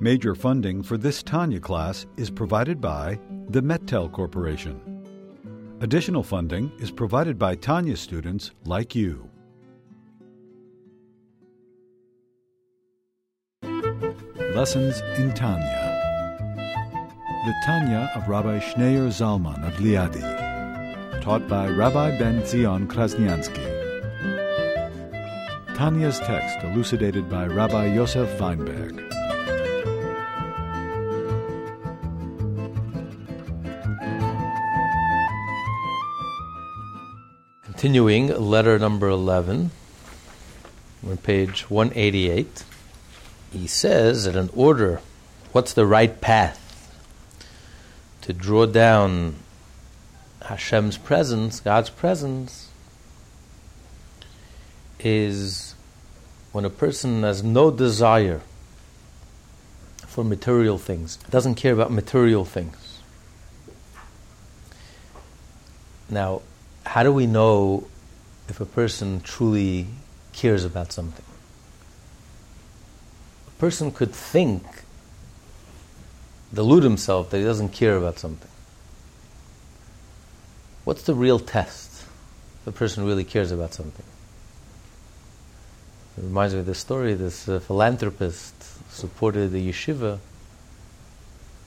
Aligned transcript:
Major 0.00 0.34
funding 0.34 0.82
for 0.82 0.96
this 0.96 1.22
Tanya 1.22 1.60
class 1.60 2.04
is 2.16 2.28
provided 2.28 2.80
by 2.80 3.18
the 3.48 3.62
Mettel 3.62 4.10
Corporation. 4.10 4.80
Additional 5.80 6.24
funding 6.24 6.72
is 6.80 6.90
provided 6.90 7.38
by 7.38 7.54
Tanya 7.54 7.96
students 7.96 8.50
like 8.64 8.96
you. 8.96 9.30
Lessons 13.62 15.00
in 15.16 15.32
Tanya. 15.32 15.80
The 17.46 17.54
Tanya 17.64 18.10
of 18.16 18.28
Rabbi 18.28 18.58
Schneur 18.58 19.08
Zalman 19.08 19.64
of 19.66 19.74
Liadi, 19.74 21.22
taught 21.22 21.46
by 21.46 21.68
Rabbi 21.68 22.18
Ben 22.18 22.44
Zion 22.44 22.88
Krasniansky. 22.88 23.70
Tanya's 25.76 26.18
text 26.20 26.64
elucidated 26.64 27.28
by 27.30 27.46
Rabbi 27.46 27.94
Yosef 27.94 28.40
Weinberg. 28.40 29.13
Continuing 37.84 38.28
letter 38.28 38.78
number 38.78 39.10
11, 39.10 39.70
on 41.06 41.16
page 41.18 41.68
188, 41.68 42.64
he 43.52 43.66
says 43.66 44.24
that 44.24 44.34
in 44.34 44.48
order, 44.54 45.02
what's 45.52 45.74
the 45.74 45.84
right 45.84 46.18
path? 46.18 46.96
To 48.22 48.32
draw 48.32 48.64
down 48.64 49.34
Hashem's 50.46 50.96
presence, 50.96 51.60
God's 51.60 51.90
presence, 51.90 52.70
is 54.98 55.74
when 56.52 56.64
a 56.64 56.70
person 56.70 57.22
has 57.22 57.44
no 57.44 57.70
desire 57.70 58.40
for 60.06 60.24
material 60.24 60.78
things, 60.78 61.16
doesn't 61.28 61.56
care 61.56 61.74
about 61.74 61.92
material 61.92 62.46
things. 62.46 63.00
Now, 66.08 66.40
how 66.84 67.02
do 67.02 67.12
we 67.12 67.26
know 67.26 67.86
if 68.48 68.60
a 68.60 68.66
person 68.66 69.20
truly 69.20 69.86
cares 70.32 70.64
about 70.64 70.92
something? 70.92 71.24
A 73.48 73.60
person 73.60 73.90
could 73.90 74.12
think, 74.12 74.62
delude 76.52 76.84
himself 76.84 77.30
that 77.30 77.38
he 77.38 77.44
doesn't 77.44 77.70
care 77.70 77.96
about 77.96 78.18
something. 78.18 78.50
What's 80.84 81.02
the 81.02 81.14
real 81.14 81.38
test? 81.38 82.04
If 82.60 82.68
a 82.68 82.72
person 82.72 83.04
really 83.06 83.24
cares 83.24 83.50
about 83.50 83.74
something. 83.74 84.04
It 86.16 86.22
reminds 86.22 86.54
me 86.54 86.60
of 86.60 86.66
this 86.66 86.78
story. 86.78 87.14
This 87.14 87.48
uh, 87.48 87.58
philanthropist 87.60 88.54
supported 88.92 89.50
the 89.50 89.68
yeshiva, 89.68 90.18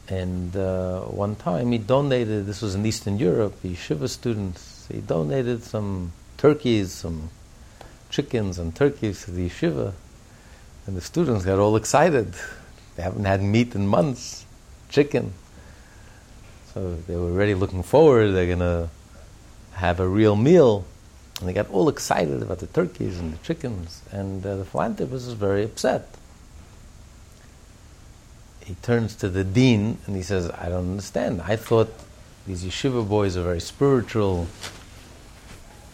and 0.08 0.56
uh, 0.56 1.02
one 1.02 1.36
time 1.36 1.72
he 1.72 1.80
donated. 1.80 2.46
This 2.46 2.62
was 2.62 2.76
in 2.76 2.86
Eastern 2.86 3.20
Europe. 3.20 3.62
The 3.62 3.74
yeshiva 3.74 4.08
students. 4.08 4.77
He 4.90 5.02
donated 5.02 5.64
some 5.64 6.14
turkeys, 6.38 6.92
some 6.92 7.30
chickens 8.10 8.58
and 8.58 8.76
turkeys 8.76 9.26
to 9.26 9.32
the 9.32 9.50
yeshiva, 9.50 9.94
and 10.86 10.96
the 10.96 11.02
students 11.02 11.44
got 11.44 11.60
all 11.60 11.76
excited. 11.76 12.34
They 12.96 13.04
haven't 13.04 13.26
had 13.26 13.42
meat 13.42 13.76
in 13.76 13.88
months, 13.88 14.46
chicken. 14.90 15.34
So 16.74 16.96
they 16.96 17.16
were 17.16 17.32
already 17.32 17.54
looking 17.54 17.84
forward. 17.84 18.32
They're 18.32 18.48
gonna 18.48 18.90
have 19.74 20.00
a 20.00 20.08
real 20.08 20.36
meal. 20.36 20.86
And 21.40 21.48
they 21.48 21.54
got 21.54 21.70
all 21.70 21.90
excited 21.90 22.42
about 22.42 22.60
the 22.60 22.68
turkeys 22.68 23.20
and 23.20 23.34
the 23.34 23.38
chickens, 23.38 24.02
and 24.12 24.44
uh, 24.46 24.56
the 24.56 24.66
philanthropist 24.66 25.28
is 25.28 25.34
very 25.34 25.64
upset. 25.64 26.08
He 28.66 28.76
turns 28.76 29.16
to 29.18 29.30
the 29.30 29.44
dean 29.44 29.98
and 30.06 30.16
he 30.16 30.22
says, 30.22 30.52
I 30.52 30.68
don't 30.68 30.90
understand. 30.90 31.42
I 31.42 31.56
thought 31.56 31.90
these 32.48 32.64
yeshiva 32.64 33.06
boys 33.08 33.36
are 33.36 33.44
very 33.44 33.60
spiritual. 33.60 34.48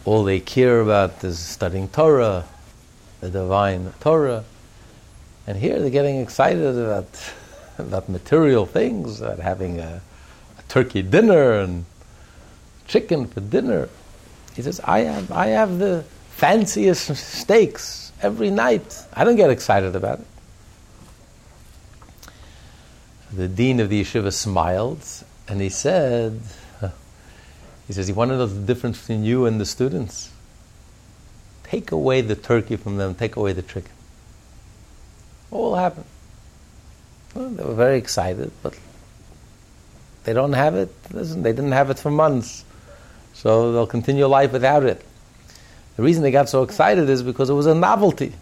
All 0.04 0.22
they 0.22 0.38
care 0.38 0.80
about 0.80 1.24
is 1.24 1.36
studying 1.36 1.88
Torah, 1.88 2.44
the 3.20 3.28
divine 3.28 3.92
Torah. 3.98 4.44
And 5.48 5.58
here 5.58 5.80
they're 5.80 5.90
getting 5.90 6.20
excited 6.20 6.78
about, 6.78 7.08
about 7.78 8.08
material 8.08 8.66
things, 8.66 9.20
about 9.20 9.40
having 9.40 9.80
a, 9.80 10.00
a 10.56 10.62
turkey 10.68 11.02
dinner 11.02 11.54
and 11.54 11.86
chicken 12.86 13.26
for 13.26 13.40
dinner. 13.40 13.88
He 14.54 14.62
says, 14.62 14.80
I 14.84 15.00
have, 15.00 15.32
I 15.32 15.48
have 15.48 15.80
the 15.80 16.04
fanciest 16.30 17.16
steaks 17.16 18.12
every 18.22 18.50
night. 18.50 19.04
I 19.12 19.24
don't 19.24 19.34
get 19.34 19.50
excited 19.50 19.96
about 19.96 20.20
it. 20.20 20.26
The 23.32 23.48
dean 23.48 23.80
of 23.80 23.88
the 23.88 24.00
yeshiva 24.00 24.32
smiled 24.32 25.04
and 25.48 25.60
he 25.60 25.68
said, 25.68 26.40
he 27.86 27.92
says, 27.92 28.08
you 28.08 28.14
want 28.14 28.30
to 28.30 28.36
know 28.36 28.46
the 28.46 28.66
difference 28.66 29.00
between 29.00 29.24
you 29.24 29.46
and 29.46 29.60
the 29.60 29.66
students? 29.66 30.30
Take 31.64 31.92
away 31.92 32.20
the 32.20 32.36
turkey 32.36 32.76
from 32.76 32.96
them, 32.96 33.14
take 33.14 33.36
away 33.36 33.52
the 33.52 33.62
chicken. 33.62 33.92
What 35.50 35.60
will 35.60 35.76
happen? 35.76 36.04
Well, 37.34 37.48
they 37.50 37.64
were 37.64 37.74
very 37.74 37.98
excited, 37.98 38.52
but 38.62 38.78
they 40.24 40.32
don't 40.32 40.52
have 40.52 40.74
it. 40.74 40.94
Listen, 41.12 41.42
they 41.42 41.52
didn't 41.52 41.72
have 41.72 41.90
it 41.90 41.98
for 41.98 42.10
months. 42.10 42.64
So 43.34 43.72
they'll 43.72 43.86
continue 43.86 44.26
life 44.26 44.52
without 44.52 44.84
it. 44.84 45.04
The 45.96 46.02
reason 46.02 46.22
they 46.22 46.30
got 46.30 46.48
so 46.48 46.62
excited 46.62 47.08
is 47.08 47.22
because 47.22 47.50
it 47.50 47.54
was 47.54 47.66
a 47.66 47.74
novelty. 47.74 48.34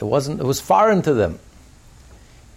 It 0.00 0.04
wasn't 0.04 0.40
it 0.40 0.44
was 0.44 0.60
foreign 0.60 1.02
to 1.02 1.14
them. 1.14 1.38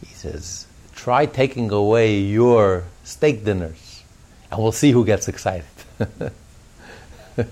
He 0.05 0.13
says, 0.13 0.64
try 1.05 1.27
taking 1.27 1.69
away 1.69 2.17
your 2.17 2.83
steak 3.03 3.45
dinners 3.45 4.03
and 4.49 4.59
we'll 4.59 4.71
see 4.71 4.89
who 4.89 5.05
gets 5.05 5.27
excited. 5.27 5.75
a 7.37 7.45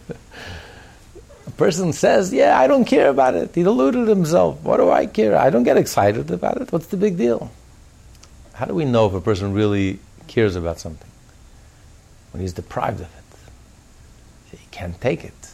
person 1.55 1.93
says, 1.93 2.33
Yeah, 2.33 2.59
I 2.59 2.65
don't 2.65 2.85
care 2.85 3.09
about 3.09 3.35
it. 3.35 3.53
He 3.53 3.61
deluded 3.61 4.07
himself. 4.07 4.59
What 4.63 4.77
do 4.77 4.89
I 4.89 5.05
care? 5.05 5.37
I 5.37 5.51
don't 5.51 5.61
get 5.61 5.77
excited 5.77 6.31
about 6.31 6.61
it. 6.61 6.71
What's 6.71 6.87
the 6.87 6.97
big 6.97 7.15
deal? 7.15 7.51
How 8.53 8.65
do 8.65 8.73
we 8.73 8.85
know 8.85 9.05
if 9.05 9.13
a 9.13 9.21
person 9.21 9.53
really 9.53 9.99
cares 10.25 10.55
about 10.55 10.79
something? 10.79 11.11
When 12.31 12.41
he's 12.41 12.53
deprived 12.53 13.01
of 13.01 13.11
it. 13.19 14.57
He 14.57 14.65
can't 14.71 14.99
take 14.99 15.23
it. 15.23 15.51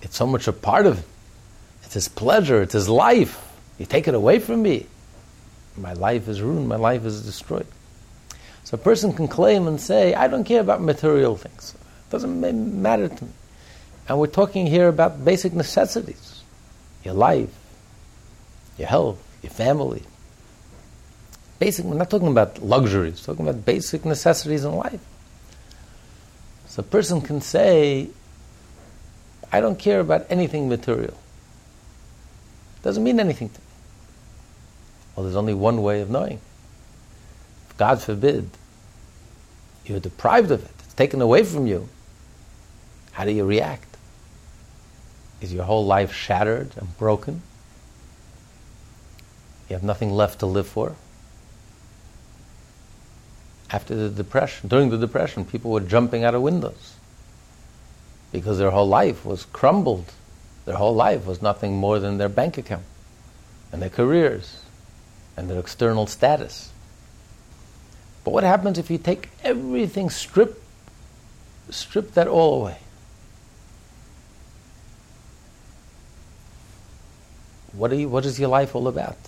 It's 0.00 0.14
so 0.14 0.28
much 0.28 0.46
a 0.46 0.52
part 0.52 0.86
of 0.86 0.98
him. 0.98 1.06
It's 1.82 1.94
his 1.94 2.06
pleasure, 2.06 2.62
it's 2.62 2.74
his 2.74 2.88
life. 2.88 3.42
You 3.80 3.86
take 3.86 4.06
it 4.06 4.14
away 4.14 4.38
from 4.38 4.62
me. 4.62 4.86
My 5.76 5.92
life 5.92 6.28
is 6.28 6.40
ruined, 6.40 6.68
my 6.68 6.76
life 6.76 7.04
is 7.04 7.24
destroyed. 7.24 7.66
So 8.64 8.76
a 8.76 8.78
person 8.78 9.12
can 9.12 9.28
claim 9.28 9.66
and 9.66 9.80
say, 9.80 10.14
I 10.14 10.28
don't 10.28 10.44
care 10.44 10.60
about 10.60 10.80
material 10.80 11.36
things. 11.36 11.74
It 11.74 12.10
doesn't 12.10 12.82
matter 12.82 13.08
to 13.08 13.24
me. 13.24 13.30
And 14.08 14.18
we're 14.18 14.26
talking 14.26 14.66
here 14.66 14.88
about 14.88 15.24
basic 15.24 15.52
necessities 15.52 16.42
your 17.04 17.14
life, 17.14 17.50
your 18.78 18.88
health, 18.88 19.22
your 19.42 19.50
family. 19.50 20.02
Basic, 21.58 21.84
we're 21.84 21.96
not 21.96 22.08
talking 22.08 22.28
about 22.28 22.62
luxuries, 22.62 23.20
we're 23.20 23.34
talking 23.34 23.46
about 23.48 23.64
basic 23.64 24.04
necessities 24.04 24.64
in 24.64 24.74
life. 24.74 25.04
So 26.66 26.80
a 26.80 26.82
person 26.82 27.20
can 27.20 27.40
say, 27.40 28.08
I 29.52 29.60
don't 29.60 29.78
care 29.78 30.00
about 30.00 30.26
anything 30.30 30.68
material. 30.68 31.14
It 32.76 32.82
Doesn't 32.82 33.04
mean 33.04 33.20
anything 33.20 33.50
to 33.50 33.60
me. 33.60 33.66
Well, 35.14 35.24
there's 35.24 35.36
only 35.36 35.54
one 35.54 35.82
way 35.82 36.00
of 36.00 36.10
knowing. 36.10 36.40
God 37.76 38.00
forbid, 38.00 38.50
you're 39.84 40.00
deprived 40.00 40.50
of 40.50 40.64
it, 40.64 40.70
it's 40.84 40.94
taken 40.94 41.20
away 41.20 41.44
from 41.44 41.66
you, 41.66 41.88
how 43.14 43.24
do 43.24 43.30
you 43.30 43.44
react? 43.44 43.96
Is 45.40 45.52
your 45.52 45.64
whole 45.64 45.86
life 45.86 46.12
shattered 46.12 46.72
and 46.76 46.96
broken? 46.98 47.42
You 49.68 49.74
have 49.74 49.84
nothing 49.84 50.10
left 50.10 50.40
to 50.40 50.46
live 50.46 50.66
for? 50.66 50.96
After 53.70 53.94
the 53.94 54.08
Depression, 54.08 54.68
during 54.68 54.90
the 54.90 54.98
Depression, 54.98 55.44
people 55.44 55.70
were 55.70 55.80
jumping 55.80 56.24
out 56.24 56.34
of 56.34 56.42
windows 56.42 56.94
because 58.32 58.58
their 58.58 58.70
whole 58.70 58.88
life 58.88 59.24
was 59.24 59.46
crumbled. 59.46 60.12
Their 60.64 60.76
whole 60.76 60.94
life 60.94 61.24
was 61.24 61.40
nothing 61.40 61.76
more 61.76 61.98
than 62.00 62.18
their 62.18 62.28
bank 62.28 62.58
account 62.58 62.84
and 63.70 63.80
their 63.80 63.90
careers 63.90 64.63
and 65.36 65.50
their 65.50 65.58
external 65.58 66.06
status. 66.06 66.70
But 68.24 68.32
what 68.32 68.44
happens 68.44 68.78
if 68.78 68.90
you 68.90 68.98
take 68.98 69.30
everything, 69.42 70.08
strip, 70.08 70.62
strip 71.70 72.12
that 72.14 72.26
all 72.26 72.62
away? 72.62 72.78
What, 77.72 77.92
are 77.92 77.96
you, 77.96 78.08
what 78.08 78.24
is 78.24 78.38
your 78.38 78.48
life 78.48 78.74
all 78.74 78.88
about? 78.88 79.18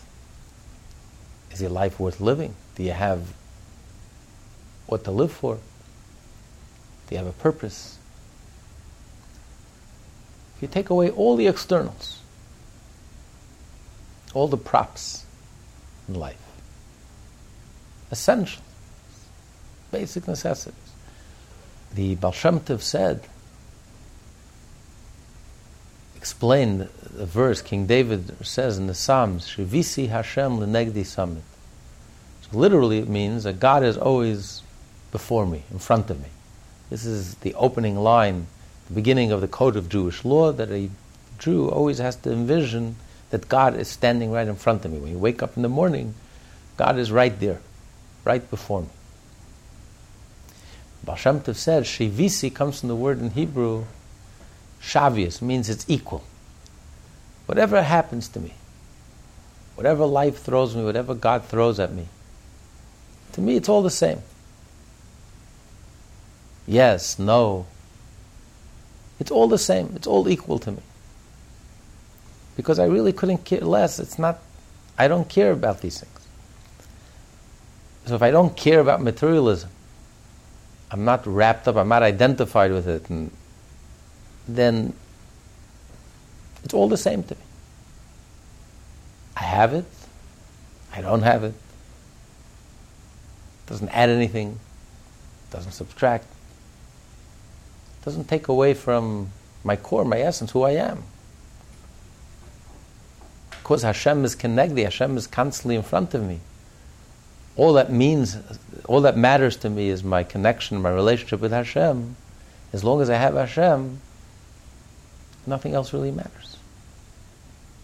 Is 1.50 1.60
your 1.60 1.70
life 1.70 1.98
worth 1.98 2.20
living? 2.20 2.54
Do 2.76 2.82
you 2.82 2.92
have 2.92 3.34
what 4.86 5.04
to 5.04 5.10
live 5.10 5.32
for? 5.32 5.56
Do 7.08 7.14
you 7.14 7.18
have 7.18 7.26
a 7.26 7.32
purpose? 7.32 7.98
If 10.56 10.62
you 10.62 10.68
take 10.68 10.88
away 10.88 11.10
all 11.10 11.36
the 11.36 11.48
externals, 11.48 12.20
all 14.32 14.48
the 14.48 14.56
props, 14.56 15.25
in 16.08 16.14
life. 16.14 16.36
Essential, 18.10 18.62
basic 19.90 20.28
necessities. 20.28 20.74
The 21.94 22.14
Baal 22.14 22.32
Shem 22.32 22.60
Tov 22.60 22.82
said, 22.82 23.22
explained 26.16 26.88
the 27.02 27.26
verse 27.26 27.62
King 27.62 27.86
David 27.86 28.44
says 28.44 28.78
in 28.78 28.86
the 28.86 28.94
Psalms, 28.94 29.46
Shivisi 29.46 30.08
Hashem 30.08 30.58
lenegdi 30.58 31.02
tamid. 31.02 31.42
So 32.42 32.58
literally 32.58 32.98
it 32.98 33.08
means 33.08 33.44
that 33.44 33.60
God 33.60 33.82
is 33.82 33.96
always 33.96 34.62
before 35.12 35.46
me, 35.46 35.62
in 35.70 35.78
front 35.78 36.10
of 36.10 36.20
me. 36.20 36.28
This 36.90 37.04
is 37.06 37.36
the 37.36 37.54
opening 37.54 37.96
line, 37.96 38.46
the 38.88 38.94
beginning 38.94 39.32
of 39.32 39.40
the 39.40 39.48
code 39.48 39.76
of 39.76 39.88
Jewish 39.88 40.24
law 40.24 40.52
that 40.52 40.70
a 40.70 40.90
Jew 41.38 41.70
always 41.70 41.98
has 41.98 42.16
to 42.16 42.32
envision 42.32 42.96
that 43.36 43.50
God 43.50 43.76
is 43.76 43.86
standing 43.86 44.32
right 44.32 44.48
in 44.48 44.56
front 44.56 44.86
of 44.86 44.90
me. 44.90 44.98
When 44.98 45.10
you 45.10 45.18
wake 45.18 45.42
up 45.42 45.56
in 45.56 45.62
the 45.62 45.68
morning, 45.68 46.14
God 46.78 46.96
is 46.96 47.12
right 47.12 47.38
there, 47.38 47.60
right 48.24 48.48
before 48.48 48.80
me. 48.80 48.88
Baal 51.04 51.16
Shem 51.16 51.40
Tov 51.40 51.56
said, 51.56 51.84
Shivisi 51.84 52.54
comes 52.54 52.80
from 52.80 52.88
the 52.88 52.96
word 52.96 53.20
in 53.20 53.32
Hebrew, 53.32 53.84
shavius, 54.80 55.42
means 55.42 55.68
it's 55.68 55.84
equal. 55.86 56.24
Whatever 57.44 57.82
happens 57.82 58.26
to 58.28 58.40
me, 58.40 58.54
whatever 59.74 60.06
life 60.06 60.38
throws 60.38 60.74
me, 60.74 60.82
whatever 60.82 61.14
God 61.14 61.44
throws 61.44 61.78
at 61.78 61.92
me, 61.92 62.08
to 63.32 63.42
me 63.42 63.56
it's 63.56 63.68
all 63.68 63.82
the 63.82 63.90
same. 63.90 64.22
Yes, 66.66 67.18
no. 67.18 67.66
It's 69.20 69.30
all 69.30 69.46
the 69.46 69.58
same. 69.58 69.92
It's 69.94 70.06
all 70.06 70.26
equal 70.26 70.58
to 70.60 70.72
me 70.72 70.82
because 72.56 72.78
I 72.78 72.86
really 72.86 73.12
couldn't 73.12 73.44
care 73.44 73.60
less. 73.60 73.98
It's 73.98 74.18
not, 74.18 74.38
I 74.98 75.08
don't 75.08 75.28
care 75.28 75.52
about 75.52 75.82
these 75.82 76.00
things. 76.00 76.12
So 78.06 78.14
if 78.14 78.22
I 78.22 78.30
don't 78.30 78.56
care 78.56 78.80
about 78.80 79.02
materialism, 79.02 79.70
I'm 80.90 81.04
not 81.04 81.26
wrapped 81.26 81.68
up, 81.68 81.76
I'm 81.76 81.88
not 81.88 82.02
identified 82.02 82.72
with 82.72 82.88
it, 82.88 83.10
and 83.10 83.30
then 84.48 84.94
it's 86.64 86.72
all 86.72 86.88
the 86.88 86.96
same 86.96 87.22
to 87.24 87.34
me. 87.34 87.40
I 89.36 89.42
have 89.42 89.74
it, 89.74 89.84
I 90.94 91.00
don't 91.02 91.22
have 91.22 91.44
it. 91.44 91.54
Doesn't 93.66 93.88
add 93.88 94.08
anything, 94.08 94.60
doesn't 95.50 95.72
subtract, 95.72 96.26
doesn't 98.04 98.28
take 98.28 98.46
away 98.46 98.72
from 98.72 99.32
my 99.64 99.74
core, 99.74 100.04
my 100.04 100.20
essence, 100.20 100.52
who 100.52 100.62
I 100.62 100.70
am 100.70 101.02
because 103.66 103.82
Hashem 103.82 104.24
is 104.24 104.36
connected, 104.36 104.84
Hashem 104.84 105.16
is 105.16 105.26
constantly 105.26 105.74
in 105.74 105.82
front 105.82 106.14
of 106.14 106.22
me. 106.22 106.38
All 107.56 107.72
that 107.72 107.90
means, 107.90 108.38
all 108.84 109.00
that 109.00 109.16
matters 109.16 109.56
to 109.56 109.68
me 109.68 109.88
is 109.88 110.04
my 110.04 110.22
connection, 110.22 110.80
my 110.80 110.90
relationship 110.90 111.40
with 111.40 111.50
Hashem. 111.50 112.14
As 112.72 112.84
long 112.84 113.00
as 113.00 113.10
I 113.10 113.16
have 113.16 113.34
Hashem, 113.34 113.98
nothing 115.48 115.74
else 115.74 115.92
really 115.92 116.12
matters. 116.12 116.58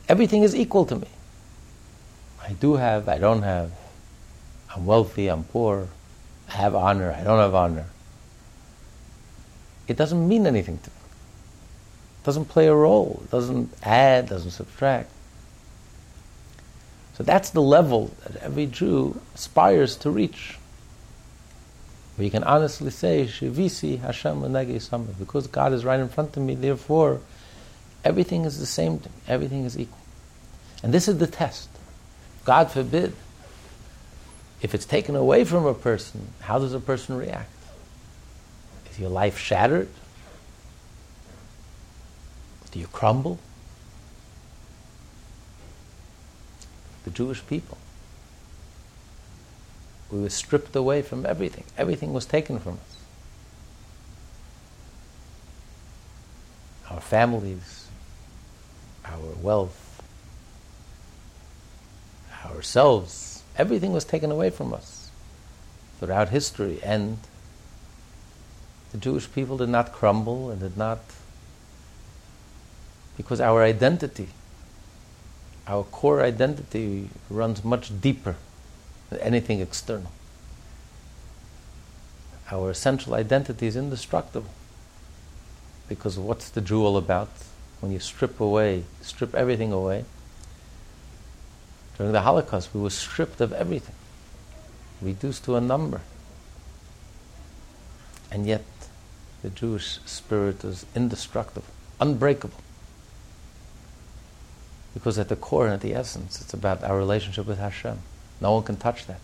Everything 0.08 0.44
is 0.44 0.54
equal 0.54 0.86
to 0.86 0.94
me. 0.94 1.08
I 2.40 2.52
do 2.52 2.76
have, 2.76 3.08
I 3.08 3.18
don't 3.18 3.42
have. 3.42 3.72
I'm 4.72 4.86
wealthy, 4.86 5.26
I'm 5.26 5.42
poor. 5.42 5.88
I 6.48 6.52
have 6.52 6.76
honor, 6.76 7.10
I 7.10 7.24
don't 7.24 7.40
have 7.40 7.56
honor. 7.56 7.86
It 9.88 9.96
doesn't 9.96 10.28
mean 10.28 10.46
anything 10.46 10.78
to 10.78 10.90
me. 10.90 10.96
It 12.20 12.24
doesn't 12.24 12.44
play 12.44 12.68
a 12.68 12.74
role. 12.74 13.20
It 13.24 13.32
doesn't 13.32 13.74
add, 13.82 14.28
doesn't 14.28 14.52
subtract. 14.52 15.11
So 17.22 17.26
that's 17.26 17.50
the 17.50 17.62
level 17.62 18.10
that 18.24 18.42
every 18.42 18.66
Jew 18.66 19.20
aspires 19.36 19.94
to 19.98 20.10
reach. 20.10 20.58
You 22.18 22.28
can 22.32 22.42
honestly 22.42 22.90
say, 22.90 23.26
Shivisi 23.26 24.00
Hashem 24.00 24.40
Samah, 24.42 25.16
because 25.20 25.46
God 25.46 25.72
is 25.72 25.84
right 25.84 26.00
in 26.00 26.08
front 26.08 26.36
of 26.36 26.42
me, 26.42 26.56
therefore 26.56 27.20
everything 28.04 28.44
is 28.44 28.58
the 28.58 28.66
same 28.66 28.98
to 28.98 29.08
me, 29.08 29.14
everything 29.28 29.64
is 29.64 29.78
equal. 29.78 30.00
And 30.82 30.92
this 30.92 31.06
is 31.06 31.18
the 31.18 31.28
test. 31.28 31.68
God 32.44 32.72
forbid, 32.72 33.14
if 34.60 34.74
it's 34.74 34.84
taken 34.84 35.14
away 35.14 35.44
from 35.44 35.64
a 35.64 35.74
person, 35.74 36.26
how 36.40 36.58
does 36.58 36.74
a 36.74 36.80
person 36.80 37.16
react? 37.16 37.52
Is 38.90 38.98
your 38.98 39.10
life 39.10 39.38
shattered? 39.38 39.88
Do 42.72 42.80
you 42.80 42.88
crumble? 42.88 43.38
The 47.04 47.10
Jewish 47.10 47.44
people. 47.46 47.78
We 50.10 50.20
were 50.20 50.30
stripped 50.30 50.76
away 50.76 51.02
from 51.02 51.24
everything. 51.24 51.64
Everything 51.78 52.12
was 52.12 52.26
taken 52.26 52.58
from 52.58 52.74
us. 52.74 52.98
Our 56.90 57.00
families, 57.00 57.88
our 59.04 59.34
wealth, 59.40 60.02
ourselves, 62.44 63.42
everything 63.56 63.92
was 63.92 64.04
taken 64.04 64.30
away 64.30 64.50
from 64.50 64.74
us 64.74 65.10
throughout 65.98 66.28
history. 66.28 66.80
And 66.82 67.18
the 68.92 68.98
Jewish 68.98 69.32
people 69.32 69.56
did 69.56 69.70
not 69.70 69.92
crumble 69.92 70.50
and 70.50 70.60
did 70.60 70.76
not, 70.76 71.00
because 73.16 73.40
our 73.40 73.62
identity 73.62 74.28
our 75.66 75.84
core 75.84 76.22
identity 76.22 77.08
runs 77.30 77.64
much 77.64 78.00
deeper 78.00 78.36
than 79.10 79.20
anything 79.20 79.60
external. 79.60 80.10
Our 82.50 82.70
essential 82.70 83.14
identity 83.14 83.66
is 83.66 83.76
indestructible. 83.76 84.50
Because 85.88 86.18
what's 86.18 86.48
the 86.50 86.60
Jew 86.60 86.84
all 86.84 86.96
about? 86.96 87.30
When 87.80 87.92
you 87.92 87.98
strip 87.98 88.40
away, 88.40 88.84
strip 89.00 89.34
everything 89.34 89.72
away. 89.72 90.04
During 91.96 92.12
the 92.12 92.22
Holocaust, 92.22 92.74
we 92.74 92.80
were 92.80 92.90
stripped 92.90 93.40
of 93.40 93.52
everything, 93.52 93.94
reduced 95.00 95.44
to 95.44 95.56
a 95.56 95.60
number. 95.60 96.00
And 98.30 98.46
yet, 98.46 98.64
the 99.42 99.50
Jewish 99.50 99.98
spirit 100.06 100.64
is 100.64 100.86
indestructible, 100.94 101.66
unbreakable. 102.00 102.58
Because 104.94 105.18
at 105.18 105.28
the 105.28 105.36
core 105.36 105.64
and 105.64 105.74
at 105.74 105.80
the 105.80 105.94
essence, 105.94 106.40
it's 106.40 106.52
about 106.52 106.84
our 106.84 106.96
relationship 106.96 107.46
with 107.46 107.58
Hashem. 107.58 107.98
No 108.40 108.52
one 108.52 108.62
can 108.62 108.76
touch 108.76 109.06
that. 109.06 109.20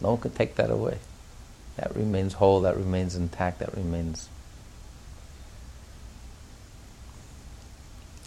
No 0.00 0.10
one 0.10 0.20
can 0.20 0.30
take 0.32 0.54
that 0.56 0.70
away. 0.70 0.98
That 1.76 1.94
remains 1.94 2.34
whole, 2.34 2.60
that 2.62 2.76
remains 2.76 3.16
intact, 3.16 3.58
that 3.58 3.74
remains. 3.76 4.28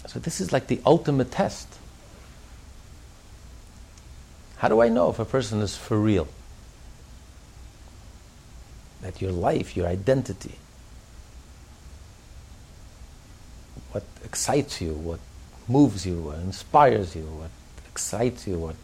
So, 0.08 0.20
this 0.20 0.42
is 0.42 0.52
like 0.52 0.68
the 0.68 0.82
ultimate 0.86 1.32
test. 1.32 1.68
How 4.58 4.68
do 4.68 4.82
I 4.82 4.90
know 4.90 5.10
if 5.10 5.20
a 5.20 5.26
person 5.26 5.62
is 5.62 5.76
for 5.76 5.98
real? 5.98 6.28
That 9.02 9.22
your 9.22 9.32
life, 9.32 9.76
your 9.76 9.88
identity, 9.88 10.56
what 13.92 14.04
excites 14.24 14.82
you, 14.82 14.94
what 14.94 15.20
moves 15.68 16.06
you, 16.06 16.22
what 16.22 16.40
inspires 16.40 17.16
you, 17.16 17.24
what 17.24 17.50
excites 17.88 18.48
you, 18.48 18.58
what 18.58 18.76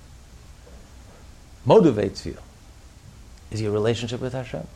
motivates 1.65 2.25
you 2.25 2.37
is 3.51 3.61
your 3.61 3.71
relationship 3.71 4.21
with 4.21 4.33
Hashem. 4.33 4.67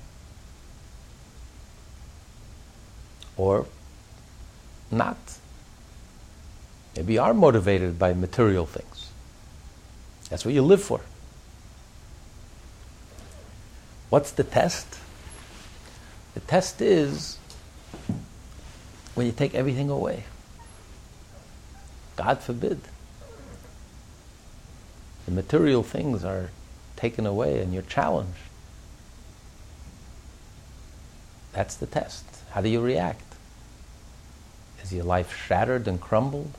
Or 3.37 3.65
not. 4.91 5.17
Maybe 6.95 7.13
you 7.13 7.21
are 7.21 7.33
motivated 7.33 7.97
by 7.97 8.13
material 8.13 8.65
things. 8.65 9.09
That's 10.29 10.45
what 10.45 10.53
you 10.53 10.61
live 10.61 10.81
for. 10.81 11.01
What's 14.09 14.31
the 14.31 14.43
test? 14.43 14.97
The 16.33 16.41
test 16.41 16.81
is 16.81 17.37
when 19.15 19.25
you 19.25 19.31
take 19.31 19.55
everything 19.55 19.89
away. 19.89 20.25
God 22.23 22.39
forbid. 22.39 22.81
The 25.25 25.31
material 25.31 25.81
things 25.81 26.23
are 26.23 26.51
taken 26.95 27.25
away 27.25 27.59
and 27.59 27.73
you're 27.73 27.81
challenged. 27.81 28.37
That's 31.51 31.75
the 31.75 31.87
test. 31.87 32.23
How 32.51 32.61
do 32.61 32.69
you 32.69 32.79
react? 32.79 33.23
Is 34.83 34.93
your 34.93 35.03
life 35.03 35.35
shattered 35.35 35.87
and 35.87 35.99
crumbled? 35.99 36.51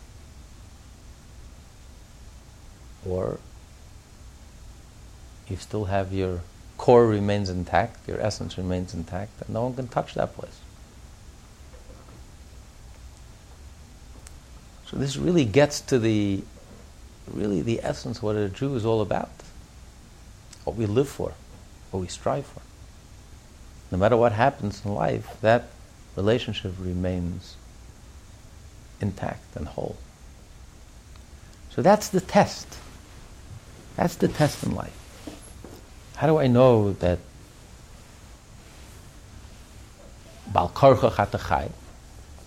Or 3.07 3.38
you 5.47 5.57
still 5.57 5.85
have 5.85 6.12
your 6.12 6.40
core 6.76 7.07
remains 7.07 7.49
intact, 7.49 8.09
your 8.09 8.21
essence 8.21 8.59
remains 8.59 8.95
intact, 8.95 9.31
and 9.40 9.50
no 9.50 9.62
one 9.62 9.75
can 9.75 9.87
touch 9.87 10.14
that 10.14 10.35
place. 10.35 10.59
So 14.92 14.99
this 14.99 15.16
really 15.16 15.46
gets 15.46 15.80
to 15.82 15.99
the 15.99 16.44
really 17.26 17.62
the 17.62 17.80
essence 17.82 18.18
of 18.18 18.25
what 18.25 18.37
a 18.37 18.49
Jew 18.50 18.76
is 18.76 18.84
all 18.84 19.00
about. 19.00 19.30
what 20.64 20.76
we 20.76 20.87
live 20.87 21.08
for, 21.08 21.32
what 21.90 22.00
we 22.00 22.06
strive 22.06 22.46
for. 22.46 22.62
No 23.90 23.99
matter 23.99 24.16
what 24.16 24.32
happens 24.32 24.84
in 24.84 24.94
life, 24.94 25.37
that 25.40 25.64
relationship 26.16 26.72
remains 26.78 27.56
intact 29.00 29.56
and 29.56 29.66
whole. 29.66 29.96
So 31.70 31.82
that's 31.82 32.08
the 32.08 32.20
test. 32.20 32.78
That's 33.96 34.16
the 34.16 34.28
test 34.28 34.62
in 34.62 34.75
life. 34.75 34.96
How 36.16 36.26
do 36.26 36.38
I 36.38 36.46
know 36.46 36.92
that 36.94 37.18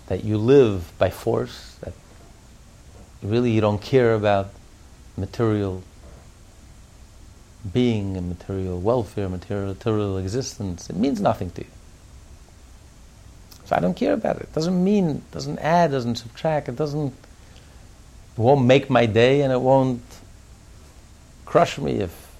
that 0.07 0.23
you 0.23 0.37
live 0.37 0.91
by 0.97 1.09
force, 1.09 1.75
that 1.81 1.93
really 3.25 3.51
you 3.51 3.61
don't 3.61 3.81
care 3.81 4.13
about 4.13 4.49
material 5.17 5.83
being 7.73 8.15
and 8.15 8.29
material 8.29 8.79
welfare, 8.79 9.29
material, 9.29 9.67
material 9.69 10.17
existence. 10.17 10.89
It 10.89 10.95
means 10.95 11.19
nothing 11.19 11.49
to 11.51 11.61
you. 11.61 11.67
So 13.65 13.75
I 13.75 13.79
don't 13.79 13.95
care 13.95 14.13
about 14.13 14.37
it. 14.37 14.43
It 14.43 14.53
doesn't 14.53 14.83
mean, 14.83 15.23
doesn't 15.31 15.57
add, 15.59 15.91
doesn't 15.91 16.15
subtract. 16.15 16.69
It 16.69 16.75
doesn't, 16.75 17.07
it 17.13 18.37
won't 18.37 18.65
make 18.65 18.89
my 18.89 19.07
day 19.07 19.41
and 19.41 19.51
it 19.51 19.59
won't 19.59 20.01
crush 21.45 21.79
me 21.79 21.99
if, 21.99 22.35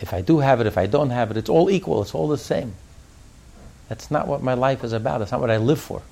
if 0.00 0.12
I 0.12 0.20
do 0.20 0.40
have 0.40 0.60
it, 0.60 0.66
if 0.66 0.76
I 0.76 0.86
don't 0.86 1.10
have 1.10 1.30
it. 1.30 1.38
It's 1.38 1.48
all 1.48 1.70
equal. 1.70 2.02
It's 2.02 2.14
all 2.14 2.28
the 2.28 2.36
same. 2.36 2.74
That's 3.88 4.10
not 4.10 4.26
what 4.28 4.42
my 4.42 4.54
life 4.54 4.84
is 4.84 4.92
about. 4.92 5.22
It's 5.22 5.32
not 5.32 5.40
what 5.40 5.50
I 5.50 5.56
live 5.56 5.80
for. 5.80 6.02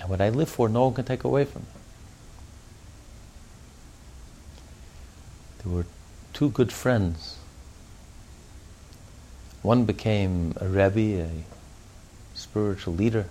And 0.00 0.08
what 0.08 0.20
I 0.20 0.28
live 0.28 0.48
for, 0.48 0.68
no 0.68 0.84
one 0.84 0.94
can 0.94 1.04
take 1.04 1.24
away 1.24 1.44
from 1.44 1.62
me. 1.62 1.68
There 5.64 5.72
were 5.72 5.86
two 6.32 6.50
good 6.50 6.72
friends. 6.72 7.38
One 9.62 9.84
became 9.84 10.54
a 10.60 10.68
Rebbe, 10.68 11.22
a 11.22 11.30
spiritual 12.34 12.94
leader. 12.94 13.26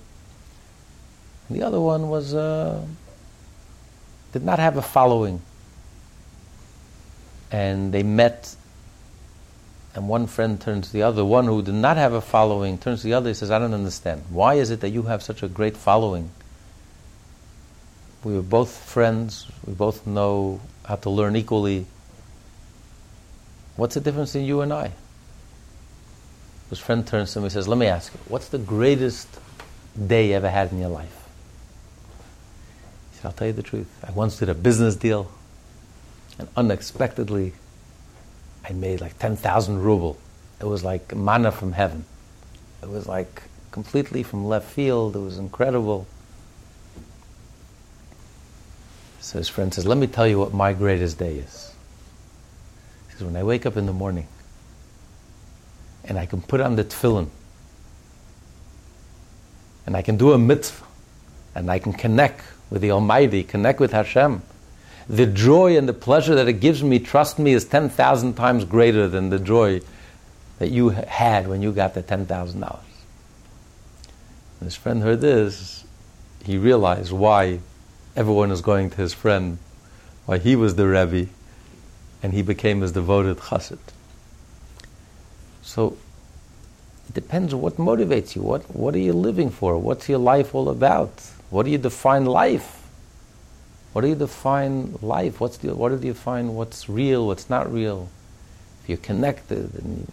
And 1.47 1.57
the 1.57 1.65
other 1.65 1.79
one 1.79 2.09
was 2.09 2.33
uh, 2.33 2.85
did 4.33 4.43
not 4.43 4.59
have 4.59 4.75
a 4.75 4.81
following. 4.81 5.41
And 7.49 7.93
they 7.93 8.03
met 8.03 8.55
and 9.97 10.07
one 10.07 10.27
friend 10.27 10.61
turns 10.61 10.87
to 10.87 10.93
the 10.93 11.01
other, 11.01 11.25
one 11.25 11.45
who 11.45 11.63
did 11.63 11.73
not 11.73 11.97
have 11.97 12.13
a 12.13 12.21
following 12.21 12.77
turns 12.77 13.01
to 13.01 13.07
the 13.07 13.13
other, 13.13 13.29
he 13.29 13.33
says, 13.33 13.49
I 13.49 13.57
don't 13.57 13.73
understand. 13.73 14.25
Why 14.29 14.53
is 14.53 14.69
it 14.69 14.81
that 14.81 14.89
you 14.89 15.01
have 15.03 15.23
such 15.23 15.41
a 15.41 15.47
great 15.47 15.75
following? 15.75 16.29
We 18.23 18.33
were 18.33 18.41
both 18.41 18.75
friends, 18.75 19.47
we 19.65 19.73
both 19.73 20.05
know 20.07 20.59
how 20.85 20.95
to 20.95 21.09
learn 21.09 21.35
equally. 21.35 21.85
What's 23.75 23.93
the 23.93 24.01
difference 24.01 24.35
in 24.35 24.43
you 24.43 24.61
and 24.61 24.73
I? 24.73 24.91
His 26.69 26.79
friend 26.79 27.07
turns 27.07 27.33
to 27.33 27.39
him 27.39 27.43
and 27.45 27.51
says, 27.51 27.67
Let 27.67 27.77
me 27.77 27.85
ask 27.85 28.13
you, 28.13 28.19
what's 28.27 28.49
the 28.49 28.57
greatest 28.57 29.27
day 30.07 30.29
you 30.29 30.33
ever 30.33 30.49
had 30.49 30.71
in 30.71 30.79
your 30.79 30.89
life? 30.89 31.27
He 33.11 33.17
said, 33.17 33.27
I'll 33.27 33.31
tell 33.31 33.47
you 33.47 33.53
the 33.53 33.63
truth. 33.63 33.87
I 34.05 34.11
once 34.11 34.37
did 34.37 34.49
a 34.49 34.55
business 34.55 34.95
deal, 34.95 35.31
and 36.37 36.47
unexpectedly, 36.57 37.53
I 38.67 38.73
made 38.73 38.99
like 38.99 39.17
10,000 39.19 39.81
ruble. 39.81 40.17
It 40.59 40.65
was 40.65 40.83
like 40.83 41.15
manna 41.15 41.51
from 41.51 41.71
heaven. 41.71 42.05
It 42.81 42.89
was 42.89 43.07
like 43.07 43.43
completely 43.71 44.23
from 44.23 44.45
left 44.45 44.69
field. 44.69 45.15
It 45.15 45.19
was 45.19 45.37
incredible. 45.37 46.07
So 49.19 49.37
his 49.37 49.49
friend 49.49 49.73
says, 49.73 49.85
Let 49.85 49.97
me 49.97 50.07
tell 50.07 50.27
you 50.27 50.39
what 50.39 50.53
my 50.53 50.73
greatest 50.73 51.17
day 51.17 51.35
is. 51.35 51.73
He 53.07 53.13
says, 53.13 53.23
When 53.23 53.35
I 53.35 53.43
wake 53.43 53.65
up 53.65 53.77
in 53.77 53.85
the 53.85 53.93
morning 53.93 54.27
and 56.03 56.17
I 56.17 56.25
can 56.25 56.41
put 56.41 56.61
on 56.61 56.75
the 56.75 56.83
tefillin 56.83 57.29
and 59.85 59.95
I 59.95 60.01
can 60.01 60.17
do 60.17 60.33
a 60.33 60.37
mitzvah 60.37 60.85
and 61.55 61.69
I 61.69 61.79
can 61.79 61.93
connect 61.93 62.41
with 62.69 62.81
the 62.81 62.91
Almighty, 62.91 63.43
connect 63.43 63.79
with 63.79 63.91
Hashem 63.91 64.41
the 65.09 65.25
joy 65.25 65.77
and 65.77 65.87
the 65.87 65.93
pleasure 65.93 66.35
that 66.35 66.47
it 66.47 66.53
gives 66.53 66.83
me, 66.83 66.99
trust 66.99 67.39
me, 67.39 67.53
is 67.53 67.65
10,000 67.65 68.33
times 68.33 68.65
greater 68.65 69.07
than 69.07 69.29
the 69.29 69.39
joy 69.39 69.81
that 70.59 70.69
you 70.69 70.89
had 70.89 71.47
when 71.47 71.61
you 71.61 71.71
got 71.71 71.93
the 71.93 72.03
$10,000. 72.03 72.79
His 74.61 74.75
friend 74.75 75.01
heard 75.01 75.21
this, 75.21 75.85
he 76.43 76.57
realized 76.57 77.11
why 77.11 77.59
everyone 78.17 78.49
was 78.49 78.61
going 78.61 78.89
to 78.89 78.97
his 78.97 79.13
friend, 79.13 79.59
why 80.25 80.39
he 80.39 80.55
was 80.55 80.75
the 80.75 80.87
Rebbe, 80.87 81.29
and 82.23 82.33
he 82.33 82.41
became 82.41 82.81
his 82.81 82.91
devoted 82.91 83.37
chassid. 83.37 83.77
So 85.61 85.95
it 87.07 87.13
depends 87.13 87.53
what 87.53 87.77
motivates 87.77 88.35
you. 88.35 88.41
What, 88.41 88.63
what 88.75 88.95
are 88.95 88.99
you 88.99 89.13
living 89.13 89.51
for? 89.51 89.77
What's 89.77 90.09
your 90.09 90.17
life 90.17 90.55
all 90.55 90.67
about? 90.67 91.21
What 91.51 91.63
do 91.63 91.71
you 91.71 91.77
define 91.77 92.25
life? 92.25 92.87
What 93.93 94.01
do 94.01 94.07
you 94.07 94.15
define 94.15 94.97
life? 95.01 95.39
What's 95.39 95.57
the, 95.57 95.75
what 95.75 95.89
do 95.89 95.95
you 96.07 96.13
define 96.13 96.55
what's 96.55 96.89
real, 96.89 97.27
what's 97.27 97.49
not 97.51 97.71
real? 97.71 98.09
If 98.81 98.89
you're 98.89 98.97
connected 98.97 99.75
and 99.75 100.07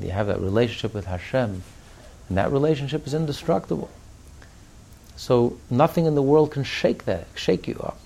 you 0.00 0.10
have 0.10 0.28
that 0.28 0.40
relationship 0.40 0.94
with 0.94 1.06
Hashem, 1.06 1.62
and 2.28 2.38
that 2.38 2.52
relationship 2.52 3.08
is 3.08 3.12
indestructible. 3.12 3.90
So 5.16 5.58
nothing 5.68 6.06
in 6.06 6.14
the 6.14 6.22
world 6.22 6.50
can 6.50 6.64
shake 6.64 7.04
that, 7.04 7.26
shake 7.34 7.68
you 7.68 7.78
up. 7.82 7.98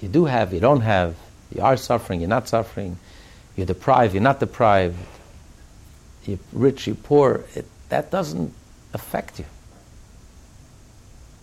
You 0.00 0.08
do 0.08 0.26
have, 0.26 0.52
you 0.52 0.60
don't 0.60 0.80
have, 0.80 1.16
you 1.54 1.62
are 1.62 1.76
suffering, 1.76 2.20
you're 2.20 2.28
not 2.28 2.48
suffering, 2.48 2.98
you're 3.56 3.66
deprived, 3.66 4.14
you're 4.14 4.22
not 4.22 4.40
deprived, 4.40 4.96
you're 6.24 6.38
rich, 6.52 6.86
you're 6.86 6.96
poor. 6.96 7.44
It, 7.54 7.66
that 7.88 8.10
doesn't 8.10 8.52
affect 8.94 9.38
you. 9.38 9.46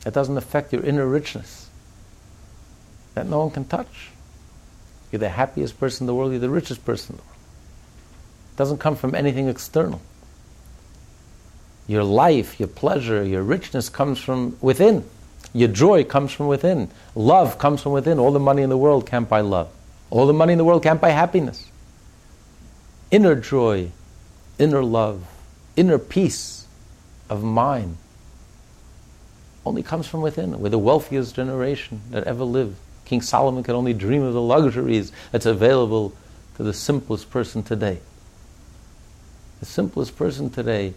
That 0.03 0.13
doesn't 0.13 0.37
affect 0.37 0.73
your 0.73 0.83
inner 0.83 1.07
richness 1.07 1.67
that 3.17 3.27
no 3.27 3.39
one 3.39 3.51
can 3.51 3.65
touch. 3.65 4.11
You're 5.11 5.19
the 5.19 5.29
happiest 5.29 5.79
person 5.79 6.03
in 6.03 6.07
the 6.07 6.13
world, 6.13 6.31
you're 6.31 6.39
the 6.39 6.49
richest 6.49 6.85
person 6.85 7.13
in 7.13 7.17
the 7.17 7.23
world. 7.23 7.37
It 8.53 8.57
doesn't 8.57 8.77
come 8.77 8.95
from 8.95 9.15
anything 9.15 9.47
external. 9.47 10.01
Your 11.87 12.03
life, 12.03 12.59
your 12.59 12.67
pleasure, 12.67 13.23
your 13.23 13.43
richness 13.43 13.89
comes 13.89 14.19
from 14.19 14.57
within. 14.61 15.05
Your 15.53 15.69
joy 15.69 16.03
comes 16.03 16.33
from 16.33 16.47
within. 16.47 16.89
Love 17.15 17.57
comes 17.57 17.81
from 17.81 17.93
within. 17.93 18.19
All 18.19 18.31
the 18.31 18.39
money 18.39 18.61
in 18.61 18.69
the 18.69 18.77
world 18.77 19.07
can't 19.07 19.29
buy 19.29 19.41
love. 19.41 19.69
All 20.09 20.27
the 20.27 20.33
money 20.33 20.51
in 20.51 20.57
the 20.57 20.65
world 20.65 20.83
can't 20.83 20.99
buy 20.99 21.09
happiness. 21.09 21.71
Inner 23.09 23.35
joy, 23.35 23.91
inner 24.59 24.83
love, 24.83 25.25
inner 25.77 25.97
peace 25.97 26.65
of 27.29 27.43
mind 27.43 27.97
only 29.65 29.83
comes 29.83 30.07
from 30.07 30.21
within. 30.21 30.59
We're 30.59 30.69
the 30.69 30.77
wealthiest 30.77 31.35
generation 31.35 32.01
that 32.11 32.23
ever 32.25 32.43
lived. 32.43 32.75
King 33.05 33.21
Solomon 33.21 33.63
could 33.63 33.75
only 33.75 33.93
dream 33.93 34.23
of 34.23 34.33
the 34.33 34.41
luxuries 34.41 35.11
that's 35.31 35.45
available 35.45 36.13
to 36.55 36.63
the 36.63 36.73
simplest 36.73 37.29
person 37.29 37.63
today. 37.63 37.99
The 39.59 39.65
simplest 39.65 40.17
person 40.17 40.49
today 40.49 40.93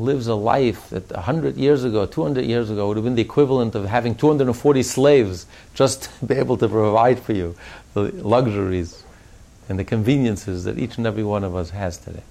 lives 0.00 0.26
a 0.26 0.34
life 0.34 0.88
that 0.90 1.10
100 1.10 1.56
years 1.56 1.84
ago, 1.84 2.06
200 2.06 2.44
years 2.44 2.70
ago, 2.70 2.88
would 2.88 2.96
have 2.96 3.04
been 3.04 3.14
the 3.14 3.22
equivalent 3.22 3.74
of 3.74 3.84
having 3.84 4.14
240 4.14 4.82
slaves 4.82 5.46
just 5.74 6.02
to 6.20 6.26
be 6.26 6.34
able 6.34 6.56
to 6.56 6.68
provide 6.68 7.20
for 7.20 7.32
you 7.32 7.54
the 7.94 8.02
luxuries 8.02 9.04
and 9.68 9.78
the 9.78 9.84
conveniences 9.84 10.64
that 10.64 10.78
each 10.78 10.96
and 10.96 11.06
every 11.06 11.22
one 11.22 11.44
of 11.44 11.54
us 11.54 11.70
has 11.70 11.98
today. 11.98 12.22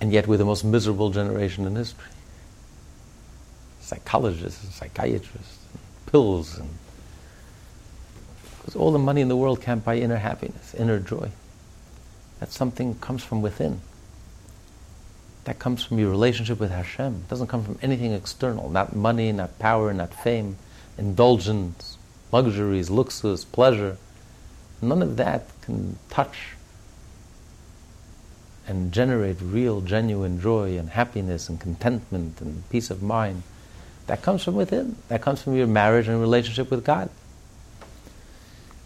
And 0.00 0.12
yet 0.12 0.26
we're 0.26 0.36
the 0.36 0.44
most 0.44 0.64
miserable 0.64 1.10
generation 1.10 1.66
in 1.66 1.74
history. 1.76 2.06
Psychologists 3.80 4.62
and 4.62 4.72
psychiatrists, 4.72 5.58
and 5.72 6.12
pills 6.12 6.58
and 6.58 6.68
because 8.68 8.76
all 8.76 8.92
the 8.92 8.98
money 8.98 9.22
in 9.22 9.28
the 9.28 9.36
world 9.36 9.62
can't 9.62 9.82
buy 9.82 9.96
inner 9.96 10.18
happiness, 10.18 10.74
inner 10.74 11.00
joy. 11.00 11.30
That 12.38 12.52
something 12.52 12.96
comes 12.96 13.24
from 13.24 13.40
within. 13.40 13.80
That 15.48 15.58
comes 15.58 15.82
from 15.82 15.98
your 15.98 16.10
relationship 16.10 16.60
with 16.60 16.70
Hashem. 16.70 17.22
It 17.24 17.28
doesn't 17.30 17.46
come 17.46 17.64
from 17.64 17.78
anything 17.80 18.12
external, 18.12 18.68
not 18.68 18.94
money, 18.94 19.32
not 19.32 19.58
power, 19.58 19.94
not 19.94 20.12
fame, 20.12 20.58
indulgence, 20.98 21.96
luxuries, 22.30 22.90
luxus, 22.90 23.50
pleasure. 23.50 23.96
None 24.82 25.00
of 25.00 25.16
that 25.16 25.46
can 25.62 25.98
touch 26.10 26.50
and 28.66 28.92
generate 28.92 29.40
real, 29.40 29.80
genuine 29.80 30.38
joy 30.38 30.76
and 30.76 30.90
happiness 30.90 31.48
and 31.48 31.58
contentment 31.58 32.42
and 32.42 32.68
peace 32.68 32.90
of 32.90 33.02
mind. 33.02 33.42
That 34.06 34.20
comes 34.20 34.44
from 34.44 34.54
within. 34.54 34.96
That 35.08 35.22
comes 35.22 35.40
from 35.40 35.56
your 35.56 35.66
marriage 35.66 36.08
and 36.08 36.20
relationship 36.20 36.70
with 36.70 36.84
God. 36.84 37.08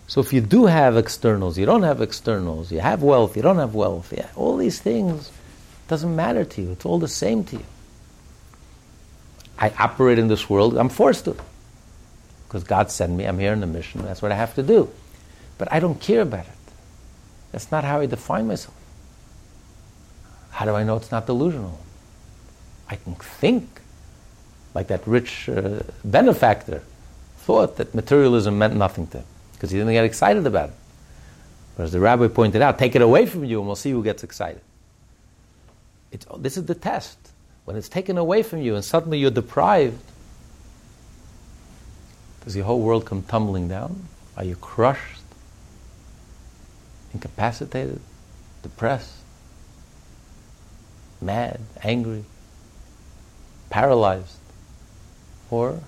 So 0.06 0.20
if 0.20 0.32
you 0.32 0.40
do 0.40 0.66
have 0.66 0.96
externals, 0.96 1.58
you 1.58 1.66
don't 1.66 1.82
have 1.82 2.00
externals, 2.00 2.70
you 2.70 2.78
have 2.78 3.02
wealth, 3.02 3.34
you 3.34 3.42
don't 3.42 3.58
have 3.58 3.74
wealth, 3.74 4.12
yeah, 4.16 4.28
all 4.36 4.56
these 4.56 4.80
things 4.80 5.32
doesn't 5.88 6.14
matter 6.14 6.44
to 6.44 6.62
you. 6.62 6.72
It's 6.72 6.86
all 6.86 6.98
the 6.98 7.08
same 7.08 7.44
to 7.44 7.56
you. 7.56 7.64
I 9.58 9.70
operate 9.78 10.18
in 10.18 10.28
this 10.28 10.48
world, 10.50 10.76
I'm 10.76 10.88
forced 10.88 11.24
to. 11.26 11.36
because 12.52 12.64
God 12.64 12.90
sent 12.90 13.12
me. 13.14 13.24
I'm 13.24 13.38
here 13.38 13.52
on 13.52 13.62
a 13.62 13.66
mission. 13.66 14.02
That's 14.02 14.20
what 14.20 14.30
I 14.30 14.34
have 14.34 14.54
to 14.56 14.62
do. 14.62 14.90
But 15.56 15.72
I 15.72 15.80
don't 15.80 15.98
care 16.00 16.20
about 16.20 16.44
it. 16.44 16.72
That's 17.50 17.70
not 17.70 17.82
how 17.84 18.00
I 18.00 18.06
define 18.06 18.46
myself. 18.46 18.74
How 20.50 20.66
do 20.66 20.74
I 20.74 20.84
know 20.84 20.96
it's 20.96 21.10
not 21.10 21.26
delusional? 21.26 21.78
I 22.90 22.96
can 22.96 23.14
think, 23.14 23.80
like 24.74 24.88
that 24.88 25.06
rich 25.06 25.48
uh, 25.48 25.80
benefactor 26.04 26.82
thought 27.38 27.76
that 27.78 27.94
materialism 27.94 28.58
meant 28.58 28.76
nothing 28.76 29.06
to 29.08 29.18
him 29.18 29.26
because 29.54 29.70
he 29.70 29.78
didn't 29.78 29.94
get 29.94 30.04
excited 30.04 30.46
about 30.46 30.68
it. 30.68 30.74
But 31.76 31.84
as 31.84 31.92
the 31.92 32.00
rabbi 32.00 32.28
pointed 32.28 32.60
out, 32.60 32.78
take 32.78 32.94
it 32.94 33.00
away 33.00 33.24
from 33.24 33.44
you 33.44 33.58
and 33.58 33.66
we'll 33.66 33.76
see 33.76 33.92
who 33.92 34.04
gets 34.04 34.24
excited. 34.24 34.60
It's, 36.12 36.26
this 36.38 36.56
is 36.56 36.66
the 36.66 36.74
test. 36.74 37.18
When 37.64 37.76
it's 37.76 37.88
taken 37.88 38.18
away 38.18 38.42
from 38.42 38.60
you 38.60 38.74
and 38.74 38.84
suddenly 38.84 39.18
you're 39.18 39.30
deprived, 39.30 39.98
does 42.44 42.54
your 42.54 42.64
whole 42.64 42.80
world 42.80 43.06
come 43.06 43.22
tumbling 43.22 43.68
down? 43.68 44.04
Are 44.36 44.44
you 44.44 44.56
crushed, 44.56 45.22
incapacitated, 47.14 48.00
depressed, 48.62 49.14
mad, 51.20 51.60
angry, 51.82 52.24
paralyzed? 53.70 54.38
Or, 55.50 55.80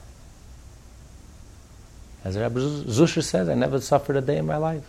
as 2.23 2.37
Rabbi 2.37 2.61
Zusha 2.61 3.23
says, 3.23 3.49
I 3.49 3.54
never 3.54 3.81
suffered 3.81 4.16
a 4.16 4.21
day 4.21 4.37
in 4.37 4.47
my 4.47 4.57
life. 4.57 4.85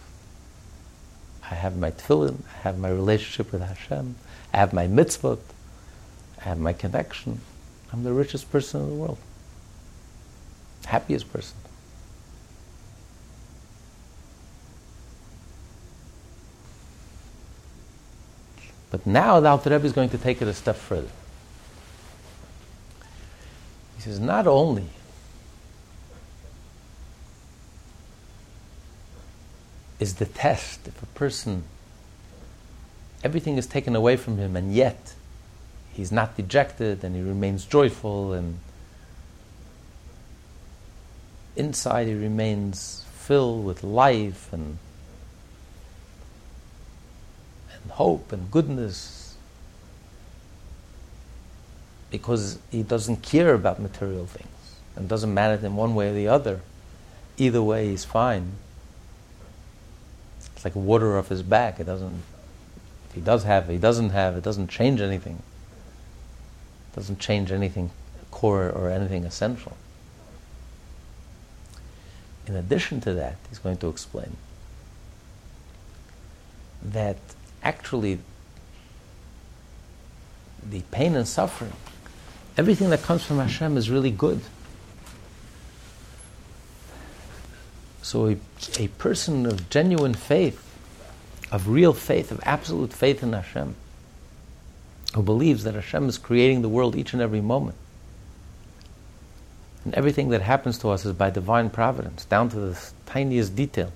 I 1.50 1.56
have 1.56 1.78
my 1.78 1.92
tefillin, 1.92 2.42
I 2.58 2.62
have 2.62 2.78
my 2.78 2.90
relationship 2.90 3.52
with 3.52 3.62
Hashem, 3.62 4.16
I 4.56 4.58
have 4.58 4.74
my 4.74 4.88
mitzvot, 4.88 5.40
I 6.40 6.44
have 6.46 6.58
my 6.58 6.74
connection. 6.74 7.42
I'm 7.94 8.04
the 8.04 8.14
richest 8.14 8.52
person 8.52 8.82
in 8.82 8.90
the 8.90 8.96
world 8.96 9.20
happiest 10.86 11.32
person. 11.32 11.58
But 18.92 19.06
now 19.06 19.40
the 19.40 19.50
Alter 19.50 19.72
Rebbe 19.72 19.86
is 19.86 19.92
going 19.92 20.10
to 20.10 20.18
take 20.18 20.42
it 20.42 20.48
a 20.48 20.54
step 20.54 20.78
further. 20.78 21.10
He 23.98 24.04
says, 24.04 24.20
not 24.20 24.48
only 24.48 24.88
is 30.00 30.16
the 30.16 30.26
test 30.26 30.88
if 30.88 31.02
a 31.02 31.06
person, 31.08 31.64
everything 33.26 33.58
is 33.58 33.66
taken 33.66 33.96
away 33.96 34.16
from 34.16 34.38
him, 34.38 34.56
and 34.56 34.72
yet 34.72 35.16
he's 35.92 36.12
not 36.12 36.38
dejected 36.38 37.04
and 37.04 37.16
he 37.16 37.22
remains 37.24 37.66
joyful 37.66 38.34
and 38.34 38.60
inside 41.56 42.06
he 42.06 42.14
remains 42.14 43.04
filled 43.14 43.66
with 43.66 43.84
life 43.84 44.54
and, 44.54 44.78
and 47.74 47.92
hope 47.92 48.32
and 48.32 48.52
goodness 48.52 49.36
because 52.12 52.60
he 52.70 52.84
doesn't 52.84 53.24
care 53.24 53.56
about 53.56 53.80
material 53.80 54.28
things 54.28 54.76
and 54.96 55.10
doesn't 55.10 55.34
matter 55.34 55.58
to 55.58 55.66
him 55.66 55.76
one 55.76 55.96
way 55.96 56.10
or 56.10 56.14
the 56.14 56.28
other. 56.28 56.60
Either 57.38 57.64
way, 57.64 57.88
he's 57.88 58.06
fine. 58.06 58.52
It's 60.56 60.64
like 60.64 60.76
water 60.76 61.18
off 61.18 61.30
his 61.30 61.42
back. 61.42 61.80
It 61.80 61.86
doesn't. 61.86 62.22
He 63.16 63.22
does 63.22 63.46
have, 63.46 63.70
he 63.70 63.78
doesn't 63.78 64.10
have. 64.10 64.36
It 64.36 64.44
doesn't 64.44 64.68
change 64.68 65.00
anything. 65.00 65.42
It 66.92 66.96
doesn't 66.98 67.20
change 67.20 67.50
anything 67.50 67.92
core 68.30 68.70
or 68.70 68.90
anything 68.90 69.24
essential. 69.24 69.78
In 72.46 72.56
addition 72.56 73.00
to 73.02 73.14
that, 73.14 73.38
he's 73.50 73.58
going 73.58 73.78
to 73.78 73.88
explain 73.88 74.36
that 76.84 77.18
actually 77.64 78.20
the 80.70 80.82
pain 80.92 81.16
and 81.16 81.28
suffering, 81.28 81.74
everything 82.58 82.90
that 82.90 83.02
comes 83.02 83.24
from 83.24 83.40
Hashem 83.40 83.78
is 83.78 83.90
really 83.90 84.12
good. 84.12 84.42
So 88.02 88.28
a, 88.28 88.38
a 88.78 88.90
person 88.90 89.46
of 89.46 89.70
genuine 89.70 90.14
faith, 90.14 90.65
of 91.52 91.68
real 91.68 91.94
faith, 91.94 92.32
of 92.32 92.40
absolute 92.44 92.92
faith 92.94 93.24
in 93.24 93.34
Hashem, 93.34 93.76
who 95.14 95.24
believes 95.24 95.64
that 95.64 95.76
Hashem 95.76 96.10
is 96.10 96.18
creating 96.18 96.62
the 96.62 96.70
world 96.70 96.96
each 96.96 97.14
and 97.14 97.22
every 97.22 97.42
moment, 97.42 97.78
and 99.84 99.94
everything 99.94 100.30
that 100.30 100.42
happens 100.42 100.80
to 100.80 100.90
us 100.90 101.06
is 101.06 101.14
by 101.14 101.30
divine 101.30 101.70
providence, 101.70 102.26
down 102.26 102.50
to 102.50 102.56
the 102.56 102.80
tiniest 103.06 103.56
detail. 103.56 103.92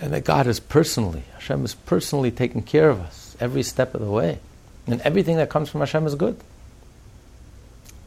And 0.00 0.12
that 0.12 0.24
God 0.24 0.48
is 0.48 0.58
personally, 0.58 1.22
Hashem 1.34 1.64
is 1.64 1.74
personally 1.74 2.32
taking 2.32 2.62
care 2.62 2.90
of 2.90 3.00
us 3.00 3.36
every 3.38 3.62
step 3.62 3.94
of 3.94 4.00
the 4.00 4.10
way. 4.10 4.40
And 4.86 5.00
everything 5.02 5.36
that 5.36 5.50
comes 5.50 5.70
from 5.70 5.80
Hashem 5.80 6.06
is 6.06 6.16
good. 6.16 6.38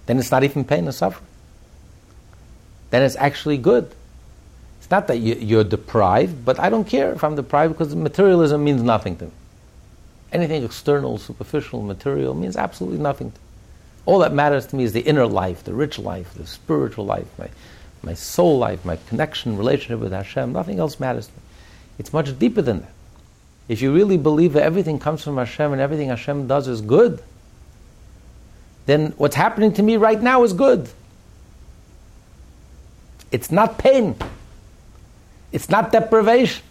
Then 0.06 0.19
it's 0.19 0.30
not 0.30 0.43
even 0.43 0.63
pain 0.63 0.86
and 0.86 0.93
suffering. 0.93 1.26
Then 2.89 3.04
it's 3.04 3.15
actually 3.15 3.58
good. 3.58 3.93
It's 4.88 4.91
not 4.91 5.08
that 5.08 5.17
you, 5.17 5.60
are 5.60 5.65
deprived, 5.65 6.45
but 6.45 6.62
I 6.62 6.69
don't 6.69 6.88
care 6.88 7.12
if 7.12 7.21
I'm 7.21 7.36
deprived 7.36 7.73
because 7.73 7.93
materialism 7.93 8.63
means 8.63 8.82
nothing 8.82 9.17
to 9.17 9.26
me. 9.26 9.32
Anything 10.32 10.63
external, 10.63 11.17
superficial, 11.17 11.82
material 11.82 12.34
means 12.34 12.56
absolutely 12.56 12.97
nothing 12.97 13.32
to 13.32 13.38
me. 13.38 13.43
All 14.06 14.19
that 14.19 14.32
matters 14.32 14.65
to 14.67 14.78
me 14.78 14.86
is 14.86 14.93
the 14.93 15.02
inner 15.02 15.28
life, 15.28 15.65
the 15.65 15.73
rich 15.73 16.00
life, 16.00 16.34
the 16.36 16.47
spiritual 16.47 17.04
life, 17.04 17.28
my, 17.38 17.50
my 18.02 18.13
soul 18.13 18.60
life, 18.60 18.86
my 18.86 18.97
connection, 19.10 19.58
relationship 19.58 20.00
with 20.00 20.13
Hashem. 20.13 20.54
Nothing 20.54 20.80
else 20.80 21.02
matters 21.02 21.28
to 21.28 21.34
me. 21.34 21.41
It's 22.00 22.13
much 22.13 22.39
deeper 22.39 22.62
than 22.62 22.80
that. 22.80 22.91
If 23.67 23.82
you 23.82 23.93
really 23.93 24.15
believe 24.15 24.54
that 24.54 24.63
everything 24.63 25.00
comes 25.00 25.21
from 25.21 25.36
Hashem 25.36 25.73
and 25.73 25.82
everything 25.82 26.08
Hashem 26.08 26.47
does 26.47 26.69
is 26.69 26.80
good, 26.80 27.21
then 28.86 29.13
what's 29.17 29.36
happening 29.36 29.73
to 29.73 29.84
me 29.84 29.97
right 29.97 30.21
now 30.21 30.43
is 30.43 30.54
good. 30.54 30.88
It's 33.34 33.52
not 33.52 33.78
pain. 33.78 34.15
It's 35.51 35.69
not 35.69 35.91
deprivation. 35.91 36.63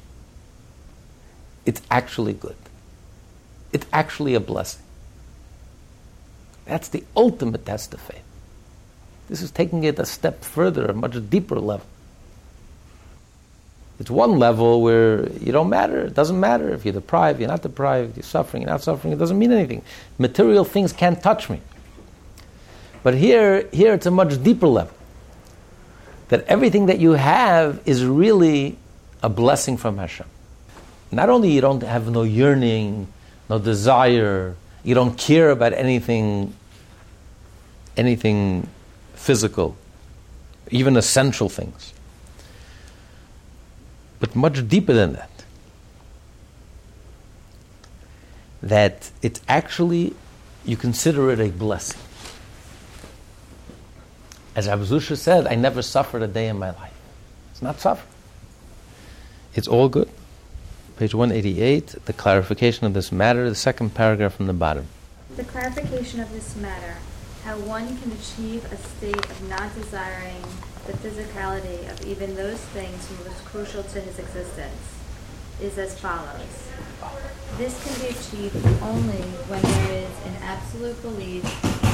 It's 1.64 1.82
actually 1.90 2.34
good. 2.34 2.56
It's 3.72 3.86
actually 3.92 4.34
a 4.34 4.40
blessing. 4.40 4.82
That's 6.64 6.88
the 6.88 7.04
ultimate 7.16 7.64
test 7.66 7.94
of 7.94 8.00
faith. 8.00 8.22
This 9.28 9.42
is 9.42 9.50
taking 9.50 9.84
it 9.84 9.98
a 9.98 10.06
step 10.06 10.44
further, 10.44 10.86
a 10.86 10.92
much 10.92 11.16
deeper 11.30 11.58
level. 11.58 11.86
It's 13.98 14.10
one 14.10 14.38
level 14.38 14.82
where 14.82 15.28
you 15.32 15.52
don't 15.52 15.70
matter. 15.70 16.00
It 16.06 16.14
doesn't 16.14 16.38
matter 16.38 16.72
if 16.74 16.84
you're 16.84 16.94
deprived, 16.94 17.40
you're 17.40 17.48
not 17.48 17.62
deprived, 17.62 18.16
you're 18.16 18.24
suffering, 18.24 18.62
you're 18.62 18.70
not 18.70 18.82
suffering. 18.82 19.12
It 19.12 19.18
doesn't 19.18 19.38
mean 19.38 19.52
anything. 19.52 19.82
Material 20.18 20.64
things 20.64 20.92
can't 20.92 21.20
touch 21.22 21.48
me. 21.48 21.60
But 23.02 23.14
here, 23.14 23.68
here 23.72 23.94
it's 23.94 24.06
a 24.06 24.10
much 24.10 24.42
deeper 24.42 24.66
level. 24.66 24.95
That 26.28 26.44
everything 26.46 26.86
that 26.86 26.98
you 26.98 27.12
have 27.12 27.80
is 27.86 28.04
really 28.04 28.76
a 29.22 29.28
blessing 29.28 29.76
from 29.76 29.98
Hashem. 29.98 30.26
Not 31.12 31.28
only 31.28 31.50
you 31.52 31.60
don't 31.60 31.82
have 31.82 32.10
no 32.10 32.22
yearning, 32.22 33.08
no 33.48 33.58
desire, 33.58 34.56
you 34.82 34.94
don't 34.94 35.16
care 35.16 35.50
about 35.50 35.72
anything, 35.72 36.54
anything 37.96 38.68
physical, 39.14 39.76
even 40.70 40.96
essential 40.96 41.48
things. 41.48 41.92
But 44.18 44.34
much 44.34 44.66
deeper 44.68 44.92
than 44.92 45.12
that. 45.12 45.30
That 48.62 49.10
it's 49.22 49.40
actually, 49.48 50.14
you 50.64 50.76
consider 50.76 51.30
it 51.30 51.40
a 51.40 51.50
blessing. 51.50 52.00
As 54.56 54.66
Abu 54.68 54.84
Zusha 54.84 55.18
said, 55.18 55.46
I 55.46 55.54
never 55.54 55.82
suffered 55.82 56.22
a 56.22 56.26
day 56.26 56.48
in 56.48 56.58
my 56.58 56.70
life. 56.70 56.94
It's 57.52 57.60
not 57.60 57.78
suffering. 57.78 58.08
It's 59.54 59.68
all 59.68 59.88
good 59.88 60.08
page 60.96 61.14
188, 61.14 62.06
the 62.06 62.12
clarification 62.14 62.86
of 62.86 62.94
this 62.94 63.12
matter, 63.12 63.50
the 63.50 63.54
second 63.54 63.94
paragraph 63.94 64.34
from 64.34 64.46
the 64.46 64.54
bottom. 64.54 64.86
The 65.36 65.44
clarification 65.44 66.20
of 66.20 66.32
this 66.32 66.56
matter, 66.56 66.96
how 67.44 67.58
one 67.58 67.98
can 67.98 68.12
achieve 68.12 68.64
a 68.72 68.78
state 68.78 69.30
of 69.30 69.48
not 69.50 69.74
desiring 69.74 70.42
the 70.86 70.94
physicality 70.94 71.90
of 71.90 72.06
even 72.06 72.34
those 72.34 72.60
things 72.72 73.10
most 73.26 73.44
crucial 73.44 73.82
to 73.82 74.00
his 74.00 74.18
existence, 74.18 74.94
is 75.60 75.76
as 75.76 76.00
follows. 76.00 76.70
This 77.58 77.76
can 77.84 78.00
be 78.00 78.08
achieved 78.08 78.56
only 78.82 79.22
when 79.48 79.60
there 79.60 79.92
is 80.04 80.26
an 80.26 80.36
absolute 80.44 81.00
belief 81.02 81.44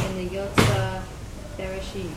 in 0.07 0.29
the 0.29 0.37
Yotzer 0.37 1.03
Bereshit. 1.59 2.11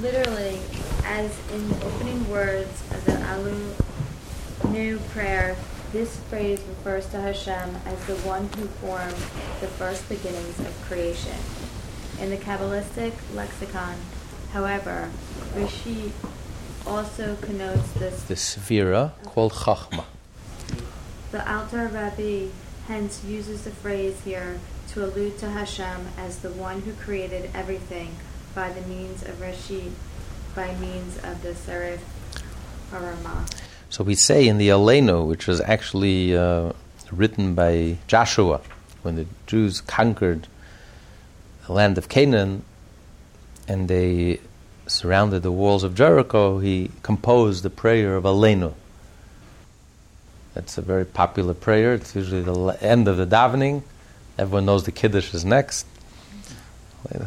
Literally, 0.00 0.60
as 1.04 1.30
in 1.52 1.68
the 1.68 1.84
opening 1.84 2.28
words 2.30 2.82
of 2.92 3.04
the 3.04 3.22
Alu 3.30 3.74
New 4.70 4.98
prayer 5.10 5.56
this 5.94 6.16
phrase 6.28 6.60
refers 6.68 7.06
to 7.10 7.20
Hashem 7.20 7.76
as 7.86 8.04
the 8.06 8.16
one 8.26 8.48
who 8.56 8.66
formed 8.66 9.14
the 9.60 9.68
first 9.68 10.08
beginnings 10.08 10.58
of 10.58 10.74
creation. 10.88 11.36
In 12.20 12.30
the 12.30 12.36
Kabbalistic 12.36 13.12
lexicon, 13.32 13.94
however, 14.52 15.08
Reshit 15.54 16.10
also 16.84 17.36
connotes 17.36 17.92
this. 17.92 18.24
The 18.24 18.34
Sphira 18.34 19.12
called 19.24 19.52
Chachma. 19.52 20.04
The 21.30 21.48
Alter 21.48 21.86
Rebbe 21.86 22.50
hence 22.88 23.22
uses 23.24 23.62
the 23.62 23.70
phrase 23.70 24.20
here 24.24 24.58
to 24.88 25.04
allude 25.04 25.38
to 25.38 25.50
Hashem 25.50 26.08
as 26.18 26.40
the 26.40 26.50
one 26.50 26.80
who 26.80 26.92
created 26.94 27.50
everything 27.54 28.16
by 28.54 28.70
the 28.70 28.80
means 28.82 29.22
of 29.22 29.34
Reshit, 29.40 29.90
by 30.54 30.74
means 30.76 31.16
of 31.18 31.42
the 31.42 31.50
Serif 31.50 32.00
Harama. 32.90 33.50
So 33.90 34.04
we 34.04 34.14
say 34.14 34.46
in 34.46 34.58
the 34.58 34.68
Aleinu, 34.68 35.26
which 35.26 35.46
was 35.46 35.60
actually 35.60 36.36
uh, 36.36 36.72
written 37.10 37.54
by 37.54 37.98
Joshua 38.06 38.60
when 39.02 39.16
the 39.16 39.26
Jews 39.46 39.80
conquered 39.80 40.46
the 41.66 41.72
land 41.72 41.98
of 41.98 42.08
Canaan 42.08 42.64
and 43.68 43.88
they 43.88 44.40
surrounded 44.86 45.42
the 45.42 45.52
walls 45.52 45.82
of 45.82 45.94
Jericho, 45.94 46.58
he 46.58 46.90
composed 47.02 47.62
the 47.62 47.70
prayer 47.70 48.16
of 48.16 48.24
Aleinu. 48.24 48.74
That's 50.54 50.78
a 50.78 50.82
very 50.82 51.04
popular 51.04 51.54
prayer. 51.54 51.94
It's 51.94 52.14
usually 52.14 52.42
the 52.42 52.78
end 52.80 53.08
of 53.08 53.16
the 53.16 53.26
davening. 53.26 53.82
Everyone 54.38 54.66
knows 54.66 54.84
the 54.84 54.92
Kiddush 54.92 55.34
is 55.34 55.44
next. 55.44 55.86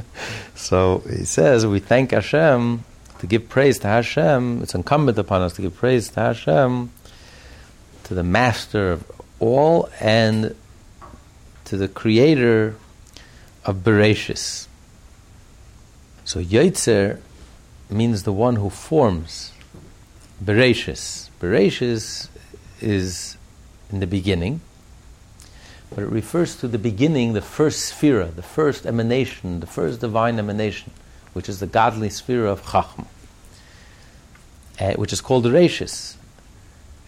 so 0.54 1.02
he 1.08 1.24
says, 1.24 1.66
we 1.66 1.78
thank 1.78 2.12
Hashem 2.12 2.84
to 3.18 3.26
give 3.26 3.48
praise 3.48 3.78
to 3.80 3.86
Hashem. 3.86 4.62
It's 4.62 4.74
incumbent 4.74 5.18
upon 5.18 5.42
us 5.42 5.54
to 5.54 5.62
give 5.62 5.76
praise 5.76 6.08
to 6.10 6.20
Hashem, 6.20 6.90
to 8.04 8.14
the 8.14 8.24
Master 8.24 8.92
of 8.92 9.10
all, 9.38 9.88
and 10.00 10.56
to 11.66 11.76
the 11.76 11.88
Creator 11.88 12.74
of 13.64 13.76
Bereshis. 13.76 14.66
So 16.24 16.40
Yotzer 16.40 17.20
means 17.88 18.24
the 18.24 18.32
one 18.32 18.56
who 18.56 18.70
forms. 18.70 19.52
Bereshis. 20.42 21.30
Bereshis 21.40 22.28
is 22.80 23.36
in 23.90 24.00
the 24.00 24.06
beginning, 24.06 24.60
but 25.94 26.04
it 26.04 26.10
refers 26.10 26.56
to 26.56 26.68
the 26.68 26.78
beginning, 26.78 27.32
the 27.32 27.42
first 27.42 27.92
sphera, 27.92 28.34
the 28.34 28.42
first 28.42 28.86
emanation, 28.86 29.60
the 29.60 29.66
first 29.66 30.00
divine 30.00 30.38
emanation, 30.38 30.90
which 31.32 31.48
is 31.48 31.60
the 31.60 31.66
godly 31.66 32.08
sphere 32.08 32.46
of 32.46 32.62
Chachma, 32.62 33.06
uh, 34.80 34.94
which 34.94 35.12
is 35.12 35.20
called 35.20 35.44
Bereshis. 35.44 36.16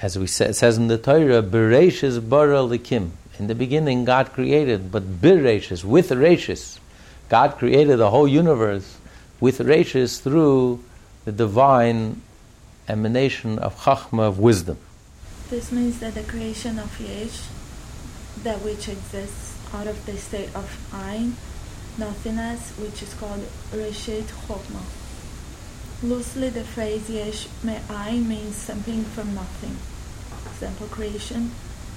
As 0.03 0.19
we 0.19 0.27
say, 0.27 0.47
it 0.47 0.55
says 0.55 0.77
in 0.77 0.89
the 0.89 0.99
Torah, 0.99 1.43
Bereshis 1.43 2.29
bara 2.29 2.57
Elokim. 2.57 3.11
In 3.39 3.47
the 3.47 3.55
beginning, 3.55 4.05
God 4.05 4.33
created, 4.33 4.93
but 4.93 5.21
Bereshis, 5.21 5.83
with 5.83 6.11
Reshis. 6.11 6.79
God 7.29 7.57
created 7.57 7.97
the 7.97 8.11
whole 8.11 8.29
universe 8.29 8.99
with 9.41 9.59
Reshis 9.59 10.21
through 10.21 10.85
the 11.25 11.33
divine 11.33 12.21
emanation 12.87 13.59
of 13.59 13.77
Chachma, 13.83 14.29
of 14.29 14.39
wisdom. 14.39 14.77
This 15.49 15.73
means 15.73 16.01
that 16.01 16.15
the 16.15 16.23
creation 16.23 16.79
of 16.79 17.01
Yesh, 17.01 17.43
that 18.45 18.63
which 18.63 18.89
exists 18.89 19.57
out 19.75 19.87
of 19.87 20.05
the 20.07 20.17
state 20.17 20.55
of 20.55 20.69
Ein, 20.93 21.37
nothingness, 21.99 22.73
which 22.79 23.03
is 23.03 23.15
called 23.15 23.41
Reshit 23.73 24.29
Chokmah. 24.47 24.85
Loosely, 26.03 26.51
the 26.51 26.63
phrase 26.63 27.09
Yesh 27.09 27.49
Me'ain 27.63 28.29
means 28.29 28.57
something 28.57 29.05
from 29.05 29.35
nothing. 29.35 29.79
Example, 30.53 30.87
creation, 30.89 31.53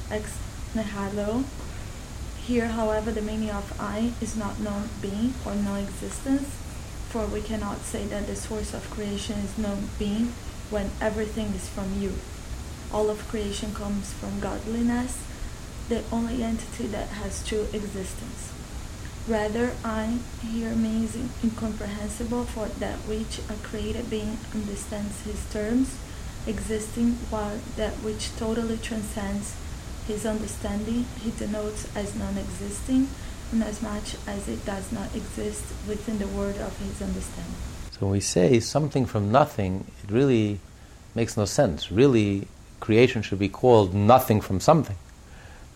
ex 0.10 0.38
nihilo. 0.73 1.43
Here, 2.45 2.69
however, 2.69 3.12
the 3.12 3.21
meaning 3.21 3.51
of 3.51 3.77
Ein 3.79 4.13
is 4.21 4.38
not 4.38 4.62
known 4.62 4.89
being 5.01 5.33
or 5.45 5.53
non-existence, 5.53 6.47
for 7.10 7.25
we 7.25 7.41
cannot 7.41 7.79
say 7.79 8.05
that 8.05 8.27
the 8.27 8.38
source 8.38 8.73
of 8.73 8.89
creation 8.89 9.38
is 9.39 9.57
known 9.57 9.89
being 9.99 10.31
when 10.69 10.91
everything 11.01 11.47
is 11.47 11.67
from 11.67 11.99
you. 11.99 12.13
All 12.93 13.10
of 13.10 13.27
creation 13.27 13.73
comes 13.73 14.13
from 14.13 14.39
godliness, 14.39 15.26
the 15.89 16.04
only 16.12 16.43
entity 16.43 16.88
that 16.88 17.10
has 17.10 17.45
true 17.47 17.67
existence. 17.73 18.54
Rather, 19.28 19.73
I 19.84 20.19
here 20.41 20.73
means 20.76 21.17
incomprehensible 21.43 22.45
for 22.45 22.67
that 22.80 22.95
which 23.08 23.39
a 23.50 23.54
created 23.67 24.10
being 24.10 24.38
understands 24.54 25.21
his 25.21 25.43
terms, 25.52 25.97
existing, 26.45 27.13
while 27.30 27.60
that 27.76 27.93
which 27.95 28.36
totally 28.38 28.78
transcends 28.78 29.54
his 30.08 30.26
understanding 30.26 31.06
he 31.21 31.32
denotes 31.32 31.93
as 31.95 32.15
non-existing, 32.15 33.10
inasmuch 33.52 34.15
as 34.26 34.47
it 34.47 34.65
does 34.65 34.91
not 34.93 35.13
exist 35.13 35.63
within 35.88 36.19
the 36.19 36.28
word 36.28 36.58
of 36.58 36.78
his 36.80 37.02
understanding. 37.02 37.56
So 37.91 38.06
when 38.06 38.12
we 38.12 38.21
say 38.21 38.62
something 38.62 39.06
from 39.06 39.32
nothing, 39.32 39.86
it 40.04 40.12
really 40.12 40.60
makes 41.15 41.36
no 41.36 41.43
sense. 41.45 41.91
Really, 41.91 42.47
creation 42.80 43.21
should 43.21 43.39
be 43.39 43.50
called 43.50 43.93
nothing 43.93 44.39
from 44.39 44.62
something. 44.62 44.95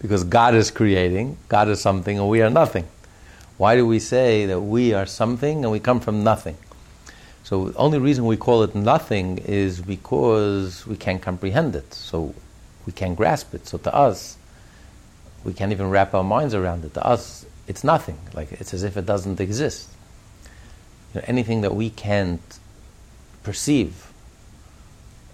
Because 0.01 0.23
God 0.23 0.55
is 0.55 0.71
creating, 0.71 1.37
God 1.47 1.69
is 1.69 1.79
something, 1.79 2.17
and 2.17 2.27
we 2.27 2.41
are 2.41 2.49
nothing. 2.49 2.87
Why 3.57 3.75
do 3.75 3.85
we 3.85 3.99
say 3.99 4.47
that 4.47 4.59
we 4.59 4.93
are 4.93 5.05
something 5.05 5.63
and 5.63 5.71
we 5.71 5.79
come 5.79 5.99
from 5.99 6.23
nothing? 6.23 6.57
So 7.43 7.69
the 7.69 7.77
only 7.77 7.99
reason 7.99 8.25
we 8.25 8.37
call 8.37 8.63
it 8.63 8.73
nothing 8.73 9.37
is 9.39 9.81
because 9.81 10.87
we 10.87 10.95
can't 10.95 11.21
comprehend 11.21 11.75
it. 11.75 11.93
So 11.93 12.33
we 12.85 12.93
can't 12.93 13.15
grasp 13.15 13.53
it. 13.53 13.67
So 13.67 13.77
to 13.77 13.93
us, 13.93 14.37
we 15.43 15.53
can't 15.53 15.71
even 15.71 15.89
wrap 15.89 16.13
our 16.13 16.23
minds 16.23 16.53
around 16.53 16.85
it. 16.85 16.93
To 16.95 17.05
us, 17.05 17.45
it's 17.67 17.83
nothing. 17.83 18.17
Like 18.33 18.51
it's 18.53 18.73
as 18.73 18.83
if 18.83 18.97
it 18.97 19.05
doesn't 19.05 19.39
exist. 19.39 19.89
You 21.13 21.19
know, 21.21 21.25
anything 21.27 21.61
that 21.61 21.75
we 21.75 21.89
can't 21.89 22.59
perceive 23.43 24.11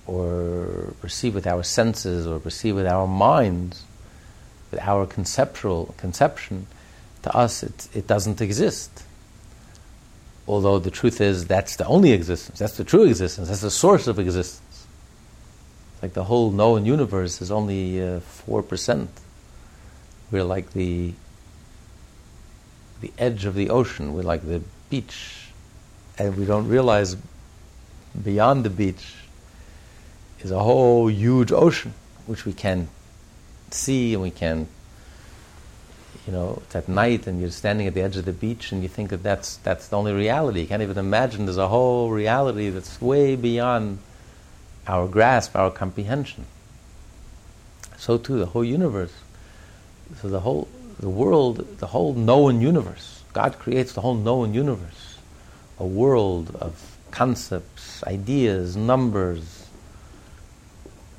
or 0.06 0.94
perceive 1.02 1.36
with 1.36 1.46
our 1.46 1.64
senses 1.64 2.26
or 2.26 2.40
perceive 2.40 2.76
with 2.76 2.88
our 2.88 3.08
minds, 3.08 3.84
with 4.72 4.80
our 4.82 5.06
conceptual 5.06 5.94
conception, 5.98 6.68
to 7.24 7.36
us 7.36 7.64
it, 7.64 7.88
it 7.94 8.08
doesn't 8.08 8.42
exist. 8.42 9.04
Although 10.48 10.80
the 10.80 10.92
truth 10.92 11.20
is 11.20 11.46
that's 11.48 11.76
the 11.76 11.86
only 11.86 12.12
existence, 12.12 12.60
that's 12.60 12.78
the 12.78 12.84
true 12.84 13.04
existence, 13.04 13.50
that's 13.50 13.62
the 13.62 13.72
source 13.72 14.08
of 14.08 14.20
existence. 14.20 14.88
Like 16.02 16.14
the 16.14 16.24
whole 16.24 16.52
known 16.52 16.86
universe 16.86 17.42
is 17.42 17.52
only 17.52 18.02
uh, 18.02 18.20
four 18.22 18.62
percent. 18.64 19.10
We're 20.32 20.44
like 20.44 20.72
the 20.72 21.14
the 23.02 23.12
edge 23.18 23.46
of 23.46 23.56
the 23.56 23.70
ocean. 23.70 24.14
We're 24.14 24.24
like 24.24 24.44
the 24.44 24.62
beach, 24.90 25.50
and 26.18 26.38
we 26.38 26.46
don't 26.46 26.68
realize 26.68 27.18
beyond 28.24 28.64
the 28.64 28.70
beach 28.70 29.14
is 30.42 30.52
a 30.52 30.60
whole 30.60 31.10
huge 31.10 31.52
ocean 31.52 31.94
which 32.26 32.46
we 32.46 32.54
can 32.54 32.88
see 33.74 34.14
and 34.14 34.24
we 34.24 34.32
can. 34.32 34.68
You 36.26 36.34
know, 36.34 36.62
it's 36.66 36.76
at 36.76 36.90
night 36.90 37.26
and 37.26 37.40
you're 37.40 37.52
standing 37.52 37.88
at 37.88 37.94
the 37.94 38.02
edge 38.02 38.18
of 38.18 38.26
the 38.26 38.34
beach 38.34 38.74
and 38.74 38.84
you 38.84 38.90
think 38.90 39.12
that 39.12 39.24
that's 39.24 39.58
that's 39.58 39.88
the 39.88 39.98
only 39.98 40.12
reality. 40.12 40.62
You 40.62 40.68
can't 40.68 40.82
even 40.82 40.98
imagine 40.98 41.46
there's 41.46 41.58
a 41.58 41.70
whole 41.70 42.12
reality 42.12 42.70
that's 42.70 43.02
way 43.02 43.38
beyond 43.38 44.00
our 44.88 45.08
grasp, 45.08 45.56
our 45.56 45.72
comprehension. 45.72 46.46
So 47.98 48.18
too, 48.18 48.40
the 48.40 48.48
whole 48.48 48.64
universe. 48.64 49.14
So 50.22 50.30
the 50.30 50.40
whole, 50.40 50.68
the 51.00 51.10
world, 51.10 51.80
the 51.80 51.88
whole 51.88 52.14
known 52.14 52.62
universe. 52.62 53.24
God 53.34 53.60
creates 53.60 53.94
the 53.94 54.02
whole 54.02 54.16
known 54.16 54.54
universe, 54.54 55.18
a 55.80 55.86
world 55.86 56.56
of 56.60 56.98
concepts, 57.12 58.04
ideas, 58.06 58.76
numbers, 58.76 59.68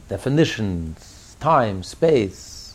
definitions, 0.08 1.07
time, 1.40 1.82
space. 1.82 2.74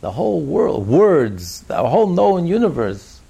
The 0.00 0.12
whole 0.12 0.40
world, 0.40 0.86
words, 0.86 1.62
the 1.62 1.76
whole 1.76 2.08
known 2.08 2.46
universe 2.46 3.20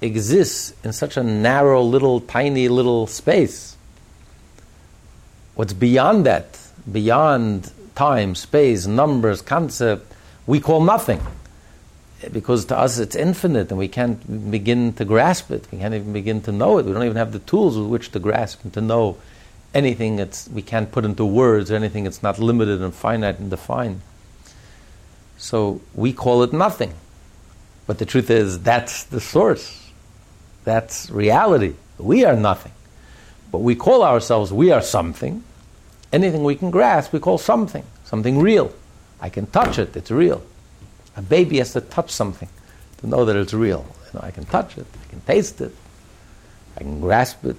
exists 0.00 0.74
in 0.84 0.92
such 0.92 1.16
a 1.16 1.22
narrow, 1.22 1.82
little, 1.82 2.20
tiny, 2.20 2.68
little 2.68 3.06
space 3.06 3.78
What's 5.58 5.72
beyond 5.72 6.24
that, 6.24 6.56
beyond 6.92 7.72
time, 7.96 8.36
space, 8.36 8.86
numbers, 8.86 9.42
concept, 9.42 10.14
we 10.46 10.60
call 10.60 10.84
nothing. 10.84 11.20
Because 12.30 12.66
to 12.66 12.78
us 12.78 13.00
it's 13.00 13.16
infinite 13.16 13.70
and 13.70 13.76
we 13.76 13.88
can't 13.88 14.52
begin 14.52 14.92
to 14.92 15.04
grasp 15.04 15.50
it. 15.50 15.66
We 15.72 15.78
can't 15.78 15.94
even 15.94 16.12
begin 16.12 16.42
to 16.42 16.52
know 16.52 16.78
it. 16.78 16.86
We 16.86 16.92
don't 16.92 17.02
even 17.02 17.16
have 17.16 17.32
the 17.32 17.40
tools 17.40 17.76
with 17.76 17.88
which 17.88 18.12
to 18.12 18.20
grasp 18.20 18.62
and 18.62 18.72
to 18.74 18.80
know 18.80 19.16
anything 19.74 20.16
that's 20.16 20.48
we 20.48 20.62
can't 20.62 20.90
put 20.90 21.04
into 21.04 21.24
words 21.24 21.70
anything 21.70 22.04
that's 22.04 22.22
not 22.22 22.38
limited 22.38 22.80
and 22.82 22.94
finite 22.94 23.38
and 23.38 23.50
defined. 23.50 24.00
So 25.36 25.80
we 25.94 26.12
call 26.12 26.42
it 26.42 26.52
nothing. 26.52 26.94
But 27.86 27.98
the 27.98 28.06
truth 28.06 28.30
is 28.30 28.60
that's 28.60 29.04
the 29.04 29.20
source. 29.20 29.90
That's 30.64 31.10
reality. 31.10 31.74
We 31.98 32.24
are 32.24 32.36
nothing. 32.36 32.72
But 33.50 33.58
we 33.58 33.74
call 33.74 34.02
ourselves 34.02 34.52
we 34.52 34.70
are 34.70 34.82
something 34.82 35.44
anything 36.12 36.44
we 36.44 36.54
can 36.54 36.70
grasp, 36.70 37.12
we 37.12 37.20
call 37.20 37.38
something, 37.38 37.84
something 38.04 38.38
real. 38.38 38.72
I 39.20 39.28
can 39.28 39.46
touch 39.46 39.78
it, 39.78 39.96
it's 39.96 40.10
real. 40.10 40.42
A 41.16 41.22
baby 41.22 41.58
has 41.58 41.72
to 41.72 41.80
touch 41.80 42.10
something 42.10 42.48
to 42.98 43.06
know 43.06 43.24
that 43.24 43.36
it's 43.36 43.52
real. 43.52 43.84
You 44.06 44.20
know, 44.20 44.26
I 44.26 44.30
can 44.30 44.44
touch 44.46 44.78
it, 44.78 44.86
I 45.04 45.10
can 45.10 45.20
taste 45.22 45.60
it, 45.60 45.74
I 46.76 46.80
can 46.80 47.00
grasp 47.00 47.44
it. 47.44 47.56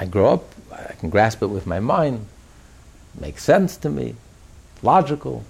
I 0.00 0.06
grow 0.06 0.32
up, 0.32 0.44
I 0.88 0.94
can 0.94 1.10
grasp 1.10 1.42
it 1.42 1.46
with 1.46 1.66
my 1.66 1.80
mind, 1.80 2.26
it 3.14 3.20
makes 3.20 3.42
sense 3.42 3.76
to 3.78 3.90
me, 3.90 4.16
logical, 4.82 5.44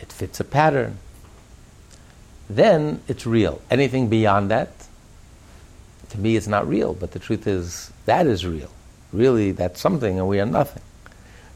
it 0.00 0.12
fits 0.12 0.40
a 0.40 0.44
pattern. 0.44 0.98
Then 2.48 3.00
it's 3.08 3.26
real. 3.26 3.60
Anything 3.70 4.08
beyond 4.08 4.50
that, 4.50 4.70
to 6.10 6.18
me, 6.18 6.36
it's 6.36 6.46
not 6.46 6.68
real. 6.68 6.94
But 6.94 7.12
the 7.12 7.18
truth 7.18 7.46
is, 7.46 7.90
that 8.04 8.26
is 8.26 8.46
real. 8.46 8.70
Really, 9.12 9.52
that's 9.52 9.80
something, 9.80 10.18
and 10.18 10.28
we 10.28 10.40
are 10.40 10.46
nothing. 10.46 10.82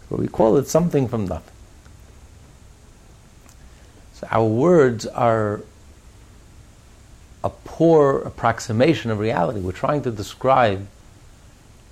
So 0.09 0.17
we 0.17 0.29
call 0.29 0.57
it 0.57 0.67
something 0.67 1.09
from 1.09 1.27
nothing. 1.27 1.55
So 4.15 4.27
our 4.31 4.47
words 4.47 5.07
are 5.07 5.61
a 7.43 7.51
poor 7.51 8.19
approximation 8.19 9.11
of 9.11 9.19
reality. 9.19 9.61
We're 9.61 9.73
trying 9.73 10.03
to 10.03 10.11
describe 10.11 10.87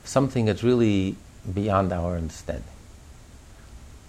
something 0.05 0.45
that's 0.47 0.63
really 0.63 1.17
beyond 1.53 1.93
our 1.93 2.17
understanding. 2.17 2.65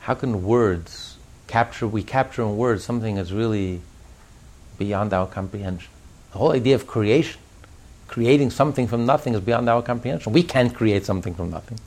How 0.02 0.16
can 0.16 0.44
words 0.44 1.18
capture, 1.48 1.88
we 1.88 2.04
capture 2.04 2.42
in 2.42 2.58
words 2.58 2.84
something 2.84 3.16
that's 3.16 3.32
really 3.32 3.82
beyond 4.78 5.14
our 5.14 5.28
comprehension? 5.28 5.92
The 6.32 6.38
whole 6.38 6.52
idea 6.52 6.76
of 6.76 6.88
creation, 6.88 7.40
creating 8.08 8.52
something 8.52 8.88
from 8.88 9.06
nothing, 9.06 9.34
is 9.34 9.42
beyond 9.42 9.70
our 9.70 9.82
comprehension. 9.82 10.34
We 10.34 10.44
can't 10.44 10.74
create 10.74 11.06
something 11.06 11.36
from 11.36 11.50
nothing. 11.50 11.80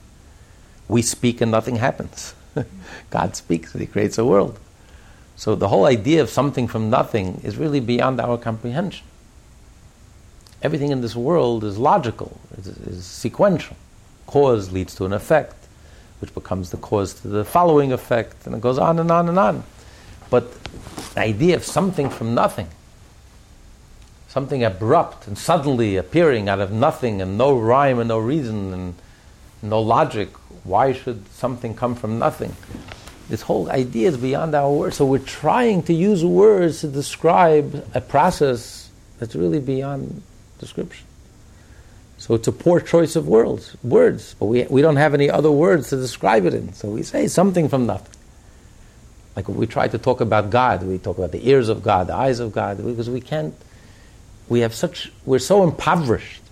We 0.88 1.02
speak 1.02 1.40
and 1.40 1.50
nothing 1.50 1.76
happens. 1.76 2.34
God 3.10 3.36
speaks 3.36 3.72
and 3.72 3.80
He 3.80 3.86
creates 3.86 4.18
a 4.18 4.24
world. 4.24 4.58
So 5.36 5.54
the 5.54 5.68
whole 5.68 5.86
idea 5.86 6.22
of 6.22 6.30
something 6.30 6.68
from 6.68 6.90
nothing 6.90 7.40
is 7.42 7.56
really 7.56 7.80
beyond 7.80 8.20
our 8.20 8.36
comprehension. 8.36 9.06
Everything 10.62 10.92
in 10.92 11.00
this 11.00 11.16
world 11.16 11.64
is 11.64 11.78
logical, 11.78 12.40
is, 12.56 12.66
is 12.66 13.04
sequential. 13.04 13.76
Cause 14.32 14.72
leads 14.72 14.94
to 14.94 15.04
an 15.04 15.12
effect, 15.12 15.54
which 16.22 16.32
becomes 16.32 16.70
the 16.70 16.78
cause 16.78 17.12
to 17.20 17.28
the 17.28 17.44
following 17.44 17.92
effect, 17.92 18.46
and 18.46 18.54
it 18.54 18.62
goes 18.62 18.78
on 18.78 18.98
and 18.98 19.10
on 19.10 19.28
and 19.28 19.38
on. 19.38 19.62
But 20.30 20.50
the 21.12 21.20
idea 21.20 21.54
of 21.54 21.64
something 21.64 22.08
from 22.08 22.34
nothing, 22.34 22.68
something 24.28 24.64
abrupt 24.64 25.26
and 25.26 25.36
suddenly 25.36 25.98
appearing 25.98 26.48
out 26.48 26.60
of 26.60 26.72
nothing 26.72 27.20
and 27.20 27.36
no 27.36 27.58
rhyme 27.58 27.98
and 27.98 28.08
no 28.08 28.18
reason 28.18 28.72
and 28.72 28.94
no 29.60 29.82
logic, 29.82 30.30
why 30.64 30.94
should 30.94 31.28
something 31.32 31.74
come 31.74 31.94
from 31.94 32.18
nothing? 32.18 32.56
This 33.28 33.42
whole 33.42 33.70
idea 33.70 34.08
is 34.08 34.16
beyond 34.16 34.54
our 34.54 34.72
words. 34.72 34.96
So 34.96 35.04
we're 35.04 35.18
trying 35.18 35.82
to 35.82 35.92
use 35.92 36.24
words 36.24 36.80
to 36.80 36.88
describe 36.88 37.86
a 37.94 38.00
process 38.00 38.88
that's 39.18 39.36
really 39.36 39.60
beyond 39.60 40.22
description. 40.58 41.06
So 42.22 42.34
it's 42.34 42.46
a 42.46 42.52
poor 42.52 42.78
choice 42.78 43.16
of 43.16 43.26
words, 43.26 43.76
words, 43.82 44.36
but 44.38 44.46
we, 44.46 44.62
we 44.70 44.80
don't 44.80 44.94
have 44.94 45.12
any 45.12 45.28
other 45.28 45.50
words 45.50 45.88
to 45.88 45.96
describe 45.96 46.46
it 46.46 46.54
in. 46.54 46.72
So 46.72 46.88
we 46.88 47.02
say 47.02 47.26
something 47.26 47.68
from 47.68 47.84
nothing. 47.84 48.14
Like 49.34 49.48
we 49.48 49.66
try 49.66 49.88
to 49.88 49.98
talk 49.98 50.20
about 50.20 50.48
God, 50.48 50.84
we 50.84 50.98
talk 50.98 51.18
about 51.18 51.32
the 51.32 51.48
ears 51.48 51.68
of 51.68 51.82
God, 51.82 52.06
the 52.06 52.14
eyes 52.14 52.38
of 52.38 52.52
God, 52.52 52.76
because 52.76 53.10
we 53.10 53.20
can't, 53.20 53.52
we 54.48 54.60
have 54.60 54.72
such, 54.72 55.10
we're 55.24 55.40
so 55.40 55.64
impoverished. 55.64 56.42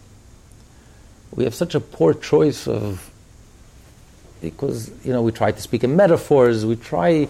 We 1.37 1.45
have 1.45 1.55
such 1.55 1.77
a 1.77 1.81
poor 1.81 2.15
choice 2.15 2.67
of, 2.67 3.09
because, 4.41 4.91
you 5.05 5.13
know, 5.13 5.23
we 5.23 5.31
try 5.31 5.53
to 5.53 5.61
speak 5.61 5.85
in 5.85 5.95
metaphors, 5.95 6.67
we 6.67 6.75
try 6.75 7.29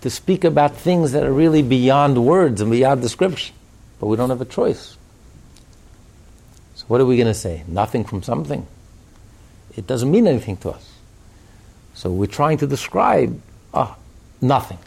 to 0.00 0.08
speak 0.08 0.44
about 0.44 0.74
things 0.74 1.12
that 1.12 1.24
are 1.24 1.34
really 1.34 1.60
beyond 1.60 2.24
words 2.24 2.62
and 2.62 2.70
beyond 2.70 3.02
description, 3.02 3.54
but 4.00 4.06
we 4.06 4.16
don't 4.16 4.30
have 4.30 4.40
a 4.40 4.46
choice. 4.46 4.96
So 6.84 6.88
what 6.88 7.00
are 7.00 7.06
we 7.06 7.16
going 7.16 7.28
to 7.28 7.34
say? 7.34 7.64
Nothing 7.66 8.04
from 8.04 8.22
something. 8.22 8.66
It 9.74 9.86
doesn't 9.86 10.10
mean 10.10 10.26
anything 10.26 10.58
to 10.58 10.70
us. 10.70 10.92
So 11.94 12.10
we're 12.10 12.26
trying 12.26 12.58
to 12.58 12.66
describe 12.66 13.40
ah, 13.72 13.96
nothing. 14.42 14.78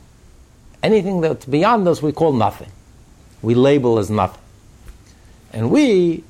Anything 0.84 1.22
that's 1.22 1.46
beyond 1.46 1.88
us, 1.88 2.04
we 2.04 2.12
call 2.12 2.34
nothing. 2.34 2.72
We 3.42 3.56
label 3.56 3.98
as 3.98 4.12
nothing. 4.12 4.42
And 5.52 5.72
we, 5.72 6.24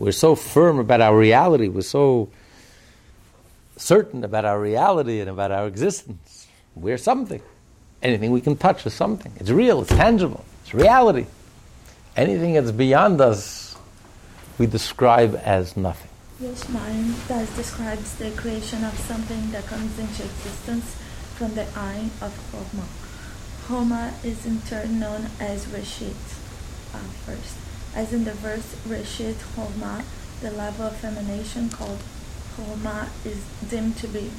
we're 0.00 0.10
so 0.10 0.34
firm 0.34 0.80
about 0.80 1.00
our 1.00 1.16
reality, 1.16 1.68
we're 1.68 1.82
so 1.82 2.28
certain 3.76 4.24
about 4.24 4.44
our 4.44 4.60
reality 4.60 5.20
and 5.20 5.30
about 5.30 5.52
our 5.52 5.68
existence. 5.68 6.48
We're 6.74 6.98
something. 6.98 7.42
Anything 8.02 8.32
we 8.32 8.40
can 8.40 8.56
touch 8.56 8.84
is 8.86 8.94
something. 8.94 9.32
It's 9.36 9.50
real, 9.50 9.82
it's 9.82 9.90
tangible, 9.90 10.44
it's 10.62 10.74
reality. 10.74 11.26
Anything 12.16 12.54
that's 12.54 12.72
beyond 12.72 13.20
us 13.20 13.71
we 14.58 14.66
describe 14.66 15.40
as 15.44 15.76
nothing. 15.76 16.10
Yes, 16.40 16.68
mind 16.68 17.14
thus 17.28 17.54
describes 17.56 18.16
the 18.16 18.30
creation 18.32 18.84
of 18.84 18.98
something 18.98 19.50
that 19.52 19.66
comes 19.66 19.98
into 19.98 20.24
existence 20.24 20.96
from 21.36 21.54
the 21.54 21.66
eye 21.76 22.10
of 22.20 22.32
Chokmah. 22.50 22.88
Chokmah 23.66 24.24
is 24.24 24.44
in 24.44 24.60
turn 24.62 24.98
known 24.98 25.28
as 25.38 25.66
Reshit 25.66 26.16
uh, 26.94 26.98
first. 27.24 27.56
As 27.94 28.12
in 28.12 28.24
the 28.24 28.32
verse 28.32 28.74
Reshit 28.86 29.34
Chokmah, 29.54 30.04
the 30.40 30.50
level 30.50 30.86
of 30.86 31.04
emanation 31.04 31.68
called 31.68 32.00
Chokmah 32.56 33.08
is 33.24 33.44
deemed 33.70 33.96
to 33.98 34.08
be 34.08 34.30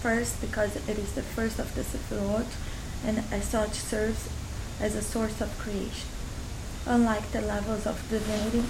first 0.00 0.40
because 0.40 0.76
it 0.88 0.98
is 0.98 1.12
the 1.12 1.22
first 1.22 1.58
of 1.58 1.74
the 1.74 1.82
Sefirot 1.82 2.46
and 3.04 3.22
as 3.30 3.44
such 3.44 3.74
serves 3.74 4.28
as 4.80 4.94
a 4.94 5.02
source 5.02 5.40
of 5.40 5.56
creation. 5.58 6.08
Unlike 6.86 7.32
the 7.32 7.42
levels 7.42 7.86
of 7.86 8.00
divinity, 8.08 8.64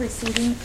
preceding 0.00 0.56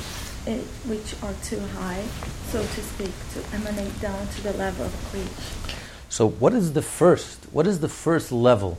it, 0.47 0.61
which 0.87 1.13
are 1.21 1.33
too 1.43 1.59
high, 1.59 2.01
so 2.47 2.61
to 2.61 2.81
speak, 2.81 3.11
to 3.33 3.43
emanate 3.53 3.99
down 3.99 4.25
to 4.29 4.43
the 4.43 4.53
level 4.53 4.85
of 4.85 4.93
creation. 5.11 5.75
So, 6.07 6.25
what 6.25 6.53
is 6.53 6.71
the 6.71 6.81
first? 6.81 7.43
What 7.51 7.67
is 7.67 7.81
the 7.81 7.89
first 7.89 8.31
level 8.31 8.77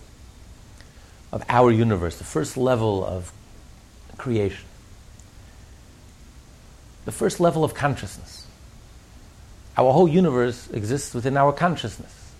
of 1.30 1.44
our 1.50 1.70
universe? 1.70 2.16
The 2.16 2.24
first 2.24 2.56
level 2.56 3.04
of 3.04 3.34
creation. 4.16 4.64
The 7.04 7.12
first 7.12 7.38
level 7.38 7.62
of 7.62 7.74
consciousness. 7.74 8.46
Our 9.76 9.92
whole 9.92 10.08
universe 10.08 10.70
exists 10.70 11.12
within 11.12 11.36
our 11.36 11.52
consciousness. 11.52 12.32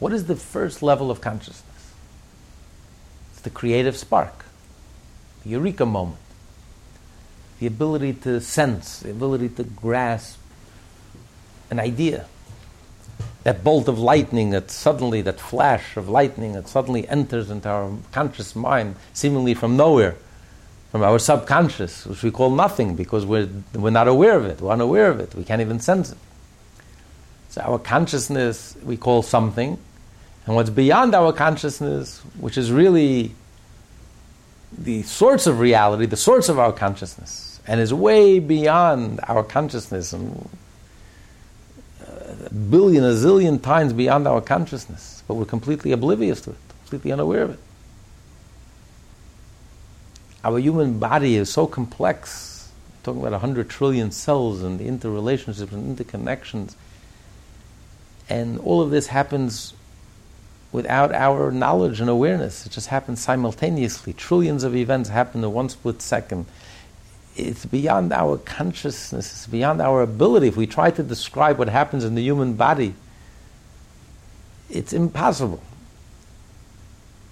What 0.00 0.12
is 0.12 0.26
the 0.26 0.36
first 0.36 0.82
level 0.82 1.10
of 1.10 1.22
consciousness? 1.22 1.94
It's 3.32 3.40
the 3.40 3.48
creative 3.48 3.96
spark, 3.96 4.44
the 5.44 5.50
eureka 5.50 5.86
moment 5.86 6.18
the 7.62 7.68
ability 7.68 8.12
to 8.12 8.40
sense, 8.40 8.98
the 8.98 9.10
ability 9.12 9.48
to 9.48 9.62
grasp 9.62 10.36
an 11.70 11.78
idea. 11.78 12.26
That 13.44 13.62
bolt 13.62 13.86
of 13.86 14.00
lightning 14.00 14.50
that 14.50 14.68
suddenly, 14.68 15.22
that 15.22 15.38
flash 15.38 15.96
of 15.96 16.08
lightning 16.08 16.54
that 16.54 16.66
suddenly 16.66 17.08
enters 17.08 17.52
into 17.52 17.68
our 17.68 17.92
conscious 18.10 18.56
mind, 18.56 18.96
seemingly 19.12 19.54
from 19.54 19.76
nowhere, 19.76 20.16
from 20.90 21.04
our 21.04 21.20
subconscious, 21.20 22.04
which 22.04 22.24
we 22.24 22.32
call 22.32 22.50
nothing 22.50 22.96
because 22.96 23.24
we're, 23.24 23.48
we're 23.74 23.90
not 23.90 24.08
aware 24.08 24.36
of 24.36 24.44
it, 24.44 24.60
we're 24.60 24.72
unaware 24.72 25.08
of 25.08 25.20
it, 25.20 25.32
we 25.36 25.44
can't 25.44 25.60
even 25.60 25.78
sense 25.78 26.10
it. 26.10 26.18
So 27.50 27.60
our 27.60 27.78
consciousness 27.78 28.76
we 28.82 28.96
call 28.96 29.22
something, 29.22 29.78
and 30.46 30.56
what's 30.56 30.70
beyond 30.70 31.14
our 31.14 31.32
consciousness, 31.32 32.22
which 32.40 32.58
is 32.58 32.72
really 32.72 33.36
the 34.76 35.02
source 35.02 35.46
of 35.46 35.60
reality, 35.60 36.06
the 36.06 36.16
source 36.16 36.48
of 36.48 36.58
our 36.58 36.72
consciousness, 36.72 37.51
and 37.66 37.80
is 37.80 37.94
way 37.94 38.38
beyond 38.38 39.20
our 39.28 39.44
consciousness 39.44 40.12
and 40.12 40.48
a 42.06 42.52
billion, 42.52 43.04
a 43.04 43.08
zillion 43.08 43.62
times 43.62 43.92
beyond 43.92 44.26
our 44.26 44.40
consciousness, 44.40 45.22
but 45.28 45.34
we're 45.34 45.44
completely 45.44 45.92
oblivious 45.92 46.40
to 46.42 46.50
it, 46.50 46.56
completely 46.82 47.12
unaware 47.12 47.42
of 47.42 47.50
it. 47.50 47.58
Our 50.44 50.58
human 50.58 50.98
body 50.98 51.36
is 51.36 51.50
so 51.50 51.66
complex, 51.66 52.70
talking 53.04 53.20
about 53.20 53.32
100 53.32 53.68
trillion 53.68 54.10
cells 54.10 54.62
and 54.62 54.78
the 54.78 54.86
interrelationships 54.86 55.72
and 55.72 55.96
interconnections, 55.96 56.74
and 58.28 58.58
all 58.60 58.80
of 58.80 58.90
this 58.90 59.08
happens 59.08 59.74
without 60.72 61.12
our 61.12 61.50
knowledge 61.52 62.00
and 62.00 62.08
awareness. 62.08 62.66
It 62.66 62.72
just 62.72 62.88
happens 62.88 63.20
simultaneously. 63.20 64.14
Trillions 64.14 64.64
of 64.64 64.74
events 64.74 65.10
happen 65.10 65.44
in 65.44 65.52
one 65.52 65.68
split 65.68 66.00
second 66.00 66.46
it's 67.36 67.64
beyond 67.64 68.12
our 68.12 68.36
consciousness, 68.38 69.32
it's 69.32 69.46
beyond 69.46 69.80
our 69.80 70.02
ability. 70.02 70.48
If 70.48 70.56
we 70.56 70.66
try 70.66 70.90
to 70.90 71.02
describe 71.02 71.58
what 71.58 71.68
happens 71.68 72.04
in 72.04 72.14
the 72.14 72.22
human 72.22 72.54
body, 72.54 72.94
it's 74.68 74.92
impossible. 74.92 75.62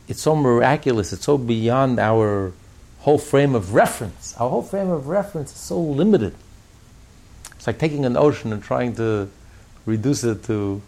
It's 0.08 0.22
so 0.22 0.34
miraculous, 0.34 1.12
it's 1.12 1.24
so 1.24 1.38
beyond 1.38 1.98
our 1.98 2.52
whole 3.00 3.18
frame 3.18 3.54
of 3.54 3.74
reference. 3.74 4.34
Our 4.38 4.48
whole 4.48 4.62
frame 4.62 4.90
of 4.90 5.08
reference 5.08 5.52
is 5.52 5.58
so 5.58 5.80
limited. 5.80 6.34
It's 7.56 7.66
like 7.66 7.78
taking 7.78 8.04
an 8.04 8.16
ocean 8.16 8.52
and 8.52 8.62
trying 8.62 8.94
to 8.96 9.28
reduce 9.86 10.24
it 10.24 10.44
to 10.44 10.82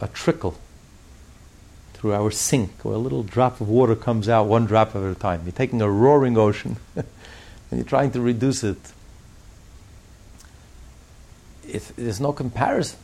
a 0.00 0.08
trickle 0.08 0.58
through 1.94 2.14
our 2.14 2.30
sink, 2.30 2.70
where 2.84 2.94
a 2.94 2.98
little 2.98 3.22
drop 3.22 3.60
of 3.60 3.68
water 3.68 3.96
comes 3.96 4.28
out 4.28 4.46
one 4.46 4.66
drop 4.66 4.94
at 4.94 5.02
a 5.02 5.14
time. 5.14 5.42
You're 5.44 5.52
taking 5.52 5.80
a 5.80 5.90
roaring 5.90 6.36
ocean 6.36 6.76
and 7.74 7.80
you're 7.80 7.88
trying 7.88 8.12
to 8.12 8.20
reduce 8.20 8.62
it 8.62 8.78
it, 11.74 11.92
there's 11.96 12.20
no 12.20 12.32
comparison. 12.32 12.98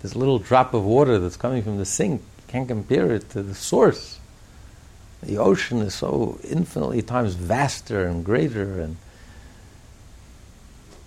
This 0.00 0.16
little 0.16 0.38
drop 0.38 0.72
of 0.72 0.84
water 0.84 1.18
that's 1.18 1.36
coming 1.36 1.62
from 1.62 1.76
the 1.76 1.84
sink 1.84 2.22
can't 2.48 2.66
compare 2.66 3.12
it 3.12 3.28
to 3.30 3.42
the 3.42 3.54
source. 3.54 4.18
The 5.22 5.36
ocean 5.36 5.80
is 5.80 5.94
so 5.94 6.38
infinitely 6.42 7.02
times 7.02 7.34
vaster 7.34 8.06
and 8.06 8.24
greater, 8.24 8.80
and 8.80 8.96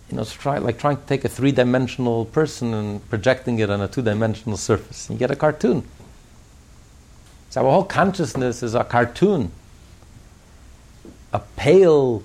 you 0.09 0.17
know, 0.17 0.21
it's 0.21 0.33
try, 0.33 0.59
like 0.59 0.77
trying 0.77 0.97
to 0.97 1.05
take 1.07 1.25
a 1.25 1.29
three-dimensional 1.29 2.25
person 2.25 2.73
and 2.75 3.09
projecting 3.09 3.57
it 3.57 3.71
on 3.71 3.81
a 3.81 3.87
two-dimensional 3.87 4.57
surface. 4.57 5.09
You 5.09 5.17
get 5.17 5.31
a 5.31 5.35
cartoon. 5.35 5.83
So 7.49 7.65
our 7.65 7.71
whole 7.71 7.83
consciousness 7.83 8.61
is 8.61 8.75
a 8.75 8.83
cartoon, 8.83 9.51
a 11.33 11.39
pale 11.57 12.23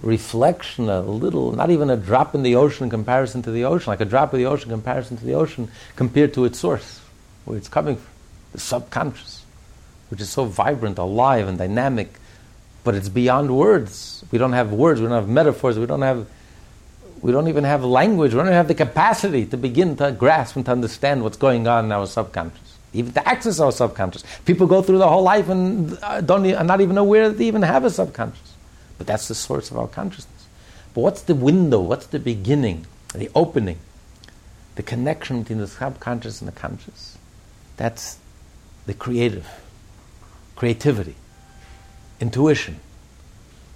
reflection, 0.00 0.88
a 0.88 1.00
little, 1.00 1.52
not 1.52 1.70
even 1.70 1.90
a 1.90 1.96
drop 1.96 2.34
in 2.34 2.44
the 2.44 2.54
ocean 2.54 2.84
in 2.84 2.90
comparison 2.90 3.42
to 3.42 3.50
the 3.50 3.64
ocean, 3.64 3.90
like 3.90 4.00
a 4.00 4.04
drop 4.04 4.32
of 4.32 4.38
the 4.38 4.46
ocean 4.46 4.70
in 4.70 4.76
comparison 4.76 5.16
to 5.16 5.24
the 5.24 5.34
ocean 5.34 5.68
compared 5.96 6.32
to 6.34 6.44
its 6.44 6.58
source, 6.58 7.00
where 7.44 7.58
it's 7.58 7.68
coming 7.68 7.96
from, 7.96 8.06
the 8.52 8.60
subconscious, 8.60 9.44
which 10.08 10.20
is 10.20 10.30
so 10.30 10.44
vibrant, 10.44 10.98
alive, 10.98 11.48
and 11.48 11.58
dynamic, 11.58 12.14
but 12.84 12.94
it's 12.94 13.08
beyond 13.08 13.54
words. 13.54 14.24
We 14.30 14.38
don't 14.38 14.52
have 14.52 14.72
words, 14.72 15.00
we 15.00 15.08
don't 15.08 15.16
have 15.16 15.28
metaphors, 15.28 15.78
we 15.78 15.86
don't 15.86 16.02
have, 16.02 16.26
we 17.20 17.32
don't 17.32 17.48
even 17.48 17.64
have 17.64 17.84
language, 17.84 18.32
we 18.32 18.36
don't 18.36 18.46
even 18.46 18.54
have 18.54 18.68
the 18.68 18.74
capacity 18.74 19.46
to 19.46 19.56
begin 19.56 19.96
to 19.96 20.12
grasp 20.12 20.54
and 20.54 20.64
to 20.66 20.70
understand 20.70 21.24
what's 21.24 21.36
going 21.36 21.66
on 21.66 21.86
in 21.86 21.92
our 21.92 22.06
subconscious. 22.06 22.67
Even 22.92 23.12
to 23.12 23.28
access 23.28 23.60
our 23.60 23.72
subconscious. 23.72 24.24
People 24.44 24.66
go 24.66 24.82
through 24.82 24.98
their 24.98 25.08
whole 25.08 25.22
life 25.22 25.48
and 25.48 25.98
uh, 26.02 26.20
don't, 26.20 26.50
are 26.52 26.64
not 26.64 26.80
even 26.80 26.96
aware 26.96 27.28
that 27.28 27.38
they 27.38 27.46
even 27.46 27.62
have 27.62 27.84
a 27.84 27.90
subconscious. 27.90 28.54
But 28.96 29.06
that's 29.06 29.28
the 29.28 29.34
source 29.34 29.70
of 29.70 29.78
our 29.78 29.88
consciousness. 29.88 30.46
But 30.94 31.02
what's 31.02 31.22
the 31.22 31.34
window? 31.34 31.80
What's 31.80 32.06
the 32.06 32.18
beginning? 32.18 32.86
The 33.14 33.30
opening? 33.34 33.78
The 34.76 34.82
connection 34.82 35.42
between 35.42 35.58
the 35.58 35.66
subconscious 35.66 36.40
and 36.40 36.48
the 36.48 36.52
conscious? 36.52 37.18
That's 37.76 38.18
the 38.86 38.94
creative, 38.94 39.46
creativity, 40.56 41.14
intuition, 42.20 42.80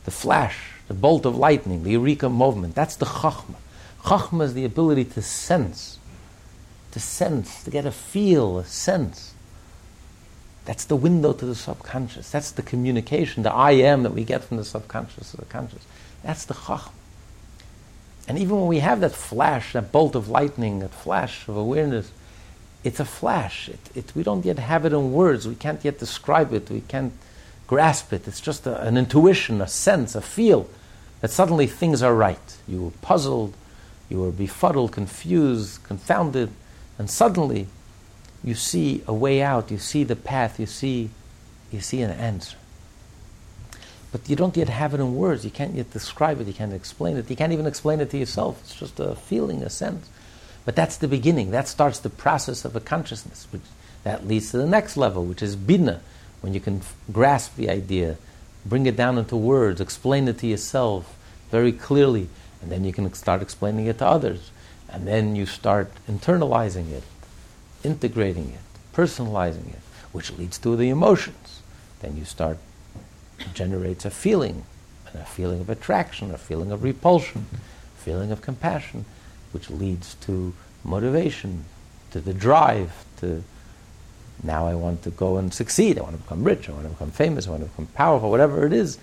the 0.05 0.11
flash, 0.11 0.59
the 0.89 0.95
bolt 0.95 1.27
of 1.27 1.37
lightning, 1.37 1.85
the 1.85 1.93
eureka 1.93 2.29
movement. 2.29 2.75
That's 2.75 2.97
the 2.97 3.07
chachma. 3.07 3.57
Chachma 4.05 4.45
is 4.45 4.55
the 4.55 4.65
ability 4.65 5.05
to 5.05 5.23
sense, 5.23 5.99
to 6.93 7.01
sense, 7.01 7.65
to 7.65 7.71
get 7.71 7.85
a 7.85 7.93
feel, 7.93 8.59
a 8.59 8.65
sense 8.65 9.33
that's 10.65 10.85
the 10.85 10.97
window 10.97 11.33
to 11.33 11.45
the 11.45 11.55
subconscious. 11.55 12.31
That's 12.31 12.53
the 12.53 12.63
communication, 12.63 13.43
the 13.43 13.53
I 13.53 13.73
am 13.73 14.05
that 14.05 14.15
we 14.15 14.25
get 14.25 14.45
from 14.45 14.59
the 14.59 14.65
subconscious 14.65 15.33
to 15.33 15.39
the 15.39 15.45
conscious. 15.47 15.85
That's 16.23 16.45
the 16.45 16.55
chacham. 16.55 16.93
And 18.29 18.39
even 18.39 18.61
when 18.61 18.69
we 18.69 18.79
have 18.79 19.01
that 19.01 19.13
flash, 19.13 19.73
that 19.73 19.91
bolt 19.91 20.15
of 20.15 20.29
lightning, 20.29 20.79
that 20.79 20.95
flash 20.95 21.49
of 21.49 21.57
awareness, 21.57 22.13
it's 22.85 23.01
a 23.01 23.05
flash. 23.05 23.69
It, 23.69 23.91
it, 23.95 24.13
we 24.15 24.23
don't 24.23 24.45
yet 24.45 24.61
have 24.61 24.85
it 24.85 24.93
in 24.93 25.13
words. 25.13 25.49
We 25.49 25.57
can't 25.57 25.85
yet 25.85 25.99
describe 25.99 26.53
it. 26.53 26.71
We 26.71 26.83
can't 26.83 27.13
grasp 27.67 28.13
it. 28.13 28.29
It's 28.29 28.41
just 28.41 28.65
a, 28.65 28.81
an 28.83 28.97
intuition, 28.97 29.61
a 29.61 29.67
sense, 29.67 30.15
a 30.15 30.21
feel 30.21 30.69
that 31.21 31.33
suddenly 31.33 31.67
things 31.67 32.03
are 32.03 32.15
right. 32.15 32.57
You 32.69 32.85
were 32.85 32.91
puzzled, 33.03 33.55
you 34.09 34.21
were 34.21 34.31
befuddled, 34.31 34.93
confused, 34.93 35.83
confounded, 35.83 36.51
and 36.99 37.11
suddenly 37.11 37.67
you 38.45 38.55
see 38.55 39.03
a 39.07 39.15
way 39.15 39.43
out, 39.43 39.71
you 39.71 39.79
see 39.79 40.05
the 40.05 40.17
path, 40.17 40.59
you 40.59 40.67
see, 40.67 41.11
you 41.71 41.81
see 41.81 42.03
an 42.03 42.11
answer. 42.11 42.57
But 44.13 44.29
you 44.29 44.37
don't 44.37 44.57
yet 44.57 44.69
have 44.69 44.93
it 44.93 45.01
in 45.01 45.17
words. 45.17 45.43
You 45.45 45.51
can't 45.51 45.75
yet 45.75 45.91
describe 45.91 46.39
it. 46.41 46.47
You 46.47 46.53
can't 46.53 46.75
explain 46.75 47.17
it. 47.17 47.31
You 47.31 47.37
can't 47.37 47.53
even 47.53 47.67
explain 47.67 48.01
it 48.01 48.11
to 48.11 48.19
yourself. 48.19 48.61
It's 48.61 48.75
just 48.75 49.01
a 49.01 49.15
feeling, 49.15 49.63
a 49.63 49.71
sense. 49.71 50.09
But 50.67 50.77
that's 50.77 50.99
the 50.99 51.09
beginning. 51.09 51.51
That 51.51 51.67
starts 51.67 51.99
the 51.99 52.11
process 52.11 52.67
of 52.67 52.77
a 52.77 52.81
consciousness, 52.81 53.49
which 53.51 53.63
that 54.05 54.27
leads 54.27 54.51
to 54.51 54.59
the 54.59 54.67
next 54.67 54.99
level, 54.99 55.25
which 55.25 55.43
is 55.43 55.57
bina, 55.57 56.03
when 56.43 56.53
you 56.53 56.61
can 56.61 56.79
f- 56.79 56.95
grasp 57.11 57.57
the 57.57 57.71
idea, 57.71 58.19
bring 58.67 58.87
it 58.87 58.97
down 58.97 59.17
into 59.17 59.37
words, 59.37 59.81
explain 59.81 60.29
it 60.29 60.39
to 60.39 60.47
yourself 60.47 61.17
very 61.51 61.73
clearly, 61.73 62.29
and 62.61 62.71
then 62.71 62.85
you 62.85 62.93
can 62.93 63.13
start 63.15 63.43
explaining 63.43 63.87
it 63.87 63.99
to 63.99 64.07
others. 64.07 64.51
And 64.93 65.07
then 65.07 65.35
you 65.35 65.47
start 65.47 65.91
internalizing 66.09 66.93
it 66.93 67.05
integrating 67.85 68.51
it, 68.51 68.95
personalizing 68.95 69.69
it, 69.73 69.81
which 70.13 70.33
leads 70.33 70.59
to 70.59 70.77
the 70.77 70.89
emotions. 70.89 71.63
Then 72.01 72.17
you 72.17 72.25
start, 72.25 72.59
generates 73.55 74.05
a 74.05 74.11
feeling, 74.11 74.65
and 75.07 75.23
a 75.23 75.25
feeling 75.25 75.61
of 75.61 75.71
attraction, 75.71 76.31
a 76.31 76.39
feeling 76.39 76.73
of 76.73 76.83
repulsion, 76.83 77.47
a 77.53 78.01
feeling 78.01 78.33
of 78.33 78.43
compassion, 78.43 79.05
which 79.53 79.71
leads 79.71 80.15
to 80.17 80.55
motivation, 80.85 81.65
to 82.11 82.21
the 82.21 82.35
drive, 82.35 83.05
to 83.19 83.43
now 84.43 84.67
I 84.67 84.75
want 84.75 85.03
to 85.05 85.11
go 85.11 85.37
and 85.37 85.53
succeed, 85.53 85.99
I 85.99 86.03
want 86.03 86.17
to 86.17 86.23
become 86.23 86.43
rich, 86.43 86.69
I 86.69 86.73
want 86.73 86.85
to 86.85 86.91
become 86.91 87.11
famous, 87.11 87.47
I 87.47 87.51
want 87.51 87.63
to 87.63 87.69
become 87.69 87.87
powerful, 87.87 88.31
whatever 88.31 88.67
it 88.67 88.73
is 88.73 88.99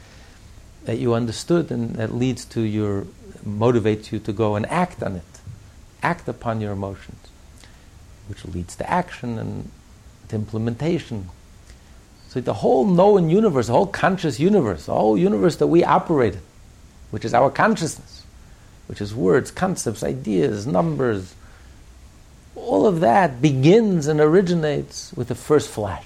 that 0.85 0.97
you 0.97 1.13
understood 1.13 1.71
and 1.71 1.95
that 1.95 2.13
leads 2.13 2.45
to 2.45 2.61
your, 2.61 3.05
motivates 3.47 4.11
you 4.11 4.19
to 4.19 4.33
go 4.33 4.55
and 4.55 4.65
act 4.65 5.01
on 5.01 5.15
it, 5.15 5.23
act 6.01 6.27
upon 6.27 6.61
your 6.61 6.71
emotions 6.71 7.17
which 8.27 8.45
leads 8.45 8.75
to 8.75 8.89
action 8.89 9.39
and 9.39 9.71
to 10.27 10.35
implementation. 10.35 11.29
So 12.29 12.39
the 12.39 12.53
whole 12.53 12.85
known 12.85 13.29
universe, 13.29 13.67
the 13.67 13.73
whole 13.73 13.87
conscious 13.87 14.39
universe, 14.39 14.85
the 14.85 14.93
whole 14.93 15.17
universe 15.17 15.55
that 15.57 15.67
we 15.67 15.83
operate 15.83 16.37
which 17.11 17.25
is 17.25 17.33
our 17.33 17.49
consciousness, 17.49 18.23
which 18.87 19.01
is 19.01 19.15
words, 19.15 19.49
concepts, 19.49 20.03
ideas, 20.03 20.67
numbers, 20.67 21.33
all 22.55 22.85
of 22.85 22.99
that 22.99 23.41
begins 23.41 24.07
and 24.07 24.19
originates 24.19 25.11
with 25.13 25.27
the 25.27 25.35
first 25.35 25.69
flash. 25.69 26.05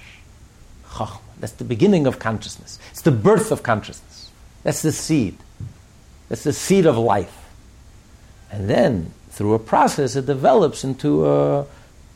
That's 1.40 1.52
the 1.52 1.64
beginning 1.64 2.06
of 2.06 2.18
consciousness. 2.18 2.78
It's 2.90 3.02
the 3.02 3.10
birth 3.10 3.52
of 3.52 3.62
consciousness. 3.62 4.30
That's 4.62 4.80
the 4.80 4.92
seed. 4.92 5.36
That's 6.28 6.44
the 6.44 6.52
seed 6.52 6.86
of 6.86 6.96
life. 6.96 7.50
And 8.50 8.70
then, 8.70 9.12
through 9.34 9.54
a 9.54 9.58
process, 9.58 10.14
it 10.14 10.26
develops 10.26 10.84
into 10.84 11.26
a 11.26 11.66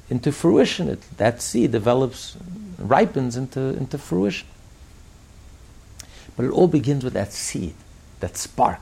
into 0.08 0.30
fruition. 0.32 0.88
It, 0.88 1.02
that 1.16 1.42
seed 1.42 1.72
develops, 1.72 2.36
ripens 2.78 3.36
into, 3.36 3.60
into 3.60 3.98
fruition. 3.98 4.46
But 6.36 6.46
it 6.46 6.50
all 6.50 6.68
begins 6.68 7.02
with 7.02 7.14
that 7.14 7.32
seed, 7.32 7.74
that 8.20 8.36
spark. 8.36 8.80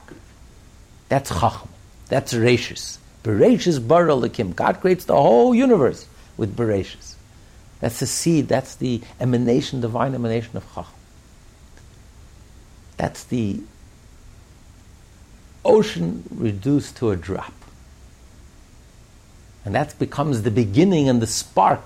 That's 1.09 1.31
chacham. 1.31 1.69
That's 2.09 2.33
rashis. 2.33 2.99
Bereshis 3.23 3.85
bara 3.85 4.11
Elokim. 4.11 4.55
God 4.55 4.79
creates 4.81 5.05
the 5.05 5.15
whole 5.15 5.55
universe 5.55 6.07
with 6.37 6.55
bereshis. 6.55 7.15
That's 7.79 7.99
the 7.99 8.05
seed. 8.05 8.47
That's 8.47 8.75
the 8.75 9.01
emanation, 9.19 9.81
divine 9.81 10.13
emanation 10.13 10.55
of 10.55 10.65
chacham. 10.75 10.93
That's 12.97 13.23
the 13.23 13.61
ocean 15.65 16.23
reduced 16.31 16.97
to 16.97 17.09
a 17.09 17.15
drop. 17.15 17.56
And 19.67 19.75
that 19.75 19.99
becomes 19.99 20.43
the 20.43 20.49
beginning 20.49 21.09
and 21.09 21.21
the 21.21 21.27
spark 21.27 21.81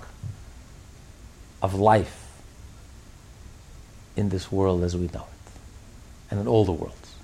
of 1.64 1.74
life 1.74 2.32
in 4.16 4.30
this 4.30 4.52
world 4.52 4.84
as 4.84 4.96
we 4.96 5.08
know 5.08 5.26
it, 5.26 5.52
and 6.30 6.40
in 6.40 6.48
all 6.48 6.64
the 6.64 6.74
worlds. 6.74 7.16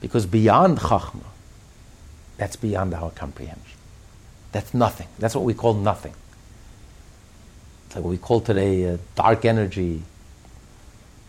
Because 0.00 0.26
beyond 0.26 0.78
Chachma, 0.78 1.22
that's 2.36 2.56
beyond 2.56 2.92
our 2.92 3.12
comprehension. 3.12 3.78
That's 4.50 4.74
nothing. 4.74 5.06
That's 5.20 5.36
what 5.36 5.44
we 5.44 5.54
call 5.54 5.74
nothing. 5.74 6.14
It's 7.86 7.94
like 7.94 8.04
what 8.04 8.10
we 8.10 8.18
call 8.18 8.40
today 8.40 8.92
uh, 8.92 8.96
dark 9.14 9.44
energy, 9.44 10.02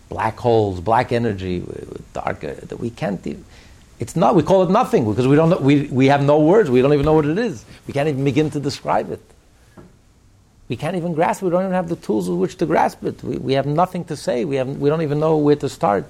black 0.09 0.39
holes, 0.39 0.80
black 0.82 1.12
energy, 1.12 1.64
dark, 2.14 2.43
uh, 2.43 2.55
that 2.64 2.80
we 2.80 2.89
can't 2.89 3.28
even 3.28 3.45
it's 4.02 4.16
not. 4.16 4.34
We 4.34 4.41
call 4.41 4.64
it 4.64 4.72
nothing 4.72 5.08
because 5.08 5.28
we 5.28 5.36
don't. 5.36 5.52
Know, 5.52 5.60
we 5.60 5.84
we 5.84 6.08
have 6.08 6.24
no 6.24 6.39
words. 6.39 6.72
We 6.72 6.82
don't 6.82 6.91
even 6.91 7.06
know 7.06 7.14
what 7.14 7.26
it 7.28 7.38
is. 7.38 7.64
We 7.86 7.93
can't 7.93 8.10
even 8.10 8.24
begin 8.24 8.49
to 8.49 8.60
describe 8.60 9.12
it. 9.12 9.22
We 10.68 10.76
can't 10.76 10.95
even 10.95 11.14
grasp. 11.14 11.43
it. 11.43 11.45
We 11.45 11.52
don't 11.52 11.62
even 11.62 11.74
have 11.74 11.88
the 11.88 11.97
tools 11.97 12.28
with 12.28 12.39
which 12.39 12.58
to 12.58 12.66
grasp 12.66 13.04
it. 13.04 13.24
We, 13.24 13.38
we 13.38 13.54
have 13.54 13.68
nothing 13.68 14.04
to 14.06 14.16
say. 14.18 14.43
We 14.43 14.56
have. 14.56 14.68
We 14.68 14.89
don't 14.89 15.04
even 15.04 15.20
know 15.20 15.38
where 15.38 15.56
to 15.56 15.70
start. 15.70 16.06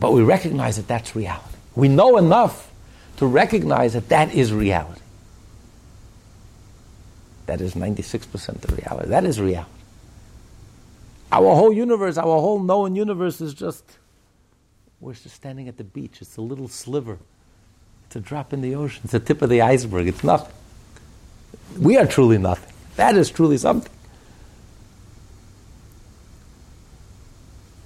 But 0.00 0.12
we 0.14 0.22
recognize 0.22 0.76
that 0.76 0.88
that's 0.88 1.14
reality. 1.14 1.56
We 1.76 1.88
know 1.88 2.16
enough 2.16 2.70
to 3.18 3.26
recognize 3.26 3.92
that 3.92 4.08
that 4.08 4.32
is 4.32 4.54
reality. 4.54 5.02
That 7.44 7.60
is 7.60 7.74
96% 7.74 8.64
of 8.64 8.78
reality. 8.78 9.08
That 9.10 9.24
is 9.24 9.38
reality. 9.38 9.70
Our 11.30 11.54
whole 11.54 11.74
universe, 11.74 12.16
our 12.16 12.40
whole 12.40 12.60
known 12.62 12.96
universe 12.96 13.42
is 13.42 13.52
just 13.52 13.97
we're 15.00 15.14
just 15.14 15.36
standing 15.36 15.68
at 15.68 15.76
the 15.76 15.84
beach. 15.84 16.20
It's 16.20 16.36
a 16.36 16.40
little 16.40 16.68
sliver. 16.68 17.18
It's 18.06 18.16
a 18.16 18.20
drop 18.20 18.52
in 18.52 18.60
the 18.62 18.74
ocean. 18.74 19.02
It's 19.04 19.12
the 19.12 19.20
tip 19.20 19.42
of 19.42 19.50
the 19.50 19.60
iceberg. 19.60 20.08
It's 20.08 20.24
nothing. 20.24 20.54
We 21.78 21.96
are 21.96 22.06
truly 22.06 22.38
nothing. 22.38 22.72
That 22.96 23.16
is 23.16 23.30
truly 23.30 23.58
something. 23.58 23.92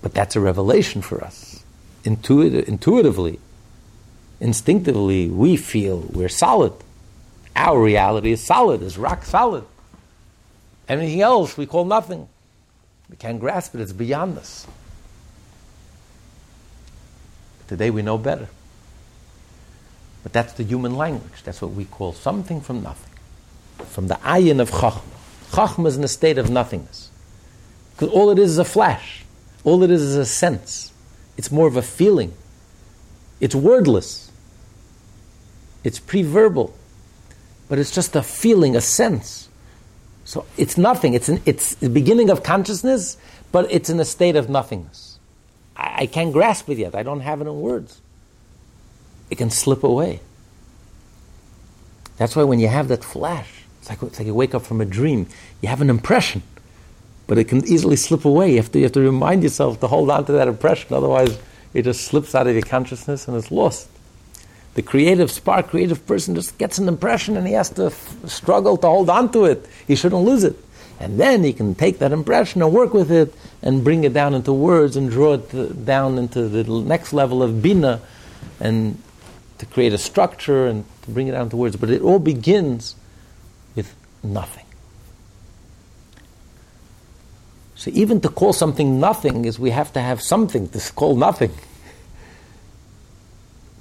But 0.00 0.14
that's 0.14 0.36
a 0.36 0.40
revelation 0.40 1.02
for 1.02 1.22
us. 1.22 1.62
Intuit- 2.04 2.64
intuitively, 2.64 3.38
instinctively 4.40 5.28
we 5.28 5.56
feel 5.56 5.98
we're 6.12 6.28
solid. 6.28 6.72
Our 7.54 7.80
reality 7.80 8.32
is 8.32 8.42
solid, 8.42 8.82
is 8.82 8.98
rock 8.98 9.24
solid. 9.24 9.64
Anything 10.88 11.20
else 11.20 11.56
we 11.56 11.66
call 11.66 11.84
nothing. 11.84 12.28
We 13.08 13.16
can't 13.16 13.38
grasp 13.38 13.74
it, 13.74 13.80
it's 13.80 13.92
beyond 13.92 14.38
us. 14.38 14.66
Today 17.72 17.88
we 17.88 18.02
know 18.02 18.18
better. 18.18 18.48
But 20.22 20.34
that's 20.34 20.52
the 20.52 20.62
human 20.62 20.94
language. 20.94 21.42
That's 21.42 21.62
what 21.62 21.70
we 21.70 21.86
call 21.86 22.12
something 22.12 22.60
from 22.60 22.82
nothing. 22.82 23.10
From 23.86 24.08
the 24.08 24.16
ayin 24.16 24.60
of 24.60 24.70
Chachma. 24.70 25.00
Chachma 25.52 25.86
is 25.86 25.96
in 25.96 26.04
a 26.04 26.08
state 26.08 26.36
of 26.36 26.50
nothingness. 26.50 27.10
Because 27.92 28.10
all 28.10 28.28
it 28.28 28.38
is 28.38 28.50
is 28.50 28.58
a 28.58 28.66
flash. 28.66 29.24
All 29.64 29.82
it 29.82 29.90
is 29.90 30.02
is 30.02 30.16
a 30.16 30.26
sense. 30.26 30.92
It's 31.38 31.50
more 31.50 31.66
of 31.66 31.78
a 31.78 31.80
feeling. 31.80 32.34
It's 33.40 33.54
wordless. 33.54 34.30
It's 35.82 35.98
pre-verbal. 35.98 36.74
But 37.70 37.78
it's 37.78 37.90
just 37.90 38.14
a 38.14 38.22
feeling, 38.22 38.76
a 38.76 38.82
sense. 38.82 39.48
So 40.26 40.44
it's 40.58 40.76
nothing. 40.76 41.14
It's, 41.14 41.30
an, 41.30 41.40
it's 41.46 41.74
the 41.76 41.88
beginning 41.88 42.28
of 42.28 42.42
consciousness, 42.42 43.16
but 43.50 43.66
it's 43.72 43.88
in 43.88 43.98
a 43.98 44.04
state 44.04 44.36
of 44.36 44.50
nothingness. 44.50 45.11
I, 45.76 46.02
I 46.02 46.06
can't 46.06 46.32
grasp 46.32 46.68
it 46.68 46.78
yet. 46.78 46.94
I 46.94 47.02
don't 47.02 47.20
have 47.20 47.40
it 47.40 47.46
in 47.46 47.60
words. 47.60 48.00
It 49.30 49.38
can 49.38 49.50
slip 49.50 49.82
away. 49.82 50.20
That's 52.16 52.36
why 52.36 52.44
when 52.44 52.60
you 52.60 52.68
have 52.68 52.88
that 52.88 53.02
flash, 53.02 53.64
it's 53.80 53.88
like, 53.88 54.02
it's 54.02 54.18
like 54.18 54.26
you 54.26 54.34
wake 54.34 54.54
up 54.54 54.62
from 54.62 54.80
a 54.80 54.84
dream. 54.84 55.26
You 55.60 55.68
have 55.68 55.80
an 55.80 55.90
impression, 55.90 56.42
but 57.26 57.38
it 57.38 57.44
can 57.44 57.66
easily 57.66 57.96
slip 57.96 58.24
away. 58.24 58.50
You 58.50 58.56
have, 58.58 58.70
to, 58.72 58.78
you 58.78 58.84
have 58.84 58.92
to 58.92 59.00
remind 59.00 59.42
yourself 59.42 59.80
to 59.80 59.88
hold 59.88 60.10
on 60.10 60.24
to 60.26 60.32
that 60.32 60.48
impression, 60.48 60.94
otherwise, 60.94 61.38
it 61.74 61.82
just 61.82 62.02
slips 62.02 62.34
out 62.34 62.46
of 62.46 62.52
your 62.54 62.62
consciousness 62.62 63.26
and 63.26 63.36
it's 63.36 63.50
lost. 63.50 63.88
The 64.74 64.82
creative 64.82 65.30
spark, 65.30 65.68
creative 65.68 66.06
person 66.06 66.34
just 66.34 66.56
gets 66.58 66.78
an 66.78 66.88
impression 66.88 67.36
and 67.36 67.46
he 67.46 67.54
has 67.54 67.70
to 67.70 67.86
f- 67.86 68.16
struggle 68.26 68.76
to 68.78 68.86
hold 68.86 69.10
on 69.10 69.30
to 69.32 69.44
it. 69.44 69.66
He 69.86 69.96
shouldn't 69.96 70.22
lose 70.22 70.44
it. 70.44 70.56
And 71.00 71.18
then 71.18 71.42
he 71.42 71.52
can 71.52 71.74
take 71.74 71.98
that 71.98 72.12
impression 72.12 72.62
and 72.62 72.72
work 72.72 72.94
with 72.94 73.10
it 73.10 73.34
and 73.62 73.82
bring 73.82 74.04
it 74.04 74.12
down 74.12 74.34
into 74.34 74.52
words 74.52 74.96
and 74.96 75.10
draw 75.10 75.34
it 75.34 75.84
down 75.84 76.18
into 76.18 76.48
the 76.48 76.64
next 76.64 77.12
level 77.12 77.42
of 77.42 77.62
bina 77.62 78.00
and 78.60 79.02
to 79.58 79.66
create 79.66 79.92
a 79.92 79.98
structure 79.98 80.66
and 80.66 80.84
to 81.02 81.10
bring 81.10 81.28
it 81.28 81.32
down 81.32 81.50
to 81.50 81.56
words. 81.56 81.76
But 81.76 81.90
it 81.90 82.02
all 82.02 82.18
begins 82.18 82.94
with 83.74 83.94
nothing. 84.22 84.66
So 87.74 87.90
even 87.94 88.20
to 88.20 88.28
call 88.28 88.52
something 88.52 89.00
nothing 89.00 89.44
is 89.44 89.58
we 89.58 89.70
have 89.70 89.92
to 89.94 90.00
have 90.00 90.22
something 90.22 90.68
to 90.68 90.92
call 90.92 91.16
nothing. 91.16 91.52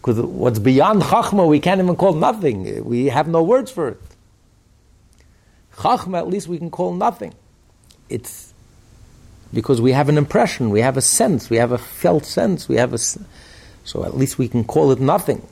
Because 0.02 0.20
what's 0.20 0.58
beyond 0.58 1.04
Chachma, 1.04 1.48
we 1.48 1.60
can't 1.60 1.80
even 1.80 1.96
call 1.96 2.14
nothing. 2.14 2.84
We 2.84 3.06
have 3.06 3.28
no 3.28 3.44
words 3.44 3.70
for 3.70 3.90
it. 3.90 4.02
Chachma, 5.82 6.20
at 6.20 6.28
least 6.28 6.48
we 6.48 6.60
can 6.60 6.70
call 6.70 6.94
nothing. 6.94 7.34
It's 8.08 8.54
because 9.52 9.82
we 9.82 9.94
have 9.94 10.10
an 10.10 10.18
impression, 10.18 10.70
we 10.70 10.82
have 10.82 10.96
a 10.96 11.02
sense, 11.02 11.50
we 11.50 11.58
have 11.58 11.72
a 11.72 11.78
felt 11.78 12.26
sense, 12.26 12.70
we 12.70 12.76
have 12.76 12.94
a. 12.94 13.00
So 13.00 14.06
at 14.06 14.16
least 14.16 14.38
we 14.38 14.48
can 14.48 14.64
call 14.64 14.92
it 14.92 15.00
nothing. 15.00 15.46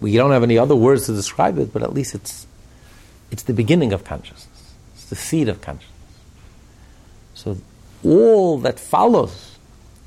We 0.00 0.16
don't 0.16 0.30
have 0.30 0.42
any 0.42 0.58
other 0.58 0.74
words 0.74 1.06
to 1.06 1.12
describe 1.12 1.58
it, 1.58 1.72
but 1.72 1.82
at 1.82 1.92
least 1.92 2.14
it's, 2.14 2.46
it's 3.30 3.42
the 3.42 3.52
beginning 3.52 3.92
of 3.92 4.04
consciousness. 4.04 4.72
It's 4.94 5.06
the 5.06 5.16
seed 5.16 5.48
of 5.48 5.60
consciousness. 5.60 5.92
So 7.34 7.58
all 8.04 8.58
that 8.58 8.80
follows, 8.80 9.58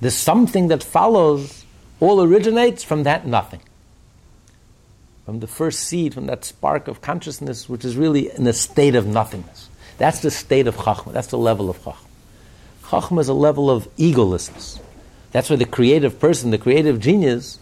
the 0.02 0.10
something 0.10 0.70
that 0.70 0.84
follows, 0.84 1.66
all 2.00 2.22
originates 2.22 2.84
from 2.84 3.04
that 3.04 3.28
nothing. 3.28 3.62
From 5.30 5.42
the 5.42 5.46
first 5.46 5.82
seed, 5.82 6.16
from 6.16 6.26
that 6.26 6.44
spark 6.44 6.88
of 6.88 7.02
consciousness, 7.02 7.70
which 7.70 7.86
is 7.86 7.96
really 7.96 8.32
in 8.32 8.48
a 8.48 8.52
state 8.52 8.96
of 8.96 9.06
nothingness. 9.06 9.70
That's 10.00 10.22
the 10.22 10.32
state 10.32 10.66
of 10.66 10.76
Chachma. 10.76 11.14
That's 11.14 11.28
the 11.28 11.38
level 11.38 11.70
of 11.70 11.78
Chachma. 11.84 12.08
Chachma 12.86 13.22
is 13.22 13.28
a 13.28 13.36
level 13.36 13.70
of 13.70 13.96
egolessness. 13.98 14.80
That's 15.32 15.52
why 15.52 15.58
the 15.58 15.66
creative 15.66 16.20
person, 16.20 16.50
the 16.50 16.58
creative 16.58 17.00
genius, 17.00 17.60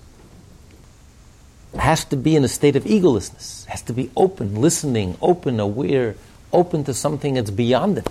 has 1.78 2.06
to 2.06 2.16
be 2.16 2.38
in 2.38 2.46
a 2.46 2.48
state 2.48 2.78
of 2.78 2.86
egolessness, 2.86 3.66
has 3.66 3.82
to 3.82 3.92
be 3.92 4.12
open, 4.16 4.56
listening, 4.56 5.18
open, 5.22 5.60
aware, 5.60 6.16
open 6.54 6.86
to 6.86 6.94
something 6.94 7.34
that's 7.34 7.52
beyond 7.52 7.98
it. 7.98 8.08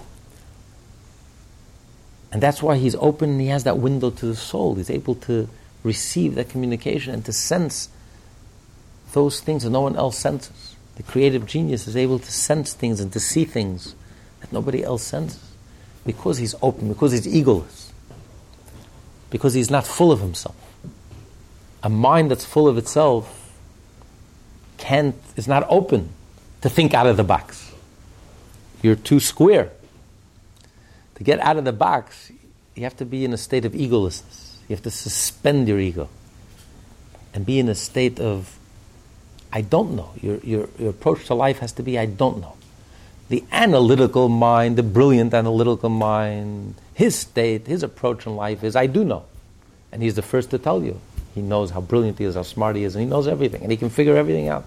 And 2.31 2.43
that's 2.43 2.63
why 2.63 2.77
he's 2.77 2.95
open 2.97 3.41
he 3.41 3.47
has 3.47 3.65
that 3.65 3.79
window 3.79 4.11
to 4.11 4.27
the 4.27 4.37
soul. 4.37 4.75
He's 4.75 4.91
able 4.91 5.15
to 5.15 5.49
receive 5.83 6.35
that 6.35 6.51
communication 6.51 7.15
and 7.15 7.25
to 7.25 7.33
sense 7.33 7.89
those 9.13 9.41
things 9.41 9.63
that 9.63 9.71
no 9.71 9.81
one 9.81 9.97
else 9.97 10.19
senses. 10.19 10.75
The 10.97 11.03
creative 11.03 11.47
genius 11.47 11.87
is 11.87 11.97
able 11.97 12.19
to 12.19 12.33
sense 12.33 12.73
things 12.73 13.01
and 13.01 13.13
to 13.13 13.21
see 13.21 13.45
things 13.45 13.95
that 14.41 14.53
nobody 14.53 14.83
else 14.83 15.03
senses 15.03 15.41
because 16.05 16.39
he's 16.39 16.55
open, 16.63 16.89
because 16.89 17.13
he's 17.13 17.27
egoless, 17.27 17.91
because 19.31 19.55
he's 19.55 19.71
not 19.71 19.87
full 19.87 20.13
of 20.13 20.21
himself. 20.21 20.57
A 21.83 21.89
mind 21.89 22.31
that's 22.31 22.45
full 22.45 22.69
of 22.69 22.79
itself 22.79 23.53
can't, 24.79 25.17
is 25.37 25.49
not 25.49 25.67
open 25.69 26.11
to 26.63 26.69
think 26.69 26.95
out 26.95 27.07
of 27.07 27.17
the 27.17 27.25
box. 27.25 27.73
You're 28.83 28.97
too 28.97 29.21
square. 29.21 29.71
To 31.17 31.25
get 31.25 31.41
out 31.41 31.57
of 31.57 31.65
the 31.65 31.73
box, 31.73 32.31
you 32.75 32.85
have 32.85 32.97
to 32.99 33.05
be 33.05 33.25
in 33.25 33.33
a 33.33 33.39
state 33.39 33.65
of 33.65 33.73
egolessness. 33.73 34.55
You 34.69 34.77
have 34.77 34.83
to 34.83 34.91
suspend 34.91 35.69
your 35.69 35.79
ego 35.79 36.09
and 37.35 37.45
be 37.45 37.59
in 37.59 37.69
a 37.69 37.75
state 37.75 38.21
of, 38.21 38.59
I 39.57 39.63
don't 39.63 39.97
know. 39.97 40.11
Your, 40.21 40.37
your, 40.41 40.69
your 40.79 40.91
approach 40.91 41.29
to 41.29 41.35
life 41.35 41.61
has 41.61 41.73
to 41.73 41.83
be, 41.83 41.99
I 41.99 42.05
don't 42.05 42.43
know. 42.43 42.57
The 43.31 43.43
analytical 43.51 44.29
mind, 44.29 44.77
the 44.77 44.83
brilliant 44.83 45.33
analytical 45.33 45.89
mind, 45.89 46.75
his 46.93 47.19
state, 47.19 47.67
his 47.67 47.83
approach 47.83 48.27
in 48.27 48.37
life 48.37 48.63
is, 48.63 48.77
I 48.77 48.85
do 48.85 49.03
know. 49.03 49.25
And 49.91 50.03
he's 50.03 50.15
the 50.15 50.21
first 50.21 50.51
to 50.51 50.59
tell 50.59 50.85
you. 50.85 51.01
He 51.35 51.41
knows 51.41 51.71
how 51.71 51.81
brilliant 51.81 52.19
he 52.19 52.27
is, 52.27 52.35
how 52.35 52.43
smart 52.43 52.77
he 52.77 52.85
is, 52.85 52.95
and 52.95 53.03
he 53.03 53.09
knows 53.09 53.27
everything, 53.27 53.63
and 53.63 53.71
he 53.71 53.79
can 53.79 53.89
figure 53.89 54.15
everything 54.15 54.49
out. 54.49 54.67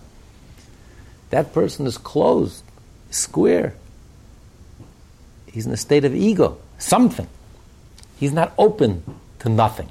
That 1.29 1.53
person 1.53 1.85
is 1.85 1.99
closed, 1.99 2.63
square. 3.11 3.75
He's 5.45 5.67
in 5.67 5.71
a 5.71 5.77
state 5.77 6.03
of 6.03 6.15
ego, 6.15 6.57
something. 6.79 7.27
He's 8.19 8.33
not 8.33 8.53
open 8.57 9.03
to 9.37 9.49
nothing. 9.49 9.89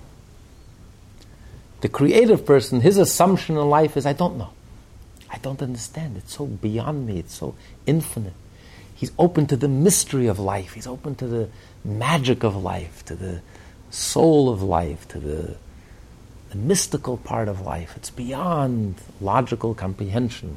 The 1.83 1.89
creative 1.89 2.45
person, 2.45 2.81
his 2.81 2.99
assumption 2.99 3.57
in 3.57 3.71
life 3.71 3.97
is 3.97 4.05
I 4.05 4.13
don't 4.13 4.37
know. 4.39 4.51
I 5.31 5.39
don't 5.39 5.63
understand. 5.63 6.17
It's 6.17 6.37
so 6.37 6.47
beyond 6.47 7.07
me, 7.07 7.19
it's 7.19 7.35
so 7.35 7.55
infinite. 7.87 8.35
He's 8.95 9.13
open 9.19 9.47
to 9.47 9.57
the 9.57 9.69
mystery 9.69 10.27
of 10.27 10.39
life, 10.39 10.73
he's 10.73 10.87
open 10.87 11.15
to 11.17 11.27
the 11.27 11.49
magic 11.85 12.43
of 12.43 12.57
life, 12.57 13.05
to 13.07 13.15
the 13.15 13.41
soul 13.91 14.49
of 14.51 14.63
life, 14.63 15.07
to 15.09 15.19
the 15.19 15.57
the 16.51 16.57
mystical 16.57 17.19
part 17.19 17.49
of 17.49 17.61
life. 17.61 17.95
It's 17.97 18.11
beyond 18.11 18.97
logical 19.21 19.75
comprehension. 19.75 20.57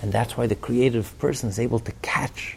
And 0.00 0.12
that's 0.12 0.36
why 0.36 0.46
the 0.46 0.54
creative 0.54 1.16
person 1.18 1.48
is 1.48 1.58
able 1.58 1.78
to 1.80 1.92
catch 2.02 2.56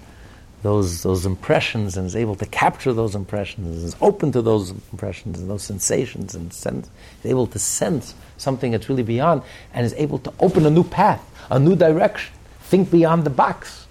those, 0.63 1.03
those 1.03 1.26
impressions 1.26 1.95
and 1.95 2.07
is 2.07 2.16
able 2.16 2.36
to 2.36 2.45
capture 2.47 2.91
those 2.91 3.13
impressions, 3.13 3.78
and 3.78 3.86
is 3.86 3.95
open 4.01 4.32
to 4.32 4.41
those 4.41 4.72
impressions 4.91 5.39
and 5.39 5.49
those 5.49 5.61
sensations 5.61 6.34
and 6.34 6.51
sense, 6.51 6.89
is 7.24 7.30
able 7.30 7.45
to 7.47 7.59
sense 7.59 8.16
something 8.38 8.72
that's 8.72 8.89
really 8.89 9.03
beyond 9.03 9.43
and 9.74 9.86
is 9.86 9.93
able 9.93 10.18
to 10.20 10.34
open 10.39 10.66
a 10.66 10.72
new 10.72 10.84
path, 10.84 11.24
a 11.50 11.60
new 11.60 11.76
direction, 11.76 12.34
think 12.62 12.91
beyond 12.91 13.24
the 13.24 13.30
box, 13.30 13.88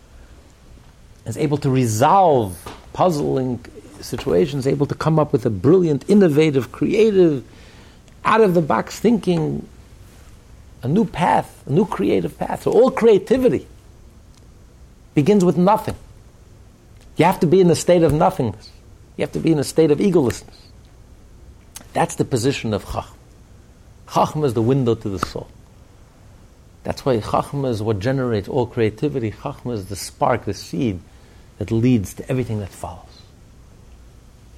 is 1.27 1.37
able 1.37 1.57
to 1.59 1.71
resolve 1.71 2.59
puzzling 2.93 3.65
situations, 4.01 4.67
able 4.67 4.87
to 4.87 4.95
come 4.95 5.19
up 5.19 5.33
with 5.33 5.47
a 5.47 5.51
brilliant, 5.51 6.09
innovative, 6.09 6.73
creative, 6.73 7.45
out 8.25 8.41
of 8.41 8.55
the 8.55 8.63
box 8.63 8.99
thinking, 8.99 9.67
a 10.83 10.89
new 10.89 11.05
path, 11.05 11.63
a 11.67 11.73
new 11.73 11.87
creative 11.87 12.39
path. 12.39 12.63
So 12.63 12.73
all 12.73 12.91
creativity 12.91 13.67
begins 15.15 15.45
with 15.45 15.57
nothing. 15.57 15.97
You 17.17 17.25
have 17.25 17.41
to 17.41 17.47
be 17.47 17.61
in 17.61 17.71
a 17.71 17.77
state 17.77 18.03
of 18.03 18.13
nothingness. 18.13 18.71
You 19.17 19.23
have 19.23 19.33
to 19.33 19.41
be 19.41 19.53
in 19.53 19.59
a 19.59 19.65
state 19.65 19.91
of 19.91 19.99
egolessness. 19.99 20.57
That's 21.93 22.17
the 22.17 22.25
position 22.25 22.75
of 22.75 22.85
Chacham. 22.85 23.17
Chacham 24.13 24.45
is 24.45 24.55
the 24.55 24.63
window 24.63 24.95
to 24.95 25.09
the 25.09 25.25
soul. 25.25 25.49
That's 26.85 27.05
why 27.05 27.19
Chacham 27.19 27.65
is 27.65 27.83
what 27.83 27.99
generates 27.99 28.49
all 28.49 28.67
creativity. 28.67 29.33
Chacham 29.43 29.73
is 29.73 29.87
the 29.87 29.97
spark, 29.97 30.45
the 30.45 30.55
seed 30.55 31.01
that 31.59 31.71
leads 31.71 32.15
to 32.15 32.31
everything 32.31 32.61
that 32.61 32.69
follows 32.69 33.15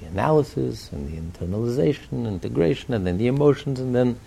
the 0.01 0.07
analysis 0.09 0.93
and 0.93 1.09
the 1.09 1.17
internalization, 1.17 2.27
integration, 2.27 2.95
and 2.95 3.07
then 3.07 3.19
the 3.19 3.27
emotions, 3.29 3.81
and 3.81 3.95
then 3.95 4.19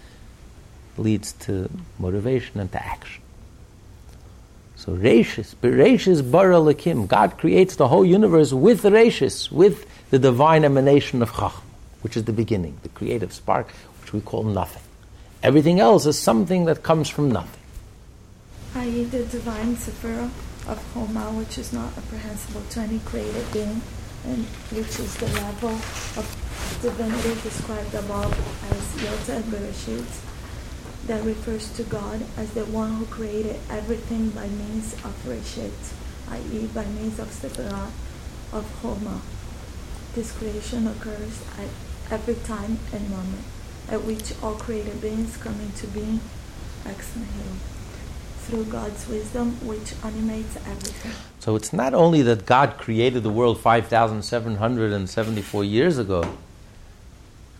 leads 0.97 1.33
to 1.33 1.69
motivation 1.99 2.59
and 2.59 2.71
to 2.71 2.83
action. 2.83 3.21
So 4.75 4.93
Rashis, 4.93 5.55
Bereshis 5.55 6.29
bara 6.29 6.55
Elokim. 6.55 7.07
God 7.07 7.37
creates 7.37 7.75
the 7.75 7.87
whole 7.87 8.05
universe 8.05 8.53
with 8.53 8.83
Rashis, 8.83 9.51
with 9.51 9.85
the 10.09 10.19
divine 10.19 10.63
emanation 10.63 11.21
of 11.21 11.31
Chacham, 11.33 11.61
which 12.01 12.17
is 12.17 12.23
the 12.23 12.33
beginning, 12.33 12.77
the 12.81 12.89
creative 12.89 13.33
spark, 13.33 13.69
which 14.01 14.13
we 14.13 14.21
call 14.21 14.43
nothing. 14.43 14.81
Everything 15.43 15.79
else 15.79 16.05
is 16.05 16.17
something 16.17 16.65
that 16.65 16.81
comes 16.81 17.09
from 17.09 17.31
nothing. 17.31 17.58
i.e. 18.75 19.03
the 19.05 19.23
divine 19.25 19.75
sephira 19.75 20.29
of 20.67 20.77
Chochmah, 20.93 21.35
which 21.35 21.57
is 21.57 21.73
not 21.73 21.97
apprehensible 21.97 22.61
to 22.69 22.79
any 22.81 22.99
created 22.99 23.51
being, 23.51 23.81
and 24.25 24.45
which 24.71 24.99
is 24.99 25.15
the 25.15 25.25
level 25.25 25.71
of 26.15 26.79
divinity 26.81 27.33
described 27.41 27.95
above 27.95 28.31
as 28.69 29.01
Yotzer 29.01 29.37
and 29.37 29.45
Bereshit, 29.45 30.21
that 31.07 31.23
refers 31.23 31.71
to 31.73 31.83
God 31.83 32.21
as 32.37 32.51
the 32.51 32.65
one 32.65 32.93
who 32.95 33.05
created 33.07 33.59
everything 33.71 34.29
by 34.29 34.47
means 34.47 34.93
of 34.93 35.15
Reshit, 35.25 35.93
i.e. 36.29 36.67
by 36.67 36.85
means 36.85 37.17
of 37.17 37.29
Sephirah 37.29 37.89
of 38.53 38.65
Chochmah. 38.81 39.21
This 40.13 40.31
creation 40.31 40.85
occurs 40.85 41.41
at 41.57 41.69
every 42.11 42.35
time 42.35 42.77
and 42.93 43.09
moment, 43.09 43.45
at 43.89 44.03
which 44.03 44.33
all 44.43 44.55
created 44.55 45.01
beings 45.01 45.37
come 45.37 45.59
into 45.59 45.87
being 45.87 46.19
ex 46.85 47.15
nihilo 47.15 47.68
through 48.49 48.65
God's 48.65 49.07
wisdom, 49.07 49.51
which 49.65 49.93
animates 50.03 50.55
everything. 50.55 51.11
So 51.39 51.55
it's 51.55 51.71
not 51.71 51.93
only 51.93 52.21
that 52.23 52.45
God 52.45 52.77
created 52.77 53.23
the 53.23 53.29
world 53.29 53.59
5,774 53.59 55.63
years 55.63 55.97
ago, 55.97 56.37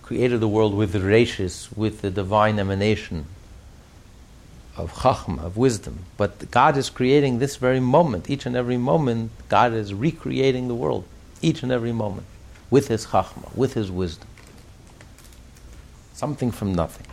created 0.01 0.39
the 0.39 0.47
world 0.47 0.73
with 0.73 0.91
the 0.91 0.99
rashis, 0.99 1.75
with 1.77 2.01
the 2.01 2.09
divine 2.09 2.57
emanation 2.57 3.25
of 4.75 4.93
chachma, 4.93 5.43
of 5.43 5.57
wisdom, 5.57 6.05
but 6.17 6.49
God 6.49 6.75
is 6.75 6.89
creating 6.89 7.37
this 7.37 7.57
very 7.57 7.79
moment. 7.79 8.29
Each 8.29 8.45
and 8.45 8.55
every 8.55 8.77
moment, 8.77 9.31
God 9.47 9.73
is 9.73 9.93
recreating 9.93 10.67
the 10.67 10.75
world. 10.75 11.05
Each 11.41 11.61
and 11.61 11.71
every 11.71 11.91
moment, 11.91 12.25
with 12.71 12.87
His 12.87 13.07
chachma, 13.07 13.55
with 13.55 13.75
His 13.75 13.91
wisdom. 13.91 14.27
Something 16.13 16.51
from 16.51 16.73
nothing. 16.73 17.05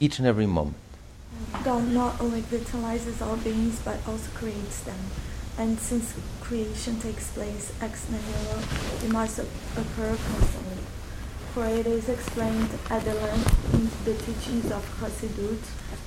Each 0.00 0.18
and 0.18 0.28
every 0.28 0.46
moment. 0.46 0.76
God 1.64 1.88
not 1.88 2.20
only 2.20 2.42
vitalizes 2.42 3.20
all 3.20 3.36
beings 3.36 3.80
but 3.84 3.96
also 4.06 4.30
creates 4.34 4.80
them. 4.80 4.98
And 5.58 5.78
since 5.78 6.14
creation 6.40 7.00
takes 7.00 7.30
place 7.32 7.72
ex 7.80 8.08
nihilo, 8.10 8.62
it 9.04 9.10
must 9.12 9.38
occur 9.40 10.16
constantly. 10.30 10.82
For 11.52 11.66
it 11.66 11.86
is 11.86 12.08
explained 12.08 12.70
at 12.90 13.04
the 13.04 13.14
length 13.14 13.74
in 13.74 13.90
the 14.04 14.14
teachings 14.22 14.70
of 14.70 14.84
Chassidut 15.00 15.62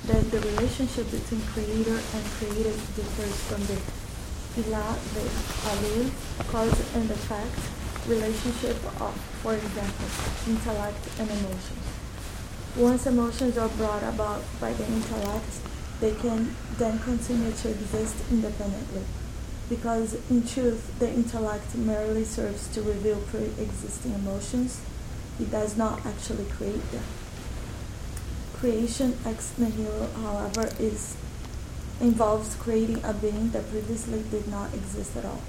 that 0.06 0.30
the 0.30 0.40
relationship 0.40 1.10
between 1.10 1.42
creator 1.52 2.00
and 2.14 2.24
created 2.38 2.78
differs 2.96 3.36
from 3.46 3.60
the 3.68 3.78
ilah, 4.56 4.96
the 5.14 5.24
alul, 5.70 6.10
cause 6.50 6.94
and 6.94 7.10
effect 7.10 7.82
relationship 8.08 8.76
of, 9.00 9.14
for 9.42 9.54
example, 9.54 10.08
intellect 10.48 11.08
and 11.20 11.30
emotions. 11.30 11.81
Once 12.76 13.06
emotions 13.06 13.58
are 13.58 13.68
brought 13.68 14.02
about 14.02 14.40
by 14.58 14.72
the 14.72 14.86
intellect, 14.86 15.60
they 16.00 16.14
can 16.14 16.56
then 16.78 16.98
continue 17.00 17.52
to 17.52 17.68
exist 17.68 18.16
independently. 18.30 19.02
Because 19.68 20.16
in 20.30 20.46
truth, 20.46 20.98
the 20.98 21.08
intellect 21.08 21.74
merely 21.74 22.24
serves 22.24 22.68
to 22.68 22.80
reveal 22.80 23.20
pre 23.30 23.50
existing 23.60 24.14
emotions, 24.14 24.80
it 25.38 25.50
does 25.50 25.76
not 25.76 26.04
actually 26.06 26.46
create 26.46 26.90
them. 26.92 27.04
Creation 28.54 29.18
ex 29.26 29.52
nihilo, 29.58 30.08
however, 30.22 30.70
is 30.78 31.14
involves 32.00 32.54
creating 32.54 33.04
a 33.04 33.12
being 33.12 33.50
that 33.50 33.68
previously 33.70 34.24
did 34.30 34.48
not 34.48 34.72
exist 34.72 35.14
at 35.16 35.26
all. 35.26 35.42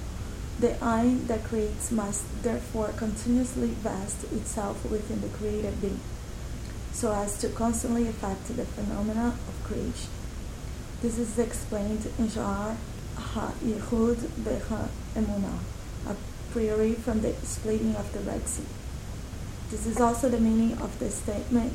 The 0.59 0.75
I 0.83 1.19
that 1.27 1.45
creates 1.45 1.89
must 1.89 2.43
therefore 2.43 2.89
continuously 2.97 3.69
vest 3.69 4.25
itself 4.25 4.83
within 4.91 5.21
the 5.21 5.29
created 5.29 5.81
being 5.81 5.99
so 6.93 7.11
as 7.11 7.37
to 7.39 7.49
constantly 7.49 8.07
affect 8.07 8.47
the 8.55 8.63
phenomena 8.63 9.35
of 9.47 9.63
creation. 9.65 10.09
This 11.01 11.17
is 11.17 11.37
explained 11.37 12.07
in 12.17 12.27
Sha'ar 12.27 12.77
Ha-Yichud 13.17 14.15
Becha 14.45 14.87
Emunah, 15.15 15.59
a 16.07 16.15
priori 16.51 16.93
from 16.93 17.21
the 17.21 17.33
splitting 17.43 17.95
of 17.95 18.13
the 18.13 18.19
Red 18.19 18.47
Sea. 18.47 18.63
This 19.69 19.85
is 19.87 19.99
also 19.99 20.29
the 20.29 20.39
meaning 20.39 20.77
of 20.77 20.97
the 20.99 21.09
statement, 21.09 21.73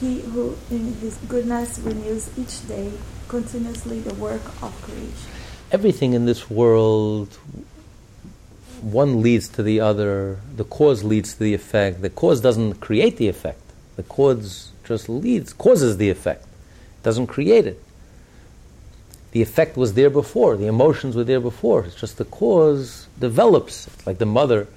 He 0.00 0.20
who 0.20 0.56
in 0.70 0.94
his 0.96 1.16
goodness 1.28 1.78
renews 1.78 2.28
each 2.38 2.66
day 2.68 2.92
continuously 3.28 4.00
the 4.00 4.14
work 4.14 4.44
of 4.62 4.72
creation. 4.82 5.30
Everything 5.70 6.12
in 6.12 6.26
this 6.26 6.50
world, 6.50 7.28
one 8.82 9.22
leads 9.22 9.48
to 9.48 9.62
the 9.62 9.80
other, 9.80 10.38
the 10.56 10.64
cause 10.64 11.02
leads 11.04 11.34
to 11.34 11.38
the 11.38 11.54
effect. 11.54 12.02
The 12.02 12.10
cause 12.10 12.40
doesn't 12.40 12.74
create 12.80 13.16
the 13.16 13.28
effect. 13.28 13.61
The 13.96 14.02
cause 14.02 14.70
just 14.84 15.08
leads, 15.08 15.52
causes 15.52 15.96
the 15.96 16.10
effect, 16.10 16.46
doesn't 17.02 17.26
create 17.26 17.66
it. 17.66 17.82
The 19.32 19.42
effect 19.42 19.76
was 19.76 19.94
there 19.94 20.10
before, 20.10 20.56
the 20.56 20.66
emotions 20.66 21.16
were 21.16 21.24
there 21.24 21.40
before. 21.40 21.84
It's 21.84 21.94
just 21.94 22.18
the 22.18 22.24
cause 22.24 23.06
develops. 23.18 23.86
It's 23.86 24.06
like 24.06 24.18
the 24.18 24.26
mother 24.26 24.68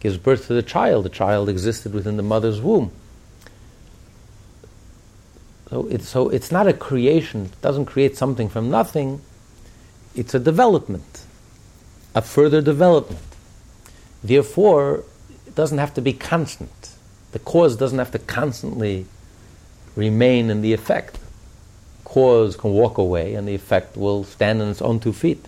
gives 0.00 0.18
birth 0.18 0.48
to 0.48 0.54
the 0.54 0.62
child, 0.62 1.04
the 1.04 1.10
child 1.10 1.48
existed 1.48 1.94
within 1.94 2.16
the 2.16 2.22
mother's 2.22 2.60
womb. 2.60 2.90
So 5.70 5.88
it's, 5.88 6.08
so 6.08 6.28
it's 6.28 6.52
not 6.52 6.68
a 6.68 6.72
creation, 6.72 7.46
it 7.46 7.60
doesn't 7.62 7.86
create 7.86 8.16
something 8.16 8.48
from 8.48 8.70
nothing, 8.70 9.22
it's 10.14 10.34
a 10.34 10.38
development, 10.38 11.24
a 12.14 12.22
further 12.22 12.60
development. 12.60 13.22
Therefore, 14.22 15.04
it 15.46 15.54
doesn't 15.54 15.78
have 15.78 15.94
to 15.94 16.00
be 16.00 16.12
constant. 16.12 16.93
The 17.34 17.40
cause 17.40 17.74
doesn't 17.74 17.98
have 17.98 18.12
to 18.12 18.20
constantly 18.20 19.06
remain 19.96 20.50
in 20.50 20.62
the 20.62 20.72
effect. 20.72 21.18
Cause 22.04 22.54
can 22.54 22.70
walk 22.70 22.96
away 22.96 23.34
and 23.34 23.48
the 23.48 23.56
effect 23.56 23.96
will 23.96 24.22
stand 24.22 24.62
on 24.62 24.68
its 24.68 24.80
own 24.80 25.00
two 25.00 25.12
feet. 25.12 25.44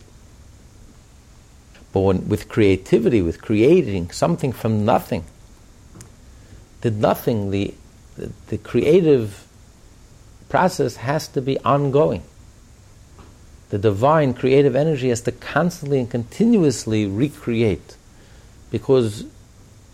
But 1.93 2.01
when, 2.01 2.28
with 2.28 2.49
creativity, 2.49 3.22
with 3.22 3.41
creating 3.41 4.11
something 4.11 4.51
from 4.53 4.84
nothing, 4.84 5.26
the 6.80 6.91
nothing, 6.91 7.53
the, 7.53 7.72
the, 8.16 8.32
the 8.49 8.59
creative 8.59 9.47
process 10.49 10.97
has 10.97 11.28
to 11.28 11.41
be 11.41 11.57
ongoing. 11.61 12.24
The 13.70 13.78
divine 13.78 14.34
creative 14.34 14.74
energy 14.74 15.11
has 15.11 15.20
to 15.20 15.30
constantly 15.30 16.01
and 16.01 16.11
continuously 16.11 17.07
recreate 17.07 17.97
because 18.72 19.24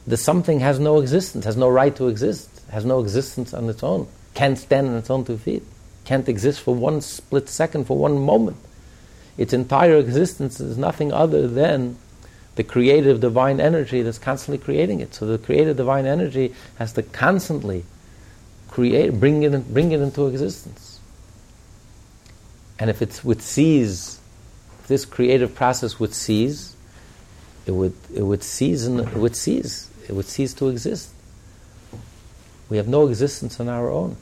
the 0.06 0.16
something 0.16 0.60
has 0.60 0.78
no 0.78 1.00
existence, 1.00 1.44
has 1.44 1.56
no 1.56 1.68
right 1.68 1.94
to 1.96 2.08
exist, 2.08 2.48
has 2.70 2.84
no 2.84 3.00
existence 3.00 3.54
on 3.54 3.68
its 3.68 3.82
own, 3.82 4.08
can't 4.34 4.58
stand 4.58 4.88
on 4.88 4.96
its 4.96 5.10
own 5.10 5.24
two 5.24 5.38
feet, 5.38 5.62
can't 6.04 6.28
exist 6.28 6.60
for 6.60 6.74
one 6.74 7.00
split 7.00 7.48
second, 7.48 7.86
for 7.86 7.96
one 7.96 8.18
moment. 8.18 8.56
Its 9.38 9.52
entire 9.52 9.96
existence 9.96 10.60
is 10.60 10.76
nothing 10.76 11.12
other 11.12 11.46
than 11.46 11.96
the 12.56 12.64
creative 12.64 13.20
divine 13.20 13.60
energy 13.60 14.02
that's 14.02 14.18
constantly 14.18 14.62
creating 14.62 15.00
it. 15.00 15.14
So 15.14 15.26
the 15.26 15.38
creative 15.38 15.76
divine 15.76 16.04
energy 16.04 16.54
has 16.78 16.92
to 16.94 17.02
constantly 17.02 17.84
create, 18.68 19.18
bring 19.18 19.42
it, 19.42 19.72
bring 19.72 19.92
it 19.92 20.00
into 20.00 20.26
existence. 20.26 21.00
And 22.78 22.90
if 22.90 23.00
it 23.00 23.20
would 23.24 23.40
cease, 23.40 24.20
if 24.80 24.88
this 24.88 25.04
creative 25.04 25.54
process 25.54 26.00
would 26.00 26.12
cease, 26.12 26.74
it 27.64 27.70
would 27.70 27.94
it 28.12 28.22
would 28.22 28.42
cease 28.42 28.86
it 28.86 29.14
would 29.14 29.36
cease 29.36 29.88
it 30.12 30.14
would 30.14 30.26
cease 30.26 30.52
to 30.52 30.68
exist. 30.68 31.08
We 32.68 32.76
have 32.76 32.86
no 32.86 33.08
existence 33.08 33.58
on 33.58 33.70
our 33.70 33.90
own. 33.90 34.16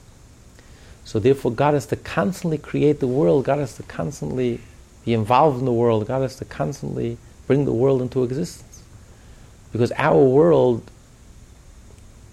So 1.04 1.18
therefore, 1.18 1.50
God 1.50 1.74
has 1.74 1.86
to 1.86 1.96
constantly 1.96 2.58
create 2.58 3.00
the 3.00 3.08
world. 3.08 3.44
God 3.44 3.58
has 3.58 3.74
to 3.74 3.82
constantly 3.82 4.60
be 5.04 5.14
involved 5.14 5.58
in 5.58 5.64
the 5.64 5.72
world. 5.72 6.06
God 6.06 6.22
has 6.22 6.36
to 6.36 6.44
constantly 6.44 7.18
bring 7.48 7.64
the 7.64 7.72
world 7.72 8.02
into 8.02 8.22
existence. 8.22 8.84
Because 9.72 9.90
our 9.96 10.22
world 10.22 10.88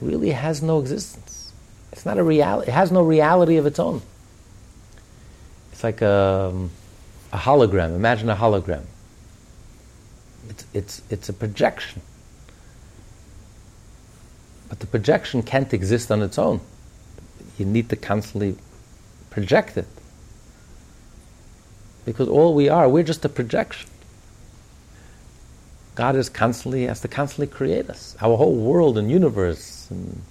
really 0.01 0.29
has 0.29 0.61
no 0.61 0.79
existence. 0.79 1.51
It's 1.91 2.05
not 2.05 2.19
a 2.19 2.23
reality. 2.23 2.69
It 2.69 2.75
has 2.75 2.91
no 2.91 3.01
reality 3.01 3.57
of 3.57 3.65
its 3.65 3.79
own. 3.79 4.03
It's 5.71 5.83
like 5.83 6.03
a, 6.03 6.53
a 7.33 7.37
hologram. 7.37 7.95
Imagine 7.95 8.29
a 8.29 8.35
hologram. 8.35 8.83
It's, 10.47 10.65
it's, 10.75 11.01
it's 11.09 11.29
a 11.29 11.33
projection. 11.33 12.03
But 14.69 14.79
the 14.79 14.87
projection 14.87 15.43
can't 15.43 15.73
exist 15.73 16.11
on 16.11 16.21
its 16.21 16.37
own. 16.37 16.61
You 17.57 17.65
need 17.65 17.89
to 17.89 17.95
constantly 17.95 18.57
project 19.29 19.77
it. 19.77 19.87
Because 22.05 22.27
all 22.27 22.53
we 22.53 22.69
are, 22.69 22.87
we're 22.87 23.03
just 23.03 23.25
a 23.25 23.29
projection. 23.29 23.89
God 25.95 26.15
is 26.15 26.29
constantly 26.29 26.85
has 26.85 27.01
to 27.01 27.07
constantly 27.07 27.47
create 27.47 27.89
us. 27.89 28.15
Our 28.21 28.37
whole 28.37 28.55
world 28.55 28.97
and 28.97 29.09
universe 29.09 29.87
and 29.89 30.21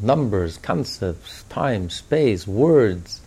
numbers, 0.00 0.58
concepts, 0.58 1.44
time, 1.44 1.88
space, 1.88 2.46
words, 2.46 3.22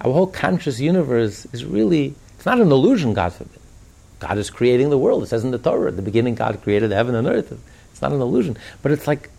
our 0.00 0.12
whole 0.12 0.26
conscious 0.26 0.80
universe 0.80 1.46
is 1.52 1.64
really 1.64 2.14
it's 2.36 2.46
not 2.46 2.60
an 2.60 2.70
illusion, 2.70 3.14
God 3.14 3.32
forbid. 3.32 3.60
God 4.20 4.38
is 4.38 4.50
creating 4.50 4.90
the 4.90 4.98
world. 4.98 5.22
It 5.22 5.26
says 5.26 5.44
in 5.44 5.50
the 5.50 5.58
Torah, 5.58 5.88
at 5.88 5.96
the 5.96 6.02
beginning 6.02 6.34
God 6.34 6.62
created 6.62 6.90
heaven 6.90 7.14
and 7.14 7.26
earth. 7.26 7.52
It's 7.90 8.02
not 8.02 8.12
an 8.12 8.20
illusion. 8.20 8.56
But 8.82 8.92
it's 8.92 9.06
like 9.06 9.30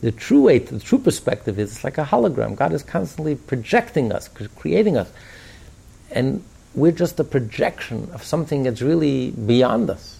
the 0.00 0.12
true 0.12 0.42
way, 0.42 0.58
the 0.58 0.80
true 0.80 0.98
perspective 0.98 1.58
is 1.58 1.72
it's 1.72 1.84
like 1.84 1.98
a 1.98 2.04
hologram. 2.04 2.56
God 2.56 2.72
is 2.72 2.82
constantly 2.82 3.34
projecting 3.34 4.12
us, 4.12 4.28
creating 4.56 4.96
us. 4.96 5.10
And 6.10 6.42
we're 6.74 6.92
just 6.92 7.20
a 7.20 7.24
projection 7.24 8.08
of 8.12 8.24
something 8.24 8.62
that's 8.62 8.80
really 8.80 9.30
beyond 9.32 9.90
us. 9.90 10.18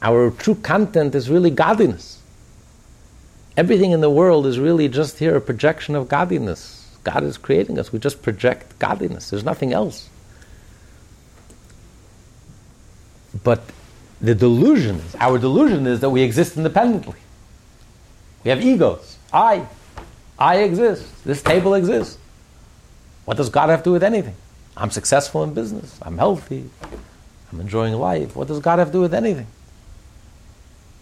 Our 0.00 0.30
true 0.30 0.54
content 0.54 1.14
is 1.14 1.28
really 1.28 1.50
godliness. 1.50 2.22
Everything 3.56 3.92
in 3.92 4.00
the 4.00 4.10
world 4.10 4.46
is 4.46 4.58
really 4.58 4.88
just 4.88 5.18
here 5.18 5.34
a 5.34 5.40
projection 5.40 5.96
of 5.96 6.08
godliness. 6.08 6.96
God 7.02 7.24
is 7.24 7.38
creating 7.38 7.78
us. 7.78 7.92
We 7.92 7.98
just 7.98 8.22
project 8.22 8.78
godliness. 8.78 9.30
There's 9.30 9.44
nothing 9.44 9.72
else. 9.72 10.08
But 13.42 13.62
the 14.20 14.34
delusion 14.34 14.96
is, 14.96 15.14
our 15.16 15.38
delusion 15.38 15.86
is 15.86 16.00
that 16.00 16.10
we 16.10 16.22
exist 16.22 16.56
independently. 16.56 17.18
We 18.46 18.50
have 18.50 18.64
egos. 18.64 19.18
I. 19.32 19.66
I 20.38 20.58
exist. 20.58 21.24
This 21.24 21.42
table 21.42 21.74
exists. 21.74 22.16
What 23.24 23.36
does 23.36 23.48
God 23.48 23.70
have 23.70 23.80
to 23.80 23.84
do 23.86 23.92
with 23.94 24.04
anything? 24.04 24.36
I'm 24.76 24.92
successful 24.92 25.42
in 25.42 25.52
business. 25.52 25.98
I'm 26.00 26.16
healthy. 26.16 26.70
I'm 27.50 27.60
enjoying 27.60 27.94
life. 27.94 28.36
What 28.36 28.46
does 28.46 28.60
God 28.60 28.78
have 28.78 28.86
to 28.86 28.92
do 28.92 29.00
with 29.00 29.14
anything? 29.14 29.48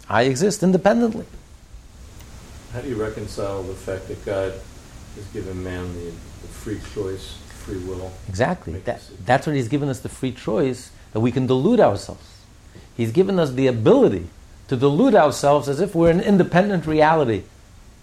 I 0.09 0.23
exist 0.23 0.63
independently. 0.63 1.27
How 2.73 2.81
do 2.81 2.89
you 2.89 2.97
reconcile 2.97 3.63
the 3.63 3.75
fact 3.75 4.09
that 4.09 4.25
God 4.25 4.55
has 5.17 5.27
given 5.35 5.63
man 5.63 5.93
the, 5.93 6.13
the 6.41 6.49
free 6.49 6.81
choice, 6.95 7.37
free 7.67 7.77
will? 7.77 8.11
Exactly. 8.27 8.79
That, 8.79 9.03
that's 9.27 9.47
what 9.47 9.55
He's 9.55 9.69
given 9.69 9.91
us 9.91 10.01
the 10.01 10.09
free 10.09 10.33
choice 10.33 10.93
that 11.13 11.21
we 11.21 11.31
can 11.31 11.47
delude 11.47 11.79
ourselves. 11.79 12.41
He's 12.97 13.13
given 13.13 13.39
us 13.39 13.53
the 13.53 13.67
ability 13.67 14.29
to 14.69 14.77
delude 14.77 15.15
ourselves 15.15 15.69
as 15.69 15.81
if 15.81 15.95
we're 15.95 16.11
an 16.11 16.21
independent 16.21 16.87
reality, 16.87 17.43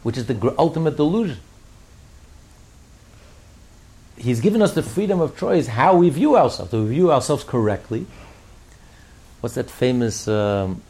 which 0.04 0.18
is 0.18 0.28
the 0.28 0.56
ultimate 0.58 0.96
delusion. 0.96 1.40
He's 4.18 4.40
given 4.40 4.62
us 4.62 4.74
the 4.74 4.84
freedom 4.84 5.20
of 5.20 5.36
choice 5.38 5.68
how 5.68 5.96
we 5.96 6.10
view 6.10 6.38
ourselves, 6.38 6.72
to 6.72 6.86
view 6.86 7.12
ourselves 7.12 7.44
correctly. 7.44 8.06
What's 9.40 9.56
that 9.56 9.72
famous? 9.72 10.28
Um, 10.28 10.84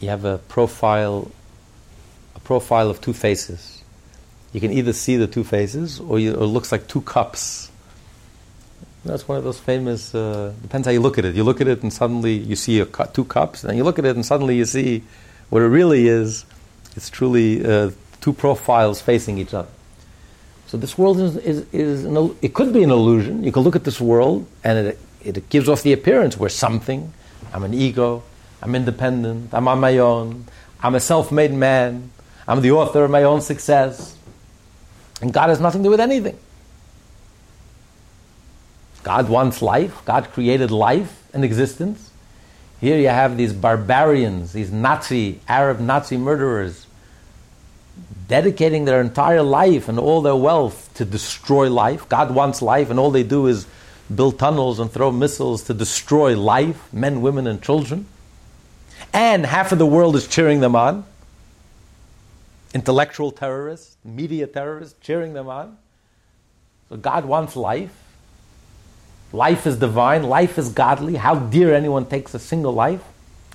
you 0.00 0.08
have 0.08 0.24
a 0.24 0.38
profile, 0.38 1.30
a 2.34 2.40
profile 2.40 2.90
of 2.90 3.00
two 3.00 3.12
faces. 3.12 3.82
You 4.52 4.60
can 4.60 4.72
either 4.72 4.92
see 4.92 5.16
the 5.16 5.26
two 5.26 5.44
faces, 5.44 6.00
or, 6.00 6.18
you, 6.18 6.34
or 6.34 6.42
it 6.42 6.46
looks 6.46 6.72
like 6.72 6.88
two 6.88 7.00
cups. 7.00 7.70
That's 9.04 9.28
one 9.28 9.36
of 9.36 9.44
those 9.44 9.60
famous. 9.60 10.14
Uh, 10.14 10.54
depends 10.62 10.86
how 10.86 10.92
you 10.92 11.00
look 11.00 11.18
at 11.18 11.24
it. 11.24 11.34
You 11.34 11.44
look 11.44 11.60
at 11.60 11.68
it, 11.68 11.82
and 11.82 11.92
suddenly 11.92 12.32
you 12.32 12.56
see 12.56 12.80
a 12.80 12.86
cu- 12.86 13.06
two 13.12 13.24
cups, 13.24 13.62
and 13.62 13.76
you 13.76 13.84
look 13.84 13.98
at 13.98 14.04
it, 14.06 14.16
and 14.16 14.24
suddenly 14.24 14.56
you 14.56 14.64
see 14.64 15.02
what 15.50 15.60
it 15.62 15.66
really 15.66 16.08
is. 16.08 16.46
It's 16.96 17.10
truly 17.10 17.64
uh, 17.64 17.90
two 18.20 18.32
profiles 18.32 19.02
facing 19.02 19.36
each 19.38 19.52
other. 19.52 19.68
So 20.66 20.78
this 20.78 20.96
world 20.96 21.20
is, 21.20 21.36
is, 21.36 21.66
is 21.72 22.04
an, 22.06 22.34
it 22.40 22.54
could 22.54 22.72
be 22.72 22.82
an 22.82 22.90
illusion. 22.90 23.44
You 23.44 23.52
can 23.52 23.62
look 23.62 23.76
at 23.76 23.84
this 23.84 24.00
world, 24.00 24.46
and 24.64 24.88
it, 24.88 24.98
it 25.22 25.48
gives 25.50 25.68
off 25.68 25.82
the 25.82 25.92
appearance 25.92 26.38
we're 26.38 26.48
something. 26.48 27.12
I'm 27.52 27.62
an 27.62 27.74
ego. 27.74 28.22
I'm 28.62 28.74
independent. 28.74 29.52
I'm 29.52 29.68
on 29.68 29.80
my 29.80 29.98
own. 29.98 30.46
I'm 30.82 30.94
a 30.94 31.00
self-made 31.00 31.52
man. 31.52 32.10
I'm 32.48 32.62
the 32.62 32.72
author 32.72 33.04
of 33.04 33.10
my 33.10 33.24
own 33.24 33.42
success. 33.42 34.16
And 35.20 35.32
God 35.32 35.50
has 35.50 35.60
nothing 35.60 35.82
to 35.82 35.86
do 35.86 35.90
with 35.90 36.00
anything. 36.00 36.38
God 39.04 39.28
wants 39.28 39.62
life. 39.62 40.04
God 40.04 40.30
created 40.32 40.70
life 40.70 41.22
and 41.32 41.44
existence. 41.44 42.10
Here 42.80 42.98
you 42.98 43.08
have 43.08 43.36
these 43.36 43.52
barbarians, 43.52 44.52
these 44.52 44.72
Nazi, 44.72 45.40
Arab 45.46 45.78
Nazi 45.78 46.16
murderers, 46.16 46.86
dedicating 48.26 48.84
their 48.84 49.00
entire 49.00 49.42
life 49.42 49.88
and 49.88 49.98
all 49.98 50.22
their 50.22 50.34
wealth 50.34 50.90
to 50.94 51.04
destroy 51.04 51.70
life. 51.70 52.08
God 52.08 52.34
wants 52.34 52.60
life, 52.60 52.90
and 52.90 52.98
all 52.98 53.10
they 53.10 53.22
do 53.22 53.46
is 53.46 53.66
build 54.14 54.38
tunnels 54.38 54.80
and 54.80 54.90
throw 54.90 55.10
missiles 55.12 55.64
to 55.64 55.74
destroy 55.74 56.36
life, 56.36 56.92
men, 56.92 57.20
women, 57.20 57.46
and 57.46 57.62
children. 57.62 58.06
And 59.12 59.46
half 59.46 59.70
of 59.72 59.78
the 59.78 59.86
world 59.86 60.16
is 60.16 60.26
cheering 60.26 60.60
them 60.60 60.74
on. 60.74 61.04
Intellectual 62.74 63.30
terrorists, 63.30 63.96
media 64.04 64.46
terrorists 64.46 64.98
cheering 65.00 65.34
them 65.34 65.48
on. 65.48 65.76
So 66.88 66.96
God 66.96 67.24
wants 67.24 67.54
life. 67.54 68.03
Life 69.34 69.66
is 69.66 69.76
divine, 69.76 70.22
life 70.22 70.58
is 70.58 70.68
godly. 70.68 71.16
How 71.16 71.34
dear 71.34 71.74
anyone 71.74 72.06
takes 72.06 72.34
a 72.34 72.38
single 72.38 72.72
life. 72.72 73.02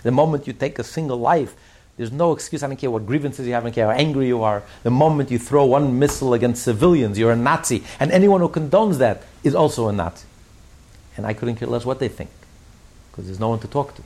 The 0.03 0.11
moment 0.11 0.45
you 0.45 0.51
take 0.51 0.77
a 0.77 0.83
single 0.83 1.17
life, 1.17 1.55
there's 1.95 2.11
no 2.11 2.33
excuse. 2.33 2.61
I 2.63 2.67
don't 2.67 2.75
care 2.75 2.91
what 2.91 3.05
grievances 3.05 3.47
you 3.47 3.53
have, 3.53 3.63
I 3.63 3.67
don't 3.67 3.73
care 3.73 3.85
how 3.85 3.93
angry 3.93 4.27
you 4.27 4.43
are. 4.43 4.61
The 4.83 4.89
moment 4.89 5.31
you 5.31 5.39
throw 5.39 5.63
one 5.63 5.97
missile 5.97 6.33
against 6.33 6.63
civilians, 6.63 7.17
you're 7.17 7.31
a 7.31 7.35
Nazi. 7.37 7.81
And 7.97 8.11
anyone 8.11 8.41
who 8.41 8.49
condones 8.49 8.97
that 8.97 9.23
is 9.41 9.55
also 9.55 9.87
a 9.87 9.93
Nazi. 9.93 10.25
And 11.15 11.25
I 11.25 11.33
couldn't 11.33 11.55
care 11.55 11.69
less 11.69 11.85
what 11.85 11.99
they 11.99 12.09
think, 12.09 12.29
because 13.09 13.27
there's 13.27 13.39
no 13.39 13.47
one 13.47 13.59
to 13.59 13.67
talk 13.69 13.95
to. 13.95 14.03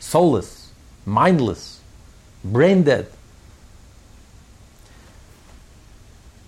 Soulless, 0.00 0.72
mindless, 1.06 1.82
brain 2.42 2.82
dead. 2.82 3.06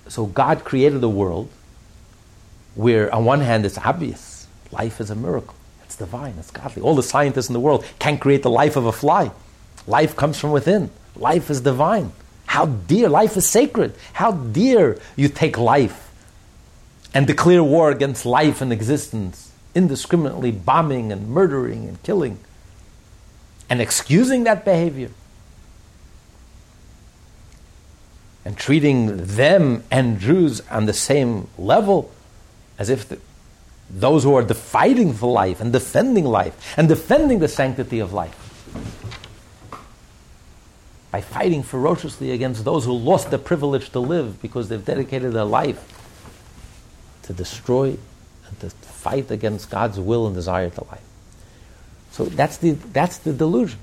So 0.09 0.27
God 0.27 0.65
created 0.65 1.05
a 1.05 1.09
world 1.09 1.49
where, 2.75 3.15
on 3.15 3.25
one 3.25 3.41
hand, 3.41 3.65
it's 3.65 3.79
obvious 3.79 4.34
Life 4.75 5.01
is 5.01 5.11
a 5.11 5.15
miracle. 5.15 5.55
It's 5.85 5.97
divine. 5.97 6.35
It's 6.39 6.51
godly. 6.51 6.83
All 6.83 6.97
the 6.97 7.03
scientists 7.03 7.49
in 7.49 7.53
the 7.53 7.61
world 7.61 7.85
can't 7.99 8.21
create 8.21 8.43
the 8.43 8.51
life 8.51 8.77
of 8.77 8.87
a 8.87 8.93
fly. 8.93 9.31
Life 9.87 10.17
comes 10.17 10.39
from 10.39 10.51
within. 10.51 10.91
Life 11.15 11.49
is 11.49 11.61
divine. 11.61 12.13
How 12.47 12.67
dear. 12.67 13.09
Life 13.09 13.37
is 13.37 13.47
sacred. 13.47 13.95
How 14.15 14.33
dear 14.33 14.99
you 15.15 15.29
take 15.29 15.57
life 15.57 16.11
and 17.13 17.27
declare 17.27 17.63
war 17.63 17.91
against 17.91 18.27
life 18.27 18.61
and 18.61 18.73
existence, 18.73 19.53
indiscriminately 19.75 20.51
bombing 20.51 21.13
and 21.13 21.29
murdering 21.29 21.87
and 21.87 22.03
killing 22.03 22.39
and 23.71 23.81
excusing 23.81 24.45
that 24.45 24.65
behavior. 24.65 25.11
And 28.45 28.59
treating 28.59 29.25
them 29.25 29.85
and 29.91 30.19
Jews 30.19 30.61
on 30.69 30.87
the 30.87 30.93
same 30.93 31.49
level 31.57 32.11
as 32.79 32.91
if 32.91 33.09
the, 33.09 33.19
those 33.91 34.25
who 34.25 34.35
are 34.35 34.47
fighting 34.47 35.13
for 35.13 35.31
life 35.31 35.61
and 35.61 35.73
defending 35.73 36.25
life 36.25 36.75
and 36.77 36.89
defending 36.89 37.39
the 37.39 37.49
sanctity 37.49 38.01
of 38.01 38.13
life. 38.13 38.41
By 41.11 41.21
fighting 41.21 41.63
ferociously 41.63 42.33
against 42.33 42.65
those 42.65 42.85
who 42.85 42.93
lost 42.93 43.31
the 43.31 43.39
privilege 43.39 43.91
to 43.91 44.01
live 44.01 44.43
because 44.43 44.69
they've 44.69 44.85
dedicated 44.85 45.33
their 45.33 45.45
life 45.45 45.81
to 47.23 47.33
destroy 47.33 47.97
and 48.49 48.61
to 48.61 48.71
fight 48.71 49.31
against 49.31 49.71
God's 49.71 50.01
will 50.01 50.27
and 50.27 50.35
desire 50.35 50.71
to 50.71 50.85
life. 50.85 51.05
So 52.11 52.25
that's 52.25 52.59
the, 52.59 52.73
that's 52.73 53.19
the 53.19 53.33
delusion. 53.33 53.79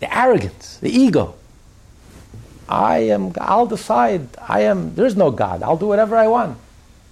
The 0.00 0.16
arrogance, 0.16 0.78
the 0.78 0.90
ego. 0.90 1.34
I 2.68 2.98
am, 3.10 3.32
I'll 3.40 3.66
decide, 3.66 4.28
I 4.40 4.60
am, 4.62 4.94
there's 4.94 5.16
no 5.16 5.30
God, 5.30 5.62
I'll 5.62 5.76
do 5.76 5.86
whatever 5.86 6.16
I 6.16 6.26
want. 6.26 6.58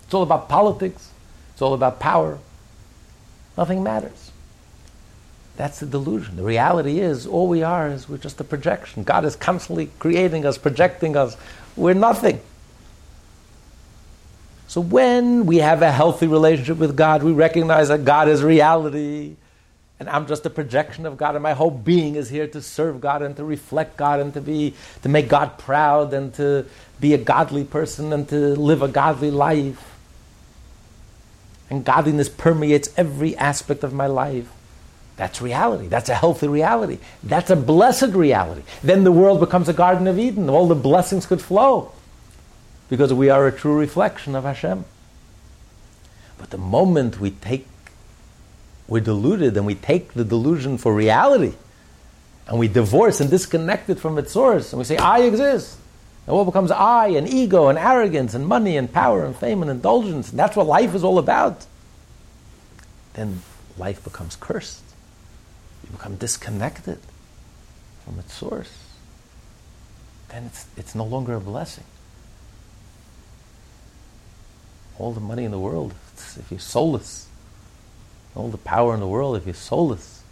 It's 0.06 0.14
all 0.14 0.22
about 0.22 0.48
politics. 0.48 1.10
It's 1.52 1.62
all 1.62 1.74
about 1.74 2.00
power. 2.00 2.38
Nothing 3.58 3.82
matters. 3.82 4.30
That's 5.56 5.80
the 5.80 5.86
delusion. 5.86 6.36
The 6.36 6.42
reality 6.42 7.00
is, 7.00 7.26
all 7.26 7.48
we 7.48 7.62
are 7.62 7.88
is 7.88 8.08
we're 8.08 8.18
just 8.18 8.40
a 8.40 8.44
projection. 8.44 9.04
God 9.04 9.24
is 9.24 9.36
constantly 9.36 9.90
creating 9.98 10.44
us, 10.44 10.58
projecting 10.58 11.16
us. 11.16 11.36
We're 11.76 11.94
nothing. 11.94 12.40
So 14.68 14.80
when 14.80 15.46
we 15.46 15.58
have 15.58 15.80
a 15.82 15.90
healthy 15.90 16.26
relationship 16.26 16.76
with 16.76 16.96
God, 16.96 17.22
we 17.22 17.32
recognize 17.32 17.88
that 17.88 18.04
God 18.04 18.28
is 18.28 18.42
reality, 18.42 19.36
and 19.98 20.10
I'm 20.10 20.26
just 20.26 20.44
a 20.44 20.50
projection 20.50 21.06
of 21.06 21.16
God, 21.16 21.34
and 21.34 21.42
my 21.42 21.54
whole 21.54 21.70
being 21.70 22.16
is 22.16 22.28
here 22.28 22.46
to 22.48 22.60
serve 22.60 23.00
God 23.00 23.22
and 23.22 23.34
to 23.36 23.44
reflect 23.44 23.96
God 23.96 24.20
and 24.20 24.34
to 24.34 24.42
be 24.42 24.74
to 25.02 25.08
make 25.08 25.28
God 25.28 25.56
proud 25.56 26.12
and 26.12 26.34
to 26.34 26.66
be 27.00 27.14
a 27.14 27.18
godly 27.18 27.64
person 27.64 28.12
and 28.12 28.28
to 28.28 28.54
live 28.56 28.82
a 28.82 28.88
godly 28.88 29.30
life 29.30 29.95
and 31.68 31.84
godliness 31.84 32.28
permeates 32.28 32.88
every 32.96 33.36
aspect 33.36 33.82
of 33.82 33.92
my 33.92 34.06
life. 34.06 34.48
That's 35.16 35.40
reality. 35.40 35.88
That's 35.88 36.08
a 36.08 36.14
healthy 36.14 36.46
reality. 36.46 36.98
That's 37.22 37.50
a 37.50 37.56
blessed 37.56 38.14
reality. 38.14 38.62
Then 38.82 39.04
the 39.04 39.12
world 39.12 39.40
becomes 39.40 39.68
a 39.68 39.72
Garden 39.72 40.06
of 40.06 40.18
Eden. 40.18 40.50
All 40.50 40.68
the 40.68 40.74
blessings 40.74 41.26
could 41.26 41.40
flow 41.40 41.92
because 42.88 43.12
we 43.12 43.30
are 43.30 43.46
a 43.46 43.52
true 43.52 43.78
reflection 43.78 44.34
of 44.34 44.44
Hashem. 44.44 44.84
But 46.38 46.50
the 46.50 46.58
moment 46.58 47.18
we 47.18 47.30
take, 47.30 47.66
we're 48.86 49.00
deluded 49.00 49.56
and 49.56 49.64
we 49.64 49.74
take 49.74 50.12
the 50.12 50.24
delusion 50.24 50.76
for 50.76 50.94
reality 50.94 51.54
and 52.46 52.58
we 52.58 52.68
divorce 52.68 53.20
and 53.20 53.30
disconnect 53.30 53.88
it 53.90 53.98
from 53.98 54.18
its 54.18 54.32
source 54.32 54.72
and 54.72 54.78
we 54.78 54.84
say, 54.84 54.98
I 54.98 55.20
exist. 55.20 55.78
And 56.26 56.34
what 56.34 56.44
becomes 56.44 56.70
I 56.70 57.08
and 57.08 57.28
ego 57.28 57.68
and 57.68 57.78
arrogance 57.78 58.34
and 58.34 58.46
money 58.46 58.76
and 58.76 58.92
power 58.92 59.24
and 59.24 59.36
fame 59.36 59.62
and 59.62 59.70
indulgence, 59.70 60.30
and 60.30 60.38
that's 60.38 60.56
what 60.56 60.66
life 60.66 60.94
is 60.94 61.04
all 61.04 61.18
about, 61.18 61.66
then 63.14 63.42
life 63.78 64.02
becomes 64.02 64.36
cursed. 64.36 64.82
You 65.84 65.90
become 65.90 66.16
disconnected 66.16 66.98
from 68.04 68.18
its 68.18 68.34
source. 68.34 68.72
then 70.28 70.44
it's, 70.46 70.66
it's 70.76 70.94
no 70.94 71.04
longer 71.04 71.34
a 71.34 71.40
blessing. 71.40 71.84
All 74.98 75.12
the 75.12 75.20
money 75.20 75.44
in 75.44 75.52
the 75.52 75.58
world, 75.58 75.94
if 76.16 76.46
you're 76.50 76.58
soulless, 76.58 77.28
all 78.34 78.48
the 78.48 78.58
power 78.58 78.94
in 78.94 79.00
the 79.00 79.06
world, 79.06 79.36
if 79.36 79.44
you're 79.44 79.54
soulless, 79.54 80.22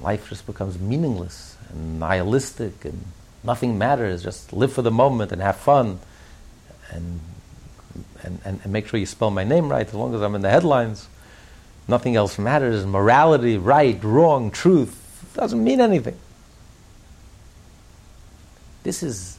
life 0.00 0.28
just 0.30 0.46
becomes 0.46 0.78
meaningless 0.78 1.56
and 1.70 2.00
nihilistic 2.00 2.84
and 2.84 3.04
nothing 3.44 3.78
matters. 3.78 4.22
Just 4.22 4.52
live 4.52 4.72
for 4.72 4.82
the 4.82 4.90
moment 4.90 5.32
and 5.32 5.42
have 5.42 5.56
fun 5.56 5.98
and, 6.90 7.20
and, 8.22 8.60
and, 8.62 8.72
make 8.72 8.86
sure 8.86 9.00
you 9.00 9.06
spell 9.06 9.30
my 9.30 9.44
name 9.44 9.68
right 9.68 9.86
as 9.86 9.94
long 9.94 10.14
as 10.14 10.22
I'm 10.22 10.34
in 10.34 10.42
the 10.42 10.50
headlines. 10.50 11.08
Nothing 11.88 12.16
else 12.16 12.38
matters. 12.38 12.86
Morality, 12.86 13.56
right, 13.56 14.02
wrong, 14.04 14.50
truth, 14.50 15.30
doesn't 15.34 15.62
mean 15.62 15.80
anything. 15.80 16.16
This 18.82 19.02
is, 19.02 19.38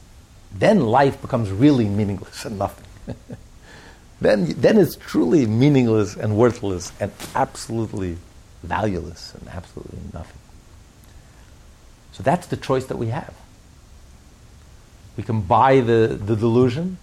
then 0.54 0.82
life 0.82 1.22
becomes 1.22 1.50
really 1.52 1.88
meaningless 1.88 2.46
and 2.46 2.58
nothing. 2.58 3.16
then, 4.22 4.46
then 4.60 4.78
it's 4.78 4.96
truly 4.96 5.46
meaningless 5.46 6.16
and 6.16 6.38
worthless 6.38 6.92
and 7.00 7.12
absolutely 7.36 8.18
valueless 8.64 9.34
and 9.36 9.48
absolutely 9.50 10.00
nothing. 10.14 10.40
So 12.14 12.24
that's 12.24 12.48
the 12.48 12.58
choice 12.58 12.86
that 12.86 12.98
we 12.98 13.08
have. 13.08 13.34
We 15.16 15.24
can 15.24 15.42
buy 15.42 15.80
the, 15.82 16.20
the 16.20 16.36
delusion, 16.36 16.98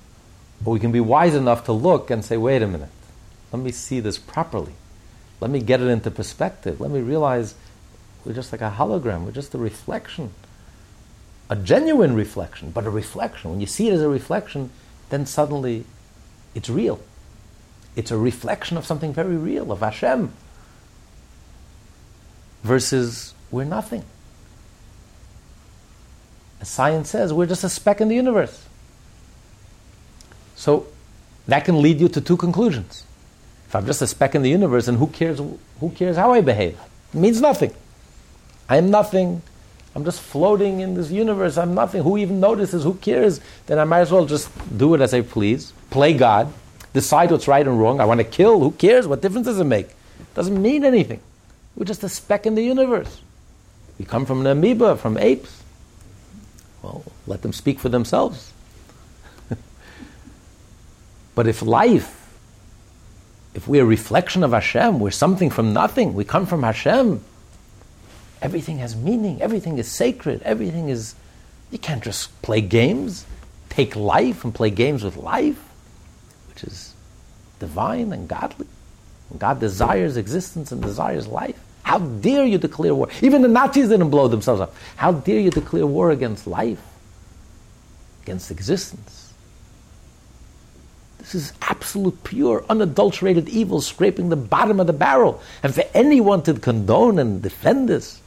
but 0.63 0.71
we 0.73 0.81
can 0.81 0.93
be 0.93 1.01
wise 1.01 1.35
enough 1.35 1.65
to 1.67 1.73
look 1.73 2.11
and 2.11 2.25
say, 2.25 2.37
wait 2.37 2.63
a 2.63 2.67
minute, 2.67 2.91
let 3.53 3.63
me 3.63 3.73
see 3.73 4.01
this 4.01 4.19
properly. 4.19 4.75
Let 5.41 5.51
me 5.51 5.61
get 5.61 5.81
it 5.81 5.87
into 5.87 6.11
perspective. 6.11 6.81
Let 6.81 6.91
me 6.91 7.01
realize 7.01 7.55
we're 8.25 8.35
just 8.35 8.53
like 8.53 8.61
a 8.61 8.75
hologram, 8.77 9.25
we're 9.25 9.33
just 9.33 9.55
a 9.55 9.59
reflection. 9.59 10.33
A 11.49 11.57
genuine 11.57 12.15
reflection, 12.15 12.71
but 12.71 12.87
a 12.87 12.91
reflection. 12.91 13.51
When 13.51 13.61
you 13.61 13.67
see 13.67 13.89
it 13.89 13.95
as 13.95 14.03
a 14.03 14.09
reflection, 14.09 14.71
then 15.09 15.27
suddenly 15.27 15.85
it's 16.55 16.69
real. 16.69 17.01
It's 17.97 18.11
a 18.11 18.17
reflection 18.17 18.77
of 18.77 18.87
something 18.87 19.13
very 19.13 19.37
real, 19.37 19.73
of 19.73 19.81
Hashem. 19.81 20.33
Versus 22.63 23.35
we're 23.51 23.65
nothing. 23.65 24.05
As 26.61 26.69
science 26.69 27.11
says, 27.11 27.33
we're 27.33 27.47
just 27.47 27.65
a 27.65 27.69
speck 27.69 28.01
in 28.01 28.09
the 28.09 28.15
universe. 28.15 28.67
So 30.57 30.87
that 31.49 31.65
can 31.65 31.81
lead 31.81 32.01
you 32.01 32.09
to 32.09 32.21
two 32.21 32.37
conclusions. 32.37 33.05
If 33.67 33.75
I'm 33.75 33.87
just 33.87 34.03
a 34.03 34.07
speck 34.07 34.35
in 34.35 34.43
the 34.43 34.51
universe, 34.51 34.89
and 34.89 34.99
who 34.99 35.07
cares 35.07 35.39
who 35.39 35.91
cares 35.95 36.17
how 36.17 36.33
I 36.33 36.41
behave? 36.41 36.79
It 37.15 37.19
means 37.19 37.41
nothing. 37.41 37.73
I 38.69 38.77
am 38.77 38.91
nothing. 38.91 39.43
I'm 39.95 40.05
just 40.05 40.21
floating 40.21 40.81
in 40.81 40.95
this 40.95 41.11
universe. 41.11 41.57
I'm 41.57 41.75
nothing. 41.75 42.03
Who 42.03 42.19
even 42.19 42.41
notices? 42.41 42.85
Who 42.85 42.95
cares? 42.95 43.41
Then 43.67 43.79
I 43.79 43.85
might 43.85 44.01
as 44.01 44.13
well 44.13 44.27
just 44.27 44.51
do 44.77 44.95
it 44.95 45.01
as 45.01 45.15
I 45.15 45.23
please, 45.23 45.73
play 45.91 46.13
God, 46.13 46.53
decide 46.93 47.31
what's 47.31 47.49
right 47.49 47.67
and 47.67 47.81
wrong. 47.81 48.01
I 48.01 48.05
want 48.05 48.19
to 48.19 48.25
kill. 48.25 48.61
Who 48.61 48.71
cares? 48.73 49.07
What 49.07 49.23
difference 49.23 49.47
does 49.47 49.59
it 49.59 49.65
make? 49.65 49.87
It 49.87 50.35
doesn't 50.35 50.61
mean 50.61 50.85
anything. 50.85 51.21
We're 51.75 51.87
just 51.87 52.05
a 52.05 52.09
speck 52.09 52.47
in 52.47 52.55
the 52.55 52.63
universe. 52.63 53.21
We 53.99 54.05
come 54.05 54.27
from 54.27 54.41
an 54.41 54.47
amoeba, 54.47 54.97
from 54.97 55.17
apes. 55.17 55.60
Well, 56.83 57.05
let 57.27 57.43
them 57.43 57.53
speak 57.53 57.79
for 57.79 57.89
themselves. 57.89 58.53
but 61.35 61.47
if 61.47 61.63
life, 61.63 62.39
if 63.55 63.69
we're 63.69 63.83
a 63.83 63.87
reflection 63.87 64.43
of 64.43 64.53
Hashem, 64.53 65.01
we're 65.01 65.11
something 65.11 65.51
from 65.51 65.73
nothing, 65.73 66.15
we 66.15 66.25
come 66.25 66.47
from 66.47 66.63
Hashem, 66.63 67.23
everything 68.41 68.79
has 68.79 68.97
meaning, 68.97 69.43
everything 69.43 69.79
is 69.79 69.91
sacred, 69.91 70.43
everything 70.43 70.89
is. 70.89 71.15
You 71.71 71.79
can't 71.79 72.03
just 72.03 72.43
play 72.43 72.61
games, 72.61 73.27
take 73.69 73.95
life 73.95 74.43
and 74.43 74.53
play 74.53 74.71
games 74.71 75.05
with 75.05 75.17
life, 75.17 75.63
which 76.49 76.65
is 76.65 76.95
divine 77.61 78.13
and 78.13 78.29
godly. 78.29 78.67
God 79.39 79.61
desires 79.61 80.17
existence 80.17 80.73
and 80.73 80.83
desires 80.83 81.29
life. 81.29 81.61
How 81.91 81.99
dare 81.99 82.47
you 82.47 82.57
declare 82.57 82.95
war? 82.95 83.09
Even 83.21 83.43
the 83.43 83.49
Nazis 83.49 83.89
didn't 83.89 84.11
blow 84.11 84.29
themselves 84.29 84.61
up. 84.61 84.73
How 84.95 85.11
dare 85.11 85.41
you 85.41 85.51
declare 85.51 85.85
war 85.89 86.13
against 86.13 86.47
life, 86.47 86.81
against 88.23 88.53
existence? 88.53 89.35
This 91.19 91.35
is 91.35 91.53
absolute, 91.63 92.23
pure, 92.23 92.65
unadulterated 92.71 93.49
evil 93.49 93.81
scraping 93.81 94.29
the 94.29 94.37
bottom 94.37 94.79
of 94.79 94.87
the 94.87 94.93
barrel. 94.93 95.43
And 95.65 95.75
for 95.75 95.83
anyone 95.93 96.45
to 96.45 96.55
condone 96.55 97.19
and 97.19 97.43
defend 97.43 97.89
this. 97.89 98.23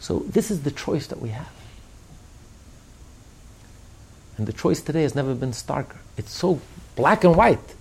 So, 0.00 0.24
this 0.30 0.50
is 0.50 0.64
the 0.64 0.72
choice 0.72 1.06
that 1.06 1.20
we 1.20 1.28
have. 1.28 1.52
And 4.36 4.48
the 4.48 4.52
choice 4.52 4.80
today 4.80 5.02
has 5.02 5.14
never 5.14 5.32
been 5.32 5.52
starker. 5.52 5.98
It's 6.16 6.32
so 6.32 6.60
black 6.96 7.22
and 7.22 7.36
white 7.36 7.76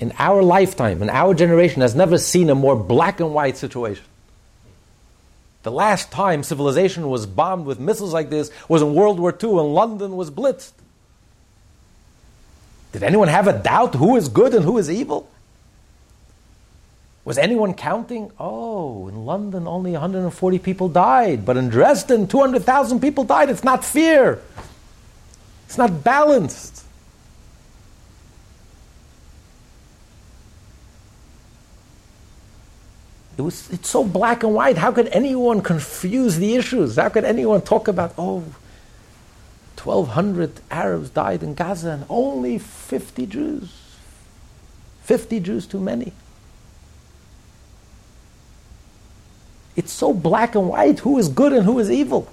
in 0.00 0.12
our 0.18 0.42
lifetime, 0.42 1.02
in 1.02 1.10
our 1.10 1.34
generation, 1.34 1.82
has 1.82 1.94
never 1.94 2.18
seen 2.18 2.50
a 2.50 2.54
more 2.54 2.76
black 2.76 3.20
and 3.20 3.32
white 3.32 3.56
situation. 3.56 4.04
The 5.62 5.72
last 5.72 6.10
time 6.10 6.42
civilization 6.42 7.08
was 7.08 7.24
bombed 7.26 7.64
with 7.64 7.80
missiles 7.80 8.12
like 8.12 8.28
this 8.28 8.50
was 8.68 8.82
in 8.82 8.94
World 8.94 9.18
War 9.18 9.36
II 9.42 9.50
when 9.50 9.72
London 9.72 10.16
was 10.16 10.30
blitzed. 10.30 10.72
Did 12.92 13.02
anyone 13.02 13.28
have 13.28 13.48
a 13.48 13.58
doubt 13.58 13.94
who 13.94 14.16
is 14.16 14.28
good 14.28 14.54
and 14.54 14.64
who 14.64 14.78
is 14.78 14.90
evil? 14.90 15.28
Was 17.24 17.38
anyone 17.38 17.72
counting? 17.72 18.30
Oh, 18.38 19.08
in 19.08 19.24
London 19.24 19.66
only 19.66 19.92
140 19.92 20.58
people 20.58 20.90
died, 20.90 21.46
but 21.46 21.56
in 21.56 21.70
Dresden 21.70 22.26
200,000 22.26 23.00
people 23.00 23.24
died. 23.24 23.48
It's 23.48 23.64
not 23.64 23.84
fear. 23.84 24.42
It's 25.66 25.78
not 25.78 26.04
balanced. 26.04 26.84
It 33.36 33.42
was, 33.42 33.70
it's 33.70 33.88
so 33.88 34.04
black 34.04 34.44
and 34.44 34.54
white. 34.54 34.78
How 34.78 34.92
could 34.92 35.08
anyone 35.08 35.60
confuse 35.60 36.36
the 36.36 36.54
issues? 36.54 36.96
How 36.96 37.08
could 37.08 37.24
anyone 37.24 37.62
talk 37.62 37.88
about, 37.88 38.14
oh, 38.16 38.44
1,200 39.82 40.60
Arabs 40.70 41.10
died 41.10 41.42
in 41.42 41.54
Gaza 41.54 41.90
and 41.90 42.06
only 42.08 42.58
50 42.58 43.26
Jews? 43.26 43.72
50 45.02 45.40
Jews 45.40 45.66
too 45.66 45.80
many. 45.80 46.12
It's 49.76 49.92
so 49.92 50.14
black 50.14 50.54
and 50.54 50.68
white. 50.68 51.00
Who 51.00 51.18
is 51.18 51.28
good 51.28 51.52
and 51.52 51.64
who 51.64 51.78
is 51.80 51.90
evil? 51.90 52.32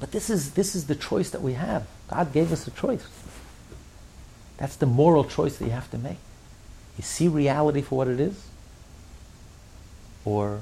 But 0.00 0.10
this 0.10 0.28
is, 0.28 0.52
this 0.52 0.74
is 0.74 0.86
the 0.88 0.96
choice 0.96 1.30
that 1.30 1.42
we 1.42 1.52
have. 1.52 1.86
God 2.08 2.32
gave 2.32 2.52
us 2.52 2.66
a 2.66 2.72
choice. 2.72 3.06
That's 4.56 4.76
the 4.76 4.86
moral 4.86 5.24
choice 5.24 5.56
that 5.58 5.64
you 5.64 5.70
have 5.70 5.90
to 5.92 5.98
make. 5.98 6.18
You 6.98 7.04
see 7.04 7.28
reality 7.28 7.80
for 7.82 7.98
what 7.98 8.08
it 8.08 8.20
is, 8.20 8.48
or 10.24 10.60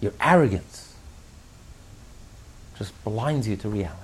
your 0.00 0.12
arrogance 0.20 0.94
just 2.76 3.04
blinds 3.04 3.46
you 3.46 3.56
to 3.56 3.68
reality. 3.68 3.98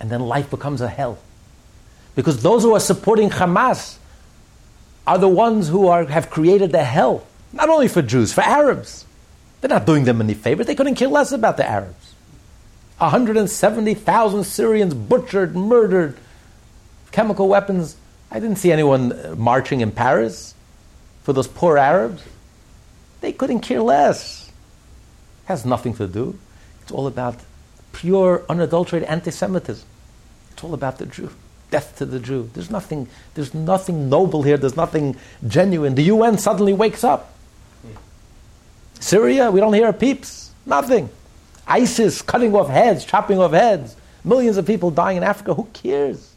And 0.00 0.10
then 0.10 0.20
life 0.20 0.50
becomes 0.50 0.80
a 0.80 0.88
hell. 0.88 1.18
Because 2.14 2.42
those 2.42 2.62
who 2.62 2.74
are 2.74 2.80
supporting 2.80 3.30
Hamas 3.30 3.96
are 5.06 5.18
the 5.18 5.28
ones 5.28 5.68
who 5.68 5.88
are, 5.88 6.04
have 6.04 6.30
created 6.30 6.72
the 6.72 6.84
hell, 6.84 7.26
not 7.52 7.68
only 7.68 7.88
for 7.88 8.02
Jews, 8.02 8.32
for 8.32 8.42
Arabs. 8.42 9.04
They're 9.60 9.70
not 9.70 9.86
doing 9.86 10.04
them 10.04 10.20
any 10.20 10.34
favors. 10.34 10.66
They 10.66 10.74
couldn't 10.74 10.96
care 10.96 11.08
less 11.08 11.32
about 11.32 11.56
the 11.56 11.68
Arabs. 11.68 12.14
170,000 12.98 14.44
Syrians 14.44 14.94
butchered, 14.94 15.56
murdered, 15.56 16.16
chemical 17.10 17.48
weapons. 17.48 17.96
I 18.30 18.40
didn't 18.40 18.56
see 18.56 18.72
anyone 18.72 19.38
marching 19.38 19.80
in 19.80 19.90
Paris 19.90 20.53
for 21.24 21.32
those 21.32 21.48
poor 21.48 21.76
Arabs, 21.78 22.22
they 23.22 23.32
couldn't 23.32 23.60
care 23.60 23.80
less. 23.80 24.48
It 25.44 25.48
has 25.48 25.64
nothing 25.64 25.94
to 25.94 26.06
do. 26.06 26.38
It's 26.82 26.92
all 26.92 27.06
about 27.06 27.36
pure, 27.92 28.44
unadulterated 28.48 29.08
anti-Semitism. 29.08 29.86
It's 30.52 30.62
all 30.62 30.74
about 30.74 30.98
the 30.98 31.06
Jew. 31.06 31.30
Death 31.70 31.96
to 31.96 32.04
the 32.04 32.20
Jew. 32.20 32.50
There's 32.52 32.70
nothing, 32.70 33.08
there's 33.32 33.54
nothing 33.54 34.10
noble 34.10 34.42
here. 34.42 34.58
There's 34.58 34.76
nothing 34.76 35.16
genuine. 35.48 35.94
The 35.94 36.04
UN 36.04 36.36
suddenly 36.36 36.74
wakes 36.74 37.02
up. 37.02 37.32
Syria, 39.00 39.50
we 39.50 39.60
don't 39.60 39.72
hear 39.72 39.92
peeps. 39.94 40.50
Nothing. 40.66 41.08
ISIS 41.66 42.20
cutting 42.20 42.54
off 42.54 42.68
heads, 42.68 43.04
chopping 43.04 43.38
off 43.38 43.52
heads. 43.52 43.96
Millions 44.22 44.58
of 44.58 44.66
people 44.66 44.90
dying 44.90 45.16
in 45.16 45.22
Africa. 45.22 45.54
Who 45.54 45.64
cares? 45.72 46.34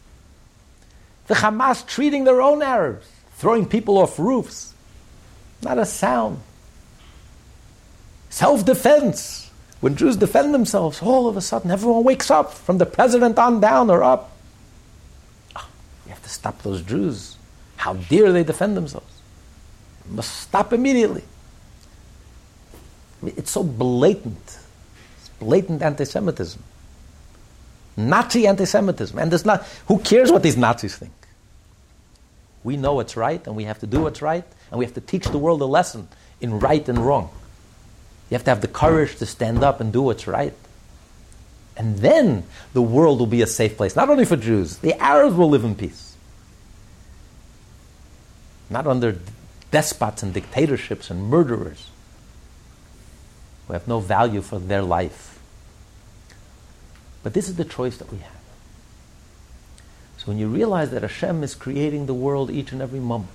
The 1.26 1.34
Hamas 1.34 1.86
treating 1.86 2.24
their 2.24 2.40
own 2.40 2.62
Arabs, 2.62 3.06
throwing 3.36 3.66
people 3.66 3.98
off 3.98 4.18
roofs. 4.18 4.72
Not 5.62 5.78
a 5.78 5.86
sound. 5.86 6.40
Self 8.30 8.64
defense. 8.64 9.50
When 9.80 9.96
Jews 9.96 10.16
defend 10.16 10.52
themselves, 10.52 11.00
all 11.02 11.28
of 11.28 11.36
a 11.36 11.40
sudden 11.40 11.70
everyone 11.70 12.02
wakes 12.02 12.30
up, 12.30 12.52
from 12.52 12.78
the 12.78 12.86
president 12.86 13.38
on 13.38 13.60
down 13.60 13.90
or 13.90 14.02
up. 14.02 14.32
Ah, 15.54 15.64
oh, 15.64 15.68
you 16.04 16.10
have 16.10 16.22
to 16.22 16.28
stop 16.28 16.62
those 16.62 16.82
Jews. 16.82 17.36
How 17.76 17.94
dare 17.94 18.32
they 18.32 18.42
defend 18.42 18.76
themselves? 18.76 19.22
You 20.08 20.16
must 20.16 20.34
stop 20.40 20.72
immediately. 20.72 21.22
I 23.22 23.26
mean, 23.26 23.34
it's 23.36 23.52
so 23.52 23.62
blatant. 23.62 24.58
It's 25.18 25.28
blatant 25.38 25.82
anti 25.82 26.04
Semitism. 26.04 26.62
Nazi 27.96 28.46
anti 28.46 28.64
Semitism. 28.64 29.16
And 29.18 29.30
there's 29.30 29.44
not, 29.44 29.64
who 29.86 29.98
cares 29.98 30.32
what 30.32 30.42
these 30.42 30.56
Nazis 30.56 30.96
think? 30.96 31.12
We 32.68 32.76
know 32.76 32.92
what's 32.92 33.16
right, 33.16 33.42
and 33.46 33.56
we 33.56 33.64
have 33.64 33.78
to 33.78 33.86
do 33.86 34.02
what's 34.02 34.20
right, 34.20 34.44
and 34.70 34.78
we 34.78 34.84
have 34.84 34.92
to 34.92 35.00
teach 35.00 35.24
the 35.24 35.38
world 35.38 35.62
a 35.62 35.64
lesson 35.64 36.06
in 36.38 36.58
right 36.58 36.86
and 36.86 36.98
wrong. 36.98 37.30
You 38.28 38.34
have 38.34 38.44
to 38.44 38.50
have 38.50 38.60
the 38.60 38.68
courage 38.68 39.16
to 39.20 39.24
stand 39.24 39.64
up 39.64 39.80
and 39.80 39.90
do 39.90 40.02
what's 40.02 40.26
right. 40.26 40.52
And 41.78 41.96
then 42.00 42.44
the 42.74 42.82
world 42.82 43.20
will 43.20 43.26
be 43.26 43.40
a 43.40 43.46
safe 43.46 43.78
place, 43.78 43.96
not 43.96 44.10
only 44.10 44.26
for 44.26 44.36
Jews, 44.36 44.76
the 44.76 44.92
Arabs 45.02 45.34
will 45.34 45.48
live 45.48 45.64
in 45.64 45.76
peace. 45.76 46.14
Not 48.68 48.86
under 48.86 49.18
despots 49.70 50.22
and 50.22 50.34
dictatorships 50.34 51.08
and 51.08 51.22
murderers 51.22 51.88
who 53.66 53.72
have 53.72 53.88
no 53.88 53.98
value 53.98 54.42
for 54.42 54.58
their 54.58 54.82
life. 54.82 55.38
But 57.22 57.32
this 57.32 57.48
is 57.48 57.56
the 57.56 57.64
choice 57.64 57.96
that 57.96 58.12
we 58.12 58.18
have. 58.18 58.37
When 60.28 60.36
you 60.36 60.48
realize 60.48 60.90
that 60.90 61.00
Hashem 61.00 61.42
is 61.42 61.54
creating 61.54 62.04
the 62.04 62.12
world 62.12 62.50
each 62.50 62.70
and 62.70 62.82
every 62.82 63.00
moment, 63.00 63.30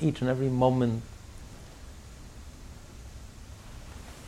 each 0.00 0.22
and 0.22 0.30
every 0.30 0.48
moment, 0.48 1.02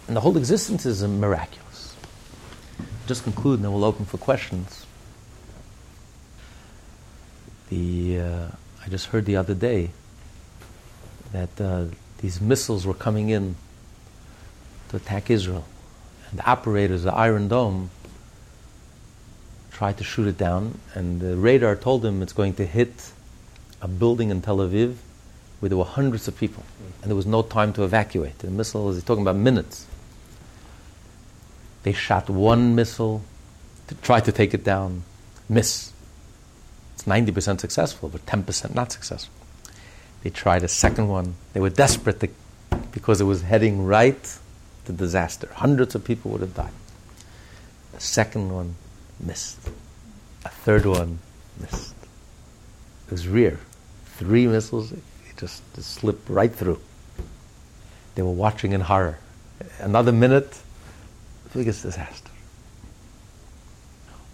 and 0.06 0.14
the 0.14 0.20
whole 0.20 0.36
existence 0.36 0.84
is 0.84 1.02
miraculous. 1.02 1.96
Just 3.06 3.22
conclude, 3.22 3.54
and 3.54 3.64
then 3.64 3.72
we'll 3.72 3.86
open 3.86 4.04
for 4.04 4.18
questions. 4.18 4.84
The 7.70 8.20
uh, 8.20 8.48
I 8.84 8.90
just 8.90 9.06
heard 9.06 9.24
the 9.24 9.36
other 9.36 9.54
day 9.54 9.88
that 11.32 11.58
uh, 11.58 11.86
these 12.18 12.38
missiles 12.38 12.84
were 12.84 12.92
coming 12.92 13.30
in 13.30 13.56
to 14.90 14.96
attack 14.96 15.30
Israel, 15.30 15.64
and 16.28 16.38
the 16.38 16.46
operators, 16.46 17.04
the 17.04 17.14
Iron 17.14 17.48
Dome, 17.48 17.88
tried 19.80 19.96
to 19.96 20.04
shoot 20.04 20.26
it 20.26 20.36
down, 20.36 20.78
and 20.92 21.20
the 21.20 21.34
radar 21.38 21.74
told 21.74 22.02
them 22.02 22.20
it's 22.20 22.34
going 22.34 22.52
to 22.52 22.66
hit 22.66 23.12
a 23.80 23.88
building 23.88 24.28
in 24.28 24.42
Tel 24.42 24.58
Aviv 24.58 24.96
where 25.58 25.70
there 25.70 25.78
were 25.78 25.86
hundreds 25.86 26.28
of 26.28 26.36
people, 26.36 26.62
and 27.00 27.10
there 27.10 27.16
was 27.16 27.24
no 27.24 27.40
time 27.40 27.72
to 27.72 27.82
evacuate. 27.82 28.38
The 28.40 28.50
missile 28.50 28.90
is 28.90 29.02
talking 29.02 29.22
about 29.22 29.36
minutes. 29.36 29.86
They 31.82 31.94
shot 31.94 32.28
one 32.28 32.74
missile 32.74 33.22
to 33.86 33.94
try 33.94 34.20
to 34.20 34.30
take 34.30 34.52
it 34.52 34.64
down, 34.64 35.02
miss. 35.48 35.92
It's 36.94 37.04
90% 37.04 37.58
successful, 37.58 38.10
but 38.10 38.26
10% 38.26 38.74
not 38.74 38.92
successful. 38.92 39.32
They 40.22 40.28
tried 40.28 40.62
a 40.62 40.68
second 40.68 41.08
one. 41.08 41.36
They 41.54 41.60
were 41.60 41.70
desperate 41.70 42.20
to, 42.20 42.28
because 42.92 43.22
it 43.22 43.24
was 43.24 43.40
heading 43.40 43.86
right 43.86 44.38
to 44.84 44.92
disaster. 44.92 45.48
Hundreds 45.54 45.94
of 45.94 46.04
people 46.04 46.32
would 46.32 46.42
have 46.42 46.54
died. 46.54 46.76
The 47.94 48.00
second 48.00 48.52
one 48.52 48.76
missed. 49.24 49.58
A 50.44 50.48
third 50.48 50.86
one 50.86 51.18
missed. 51.60 51.94
It 53.06 53.12
was 53.12 53.28
rear. 53.28 53.58
Three 54.16 54.46
missiles, 54.46 54.92
it 54.92 55.02
just, 55.36 55.62
just 55.74 55.92
slipped 55.94 56.28
right 56.28 56.52
through. 56.52 56.80
They 58.14 58.22
were 58.22 58.30
watching 58.30 58.72
in 58.72 58.82
horror. 58.82 59.18
Another 59.78 60.12
minute, 60.12 60.58
biggest 61.54 61.82
disaster. 61.82 62.30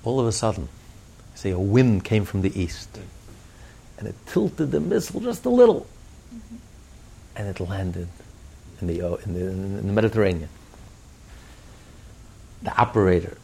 All 0.04 0.20
of 0.20 0.26
a 0.26 0.32
sudden, 0.32 0.68
say 1.34 1.50
a 1.50 1.58
wind 1.58 2.04
came 2.04 2.24
from 2.24 2.42
the 2.42 2.60
east, 2.60 2.98
and 3.98 4.06
it 4.06 4.14
tilted 4.26 4.70
the 4.70 4.80
missile 4.80 5.20
just 5.20 5.44
a 5.44 5.50
little, 5.50 5.86
mm-hmm. 6.34 6.56
and 7.36 7.48
it 7.48 7.60
landed 7.60 8.08
in 8.80 8.86
the, 8.86 9.00
in 9.24 9.34
the, 9.34 9.46
in 9.48 9.86
the 9.86 9.92
Mediterranean. 9.92 10.48
The 12.62 12.76
operator 12.80 13.36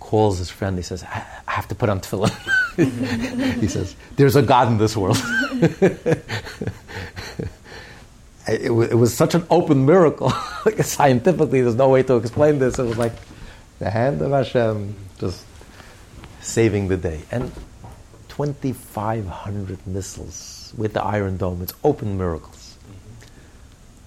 calls 0.00 0.38
his 0.38 0.50
friend. 0.50 0.76
He 0.76 0.82
says, 0.82 1.04
I, 1.04 1.24
have 1.46 1.68
to 1.68 1.74
put 1.74 1.88
on 1.88 2.00
tefillin. 2.00 2.32
he 3.60 3.68
says, 3.68 3.94
There's 4.16 4.34
a 4.34 4.42
God 4.42 4.68
in 4.68 4.78
this 4.78 4.96
world. 4.96 5.18
it, 8.48 8.70
it, 8.70 8.70
was, 8.70 9.14
such 9.14 9.34
an 9.34 9.46
open 9.50 9.86
miracle. 9.86 10.30
Scientifically, 10.80 11.60
there's 11.60 11.76
no 11.76 11.88
way 11.88 12.02
to 12.02 12.16
explain 12.16 12.58
this. 12.58 12.78
It 12.78 12.84
was 12.84 12.98
like 12.98 13.12
the 13.78 13.90
hand 13.90 14.22
of 14.22 14.32
Hashem 14.32 14.96
just 15.18 15.44
saving 16.40 16.88
the 16.88 16.96
day. 16.96 17.20
And 17.30 17.52
2,500 18.30 19.86
missiles 19.86 20.72
with 20.76 20.94
the 20.94 21.02
Iron 21.04 21.36
Dome. 21.36 21.62
It's 21.62 21.74
open 21.84 22.16
miracles. 22.16 22.78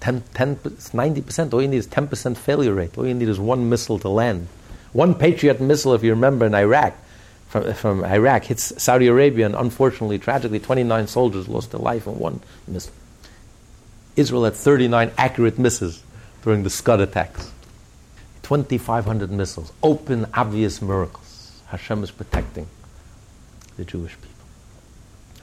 10, 0.00 0.22
10, 0.34 0.56
90%. 0.56 1.52
All 1.54 1.62
you 1.62 1.68
need 1.68 1.78
is 1.78 1.86
10% 1.86 2.36
failure 2.36 2.74
rate. 2.74 2.98
All 2.98 3.06
you 3.06 3.14
need 3.14 3.28
is 3.28 3.38
one 3.38 3.70
missile 3.70 3.98
to 4.00 4.08
land. 4.08 4.48
One 4.94 5.16
Patriot 5.16 5.60
missile, 5.60 5.92
if 5.94 6.04
you 6.04 6.10
remember, 6.10 6.46
in 6.46 6.54
Iraq, 6.54 6.94
from, 7.48 7.74
from 7.74 8.04
Iraq, 8.04 8.44
hits 8.44 8.80
Saudi 8.80 9.08
Arabia, 9.08 9.44
and 9.44 9.56
unfortunately, 9.56 10.20
tragically, 10.20 10.60
29 10.60 11.08
soldiers 11.08 11.48
lost 11.48 11.72
their 11.72 11.80
life 11.80 12.06
in 12.06 12.16
one 12.16 12.40
missile. 12.68 12.94
Israel 14.14 14.44
had 14.44 14.54
39 14.54 15.10
accurate 15.18 15.58
misses 15.58 16.00
during 16.44 16.62
the 16.62 16.70
Scud 16.70 17.00
attacks. 17.00 17.50
2,500 18.44 19.32
missiles, 19.32 19.72
open, 19.82 20.26
obvious 20.32 20.80
miracles. 20.80 21.60
Hashem 21.66 22.04
is 22.04 22.12
protecting 22.12 22.68
the 23.76 23.84
Jewish 23.84 24.12
people, 24.12 24.46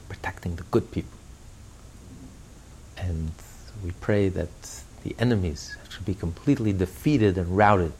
protecting 0.08 0.56
the 0.56 0.62
good 0.62 0.90
people. 0.90 1.18
And 2.96 3.32
we 3.84 3.90
pray 4.00 4.30
that 4.30 4.48
the 5.04 5.14
enemies 5.18 5.76
should 5.90 6.06
be 6.06 6.14
completely 6.14 6.72
defeated 6.72 7.36
and 7.36 7.54
routed 7.54 7.92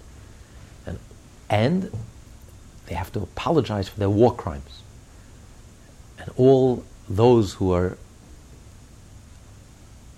and 1.52 1.90
they 2.86 2.94
have 2.94 3.12
to 3.12 3.20
apologize 3.20 3.86
for 3.86 4.00
their 4.00 4.08
war 4.08 4.34
crimes. 4.34 4.82
And 6.18 6.30
all 6.36 6.82
those 7.08 7.54
who 7.54 7.72
are 7.72 7.98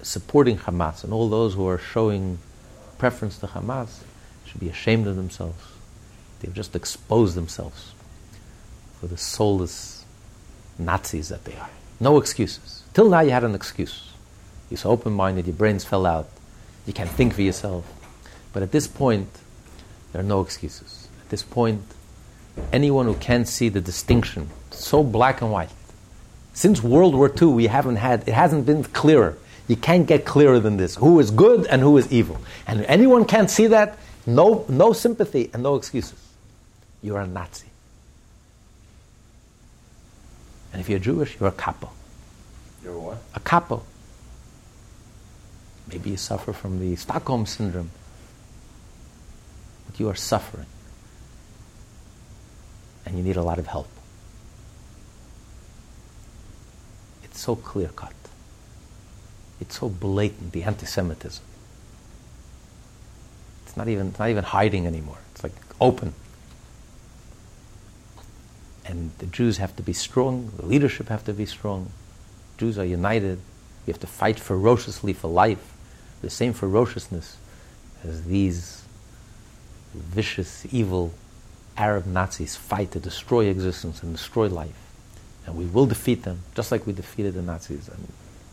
supporting 0.01 0.59
Hamas 0.59 1.03
and 1.03 1.13
all 1.13 1.29
those 1.29 1.55
who 1.55 1.67
are 1.67 1.79
showing 1.79 2.39
preference 2.99 3.37
to 3.39 3.49
Hamas 3.49 4.03
should 4.47 4.61
be 4.61 4.69
ashamed 4.69 5.09
of 5.09 5.17
themselves. 5.17 5.61
They've 6.39 6.55
just 6.55 6.77
exposed 6.77 7.35
themselves 7.35 7.95
for 9.01 9.09
the 9.09 9.17
soulless 9.17 10.05
Nazis 10.79 11.31
that 11.31 11.45
they 11.45 11.57
are. 11.57 11.71
No 11.99 12.19
excuses. 12.19 12.85
Till 12.93 13.09
now, 13.11 13.21
you 13.21 13.31
had 13.31 13.43
an 13.43 13.57
excuse. 13.57 14.13
You're 14.71 14.79
so 14.79 14.91
open 14.91 15.13
minded, 15.13 15.47
your 15.47 15.57
brains 15.57 15.85
fell 15.85 16.07
out, 16.07 16.29
you 16.87 16.93
can't 16.93 17.11
think 17.11 17.35
for 17.35 17.43
yourself. 17.43 17.93
But 18.53 18.63
at 18.63 18.71
this 18.71 18.87
point, 18.87 19.29
there 20.13 20.21
are 20.21 20.25
no 20.25 20.41
excuses 20.41 21.04
this 21.29 21.43
point, 21.43 21.83
anyone 22.73 23.07
who 23.07 23.15
can't 23.15 23.49
see 23.49 23.69
the 23.69 23.81
distinction, 23.81 24.51
so 24.71 25.03
black 25.03 25.41
and 25.41 25.51
white. 25.51 25.71
Since 26.53 26.83
World 26.83 27.15
War 27.15 27.33
II, 27.41 27.49
we 27.49 27.67
haven't 27.67 27.97
had, 27.97 28.29
it 28.29 28.35
hasn't 28.35 28.67
been 28.67 28.85
clearer. 28.85 29.37
You 29.67 29.77
can't 29.77 30.07
get 30.07 30.25
clearer 30.25 30.61
than 30.61 30.77
this. 30.77 30.97
Who 30.97 31.19
is 31.21 31.31
good 31.31 31.67
and 31.67 31.83
who 31.83 31.97
is 31.97 32.11
evil. 32.13 32.39
And 32.67 32.85
anyone 32.85 33.25
can't 33.25 33.51
see 33.51 33.67
that, 33.69 33.99
no, 34.27 34.65
no 34.69 34.93
sympathy 34.93 35.51
and 35.53 35.63
no 35.63 35.77
excuses. 35.77 36.21
You're 37.03 37.21
a 37.21 37.27
Nazi. 37.27 37.67
And 40.73 40.81
if 40.81 40.89
you're 40.89 40.99
Jewish, 40.99 41.39
you're 41.39 41.49
a 41.49 41.53
capo. 41.53 41.91
You're 42.83 42.99
what? 42.99 43.19
A 43.35 43.41
capo. 43.41 43.83
Maybe 45.89 46.11
you 46.11 46.17
suffer 46.17 46.53
from 46.53 46.81
the 46.81 46.97
Stockholm 46.97 47.47
syndrome, 47.47 47.91
but 49.87 50.01
you 50.01 50.09
are 50.09 50.15
suffering 50.15 50.67
and 53.05 53.17
you 53.17 53.23
need 53.23 53.37
a 53.37 53.43
lot 53.43 53.59
of 53.59 53.67
help. 53.67 53.89
It's 57.23 57.41
so 57.41 57.57
clear 57.57 57.89
cut. 57.89 58.13
It's 59.61 59.79
so 59.81 59.89
blatant, 59.89 60.53
the 60.53 60.63
anti 60.63 60.87
Semitism. 60.87 61.45
It's 63.65 63.77
not 63.77 63.89
even, 63.89 64.09
it's 64.09 64.19
not 64.19 64.31
even 64.31 64.45
hiding 64.45 64.87
anymore. 64.87 65.19
It's 65.33 65.43
like 65.43 65.53
open. 65.81 66.15
And 68.85 69.13
the 69.19 69.27
Jews 69.27 69.57
have 69.57 69.75
to 69.77 69.83
be 69.83 69.93
strong, 69.93 70.53
the 70.57 70.67
leadership 70.67 71.09
have 71.09 71.25
to 71.25 71.33
be 71.33 71.47
strong. 71.47 71.91
Jews 72.59 72.79
are 72.79 72.85
united. 72.85 73.41
We 73.87 73.91
have 73.93 74.01
to 74.01 74.07
fight 74.07 74.39
ferociously 74.39 75.13
for 75.13 75.29
life, 75.29 75.75
the 76.23 76.31
same 76.31 76.53
ferociousness 76.53 77.37
as 78.03 78.25
these 78.25 78.85
vicious, 79.95 80.67
evil 80.73 81.13
Arab 81.77 82.07
Nazis 82.07 82.57
fight 82.57 82.93
to 82.93 83.01
destroy 83.01 83.47
existence 83.47 84.03
and 84.03 84.13
destroy 84.13 84.47
life. 84.49 84.77
And 85.47 85.57
we 85.57 85.67
will 85.67 85.87
defeat 85.87 86.23
them, 86.23 86.41
just 86.55 86.73
like 86.73 86.87
we 86.87 86.93
defeated 86.93 87.35
the 87.35 87.43
Nazis. 87.43 87.91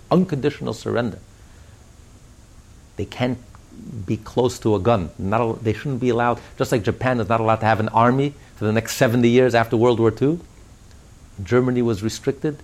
Unconditional 0.09 0.73
surrender. 0.73 1.19
They 2.97 3.05
can't 3.05 3.37
be 4.05 4.17
close 4.17 4.59
to 4.59 4.75
a 4.75 4.79
gun. 4.79 5.09
Not, 5.17 5.63
they 5.63 5.73
shouldn't 5.73 6.01
be 6.01 6.09
allowed, 6.09 6.39
just 6.57 6.71
like 6.71 6.83
Japan 6.83 7.19
is 7.19 7.29
not 7.29 7.39
allowed 7.39 7.57
to 7.57 7.65
have 7.65 7.79
an 7.79 7.89
army 7.89 8.33
for 8.55 8.65
the 8.65 8.73
next 8.73 8.97
70 8.97 9.29
years 9.29 9.55
after 9.55 9.77
World 9.77 9.99
War 9.99 10.13
II. 10.19 10.39
Germany 11.43 11.81
was 11.81 12.03
restricted. 12.03 12.61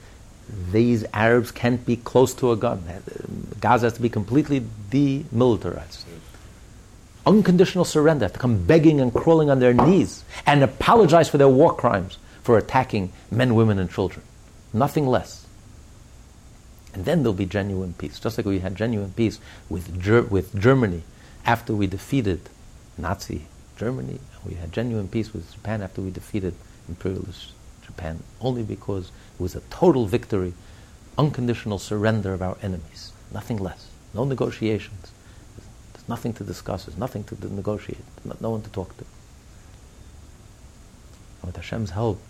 These 0.71 1.05
Arabs 1.13 1.51
can't 1.51 1.85
be 1.85 1.95
close 1.97 2.33
to 2.35 2.51
a 2.51 2.55
gun. 2.55 2.83
Gaza 3.59 3.87
has 3.87 3.93
to 3.93 4.01
be 4.01 4.09
completely 4.09 4.61
demilitarized. 4.89 6.03
Unconditional 7.27 7.83
surrender, 7.83 8.25
have 8.25 8.33
to 8.33 8.39
come 8.39 8.65
begging 8.65 9.01
and 9.01 9.13
crawling 9.13 9.49
on 9.49 9.59
their 9.59 9.73
knees 9.73 10.23
and 10.45 10.63
apologize 10.63 11.27
for 11.29 11.37
their 11.37 11.49
war 11.49 11.75
crimes 11.75 12.17
for 12.41 12.57
attacking 12.57 13.11
men, 13.29 13.53
women, 13.53 13.77
and 13.77 13.91
children. 13.91 14.23
Nothing 14.73 15.05
less. 15.05 15.45
And 16.93 17.03
then 17.03 17.21
there'll 17.21 17.33
be 17.33 17.45
genuine 17.45 17.93
peace. 17.93 18.19
Just 18.19 18.37
like 18.37 18.45
we 18.45 18.59
had 18.59 18.75
genuine 18.75 19.11
peace 19.11 19.39
with, 19.69 20.01
Ger- 20.01 20.23
with 20.23 20.57
Germany 20.57 21.03
after 21.45 21.75
we 21.75 21.85
defeated 21.85 22.39
Nazi 22.97 23.45
Germany, 23.75 24.19
we 24.45 24.55
had 24.55 24.71
genuine 24.71 25.09
peace 25.09 25.33
with 25.33 25.53
Japan 25.53 25.81
after 25.81 26.01
we 26.01 26.09
defeated 26.09 26.53
imperialist 26.87 27.51
Japan, 27.85 28.23
only 28.39 28.63
because 28.63 29.11
it 29.35 29.41
was 29.41 29.55
a 29.55 29.61
total 29.69 30.05
victory, 30.05 30.53
unconditional 31.17 31.77
surrender 31.77 32.33
of 32.33 32.41
our 32.41 32.57
enemies. 32.61 33.11
Nothing 33.33 33.57
less. 33.57 33.87
No 34.13 34.23
negotiations. 34.23 35.11
Nothing 36.07 36.33
to 36.33 36.43
discuss. 36.43 36.85
There's 36.85 36.97
nothing 36.97 37.23
to 37.25 37.53
negotiate. 37.53 37.99
No 38.39 38.51
one 38.51 38.61
to 38.61 38.69
talk 38.69 38.95
to. 38.97 39.05
And 41.41 41.47
with 41.47 41.55
Hashem's 41.57 41.91
help, 41.91 42.21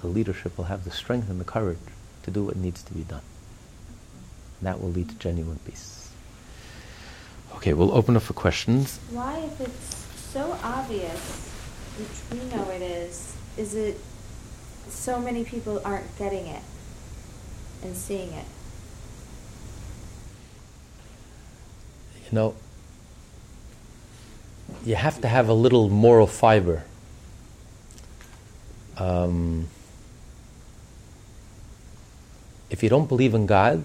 the 0.00 0.08
leadership 0.08 0.56
will 0.56 0.64
have 0.64 0.84
the 0.84 0.90
strength 0.90 1.30
and 1.30 1.40
the 1.40 1.44
courage 1.44 1.78
to 2.24 2.30
do 2.30 2.44
what 2.44 2.56
needs 2.56 2.82
to 2.82 2.92
be 2.92 3.02
done. 3.02 3.22
And 4.58 4.66
that 4.66 4.80
will 4.80 4.90
lead 4.90 5.10
to 5.10 5.14
genuine 5.16 5.60
peace. 5.64 6.10
Okay, 7.56 7.72
we'll 7.72 7.92
open 7.92 8.16
up 8.16 8.22
for 8.22 8.32
questions. 8.32 8.98
Why, 9.10 9.38
if 9.38 9.60
it's 9.60 9.96
so 10.32 10.58
obvious, 10.62 11.50
which 11.98 12.40
we 12.40 12.46
know 12.56 12.68
it 12.70 12.82
is, 12.82 13.36
is 13.56 13.74
it 13.74 14.00
so 14.88 15.20
many 15.20 15.44
people 15.44 15.80
aren't 15.84 16.16
getting 16.18 16.46
it 16.46 16.62
and 17.82 17.96
seeing 17.96 18.32
it? 18.32 18.46
You 22.24 22.36
know, 22.36 22.54
you 24.84 24.94
have 24.94 25.20
to 25.20 25.28
have 25.28 25.48
a 25.48 25.54
little 25.54 25.88
moral 25.88 26.26
fiber. 26.26 26.84
Um, 28.96 29.68
if 32.68 32.82
you 32.82 32.88
don't 32.88 33.08
believe 33.08 33.34
in 33.34 33.46
God, 33.46 33.84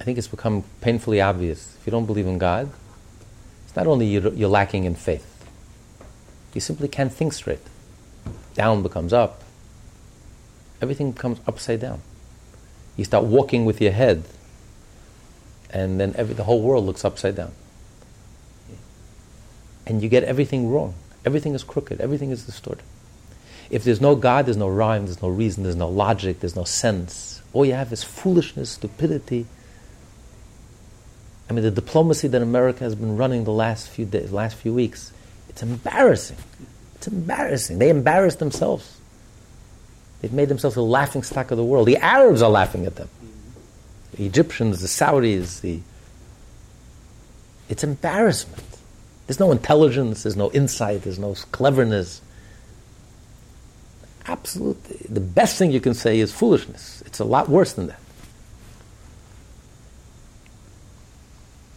I 0.00 0.04
think 0.04 0.18
it's 0.18 0.28
become 0.28 0.64
painfully 0.80 1.20
obvious. 1.20 1.76
If 1.80 1.86
you 1.86 1.90
don't 1.90 2.06
believe 2.06 2.26
in 2.26 2.38
God, 2.38 2.70
it's 3.64 3.76
not 3.76 3.86
only 3.86 4.06
you're, 4.06 4.32
you're 4.32 4.48
lacking 4.48 4.84
in 4.84 4.94
faith, 4.94 5.44
you 6.54 6.60
simply 6.60 6.88
can't 6.88 7.12
think 7.12 7.32
straight. 7.32 7.60
Down 8.54 8.82
becomes 8.82 9.12
up, 9.12 9.42
everything 10.80 11.12
comes 11.12 11.40
upside 11.46 11.80
down. 11.80 12.00
You 12.96 13.04
start 13.04 13.24
walking 13.24 13.64
with 13.64 13.80
your 13.80 13.92
head, 13.92 14.24
and 15.70 16.00
then 16.00 16.14
every, 16.16 16.34
the 16.34 16.44
whole 16.44 16.60
world 16.60 16.84
looks 16.84 17.04
upside 17.04 17.36
down. 17.36 17.52
And 19.88 20.02
you 20.02 20.08
get 20.08 20.22
everything 20.22 20.70
wrong. 20.70 20.94
Everything 21.24 21.54
is 21.54 21.64
crooked, 21.64 22.00
everything 22.00 22.30
is 22.30 22.44
distorted. 22.44 22.84
If 23.70 23.84
there's 23.84 24.00
no 24.00 24.14
God, 24.14 24.46
there's 24.46 24.56
no 24.56 24.68
rhyme, 24.68 25.06
there's 25.06 25.20
no 25.20 25.28
reason, 25.28 25.62
there's 25.62 25.76
no 25.76 25.88
logic, 25.88 26.40
there's 26.40 26.56
no 26.56 26.64
sense. 26.64 27.42
All 27.52 27.66
you 27.66 27.74
have 27.74 27.92
is 27.92 28.02
foolishness, 28.02 28.70
stupidity. 28.70 29.46
I 31.50 31.52
mean, 31.52 31.64
the 31.64 31.70
diplomacy 31.70 32.28
that 32.28 32.40
America 32.40 32.84
has 32.84 32.94
been 32.94 33.16
running 33.16 33.44
the 33.44 33.52
last 33.52 33.88
few 33.88 34.04
days, 34.04 34.32
last 34.32 34.56
few 34.56 34.72
weeks, 34.72 35.12
it's 35.48 35.62
embarrassing. 35.62 36.36
It's 36.94 37.08
embarrassing. 37.08 37.78
They 37.78 37.90
embarrass 37.90 38.36
themselves. 38.36 38.98
They've 40.20 40.32
made 40.32 40.48
themselves 40.48 40.76
a 40.76 40.82
laughing 40.82 41.22
stock 41.22 41.50
of 41.50 41.56
the 41.56 41.64
world. 41.64 41.88
The 41.88 41.96
Arabs 41.96 42.42
are 42.42 42.50
laughing 42.50 42.86
at 42.86 42.96
them. 42.96 43.08
The 44.12 44.26
Egyptians, 44.26 44.80
the 44.80 44.88
Saudis, 44.88 45.60
the 45.60 45.80
it's 47.68 47.84
embarrassment. 47.84 48.67
There's 49.28 49.38
no 49.38 49.52
intelligence, 49.52 50.22
there's 50.22 50.36
no 50.36 50.50
insight, 50.52 51.02
there's 51.02 51.18
no 51.18 51.34
cleverness. 51.52 52.22
Absolutely. 54.26 55.06
The 55.08 55.20
best 55.20 55.58
thing 55.58 55.70
you 55.70 55.80
can 55.80 55.92
say 55.92 56.18
is 56.18 56.32
foolishness. 56.32 57.02
It's 57.04 57.18
a 57.18 57.24
lot 57.24 57.50
worse 57.50 57.74
than 57.74 57.88
that. 57.88 58.00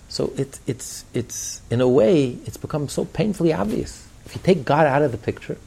So 0.07 0.31
it, 0.37 0.59
it's, 0.65 1.03
it's, 1.13 1.61
in 1.69 1.81
a 1.81 1.87
way, 1.89 2.37
it's 2.45 2.57
become 2.57 2.87
so 2.87 3.03
painfully 3.03 3.51
obvious. 3.51 4.07
If 4.25 4.35
you 4.35 4.41
take 4.41 4.63
God 4.63 4.87
out 4.87 5.01
of 5.01 5.11
the 5.11 5.17
picture, 5.17 5.57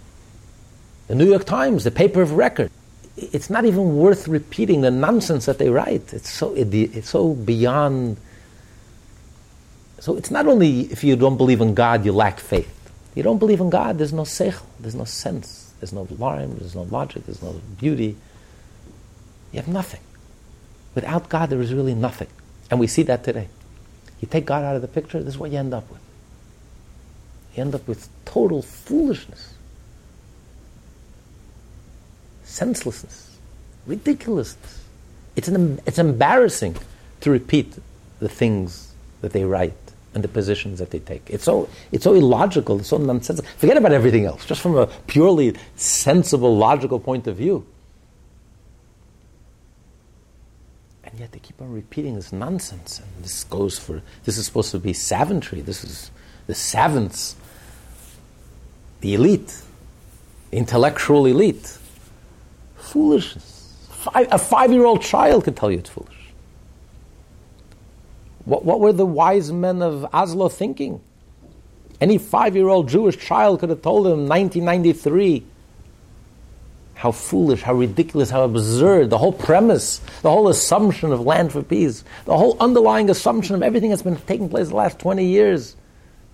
the 1.06 1.14
New 1.14 1.26
York 1.26 1.44
Times, 1.44 1.84
the 1.84 1.90
paper 1.90 2.22
of 2.22 2.32
record, 2.32 2.70
it's 3.16 3.50
not 3.50 3.66
even 3.66 3.96
worth 3.96 4.26
repeating 4.26 4.80
the 4.80 4.90
nonsense 4.90 5.44
that 5.46 5.58
they 5.58 5.68
write. 5.68 6.14
It's 6.14 6.30
so, 6.30 6.54
it, 6.54 6.72
it's 6.74 7.10
so 7.10 7.34
beyond. 7.34 8.16
So 10.04 10.16
it's 10.16 10.30
not 10.30 10.46
only 10.46 10.80
if 10.92 11.02
you 11.02 11.16
don't 11.16 11.38
believe 11.38 11.62
in 11.62 11.72
God, 11.72 12.04
you 12.04 12.12
lack 12.12 12.38
faith. 12.38 12.70
You 13.14 13.22
don't 13.22 13.38
believe 13.38 13.58
in 13.58 13.70
God, 13.70 13.96
there's 13.96 14.12
no 14.12 14.24
seichel, 14.24 14.66
there's 14.78 14.94
no 14.94 15.04
sense, 15.04 15.72
there's 15.80 15.94
no 15.94 16.06
rhyme, 16.18 16.58
there's 16.58 16.74
no 16.74 16.82
logic, 16.82 17.24
there's 17.24 17.42
no 17.42 17.58
beauty. 17.80 18.14
You 19.50 19.60
have 19.60 19.66
nothing. 19.66 20.02
Without 20.94 21.30
God, 21.30 21.48
there 21.48 21.62
is 21.62 21.72
really 21.72 21.94
nothing. 21.94 22.28
And 22.70 22.78
we 22.78 22.86
see 22.86 23.02
that 23.04 23.24
today. 23.24 23.48
You 24.20 24.28
take 24.28 24.44
God 24.44 24.62
out 24.62 24.76
of 24.76 24.82
the 24.82 24.88
picture, 24.88 25.22
this 25.22 25.36
is 25.36 25.38
what 25.38 25.50
you 25.52 25.56
end 25.56 25.72
up 25.72 25.90
with. 25.90 26.02
You 27.54 27.62
end 27.62 27.74
up 27.74 27.88
with 27.88 28.06
total 28.26 28.60
foolishness, 28.60 29.54
senselessness, 32.42 33.38
ridiculousness. 33.86 34.84
It's, 35.34 35.48
an, 35.48 35.80
it's 35.86 35.98
embarrassing 35.98 36.76
to 37.22 37.30
repeat 37.30 37.78
the 38.20 38.28
things 38.28 38.92
that 39.22 39.32
they 39.32 39.44
write 39.44 39.72
and 40.14 40.22
the 40.22 40.28
positions 40.28 40.78
that 40.78 40.90
they 40.90 41.00
take. 41.00 41.28
It's 41.28 41.44
so, 41.44 41.68
it's 41.92 42.04
so 42.04 42.14
illogical, 42.14 42.78
it's 42.78 42.88
so 42.88 42.98
nonsensical. 42.98 43.50
Forget 43.56 43.76
about 43.76 43.92
everything 43.92 44.24
else, 44.26 44.46
just 44.46 44.60
from 44.60 44.76
a 44.76 44.86
purely 45.06 45.54
sensible, 45.76 46.56
logical 46.56 47.00
point 47.00 47.26
of 47.26 47.36
view. 47.36 47.66
And 51.04 51.18
yet 51.18 51.32
they 51.32 51.38
keep 51.38 51.60
on 51.60 51.72
repeating 51.72 52.14
this 52.14 52.32
nonsense. 52.32 53.00
And 53.00 53.24
this 53.24 53.44
goes 53.44 53.78
for, 53.78 54.02
this 54.24 54.38
is 54.38 54.46
supposed 54.46 54.70
to 54.70 54.78
be 54.78 54.92
savantry. 54.92 55.60
This 55.60 55.84
is 55.84 56.10
the 56.46 56.54
savants, 56.54 57.36
the 59.00 59.14
elite, 59.14 59.62
intellectual 60.50 61.26
elite. 61.26 61.78
Foolishness. 62.76 63.88
Five, 63.90 64.28
a 64.30 64.38
five 64.38 64.72
year 64.72 64.84
old 64.84 65.02
child 65.02 65.44
can 65.44 65.54
tell 65.54 65.70
you 65.70 65.78
it's 65.78 65.90
foolish. 65.90 66.13
What, 68.44 68.64
what 68.64 68.80
were 68.80 68.92
the 68.92 69.06
wise 69.06 69.50
men 69.50 69.82
of 69.82 70.06
Oslo 70.14 70.48
thinking? 70.48 71.00
Any 72.00 72.18
five 72.18 72.56
year 72.56 72.68
old 72.68 72.88
Jewish 72.88 73.18
child 73.18 73.60
could 73.60 73.70
have 73.70 73.82
told 73.82 74.06
them 74.06 74.20
in 74.20 74.28
1993 74.28 75.44
how 76.94 77.12
foolish, 77.12 77.62
how 77.62 77.74
ridiculous, 77.74 78.30
how 78.30 78.44
absurd, 78.44 79.10
the 79.10 79.18
whole 79.18 79.32
premise, 79.32 79.98
the 80.22 80.30
whole 80.30 80.48
assumption 80.48 81.12
of 81.12 81.20
land 81.20 81.52
for 81.52 81.62
peace, 81.62 82.04
the 82.24 82.36
whole 82.36 82.56
underlying 82.60 83.10
assumption 83.10 83.54
of 83.54 83.62
everything 83.62 83.90
that's 83.90 84.02
been 84.02 84.16
taking 84.16 84.48
place 84.48 84.68
the 84.68 84.76
last 84.76 84.98
20 85.00 85.24
years, 85.24 85.76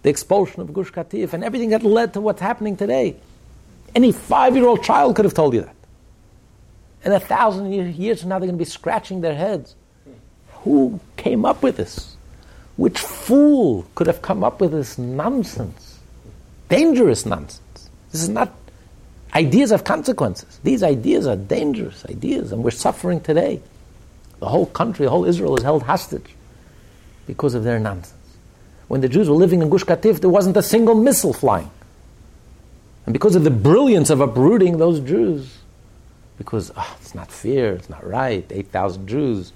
the 0.03 0.11
expulsion 0.11 0.61
of 0.61 0.73
Gush 0.73 0.91
Katif, 0.93 1.33
and 1.33 1.43
everything 1.43 1.71
that 1.71 1.83
led 1.83 2.15
to 2.15 2.21
what's 2.21 2.41
happening 2.41 2.77
today. 2.77 3.17
Any 3.95 4.13
five 4.13 4.55
year 4.55 4.67
old 4.67 4.85
child 4.85 5.17
could 5.17 5.25
have 5.25 5.35
told 5.35 5.55
you 5.55 5.63
that. 5.63 5.75
And 7.05 7.15
a 7.15 7.21
thousand 7.21 7.73
years 7.73 8.21
from 8.21 8.29
now, 8.29 8.39
they're 8.39 8.47
going 8.47 8.59
to 8.59 8.65
be 8.65 8.71
scratching 8.71 9.23
their 9.23 9.35
heads. 9.35 9.75
Who 10.65 11.01
came 11.17 11.45
up 11.45 11.63
with 11.63 11.77
this? 11.77 12.17
Which 12.77 12.99
fool 12.99 13.87
could 13.95 14.07
have 14.07 14.23
come 14.23 14.43
up 14.43 14.61
with 14.61 14.73
this 14.73 14.99
nonsense? 14.99 15.99
Dangerous 16.69 17.27
nonsense. 17.27 17.91
This 18.11 18.23
is 18.23 18.29
not 18.29 18.53
Ideas 19.35 19.71
have 19.71 19.85
consequences. 19.85 20.59
These 20.65 20.83
ideas 20.83 21.27
are 21.27 21.37
dangerous 21.37 22.05
ideas, 22.07 22.53
and 22.53 22.65
we're 22.65 22.73
suffering 22.73 23.21
today. 23.21 23.61
The 24.41 24.49
whole 24.49 24.67
country, 24.67 25.05
the 25.07 25.11
whole 25.11 25.25
Israel 25.25 25.57
is 25.57 25.63
held 25.63 25.85
hostage 25.85 26.35
because 27.27 27.55
of 27.55 27.63
their 27.63 27.79
nonsense. 27.79 28.17
When 28.89 29.03
the 29.03 29.09
Jews 29.09 29.29
were 29.29 29.37
living 29.37 29.63
in 29.63 29.71
Gush 29.71 29.85
Katif, 29.85 30.21
there 30.21 30.31
wasn't 30.31 30.57
a 30.57 30.63
single 30.63 30.97
missile 30.97 31.33
flying. 31.33 31.71
And 33.07 33.13
because 33.13 33.37
of 33.37 33.45
the 33.45 33.51
brilliance 33.51 34.11
of 34.11 34.21
uprooting 34.21 34.79
those 34.79 34.99
Jews, 34.99 35.59
because 36.37 36.73
oh, 36.77 36.97
it's 37.01 37.15
not 37.15 37.31
fair, 37.31 37.75
it's 37.75 37.89
not 37.89 38.05
right, 38.05 38.45
8,000 38.51 39.07
Jews, 39.07 39.53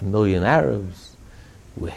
a 0.00 0.04
million 0.04 0.44
Arabs, 0.44 1.16
we, 1.76 1.90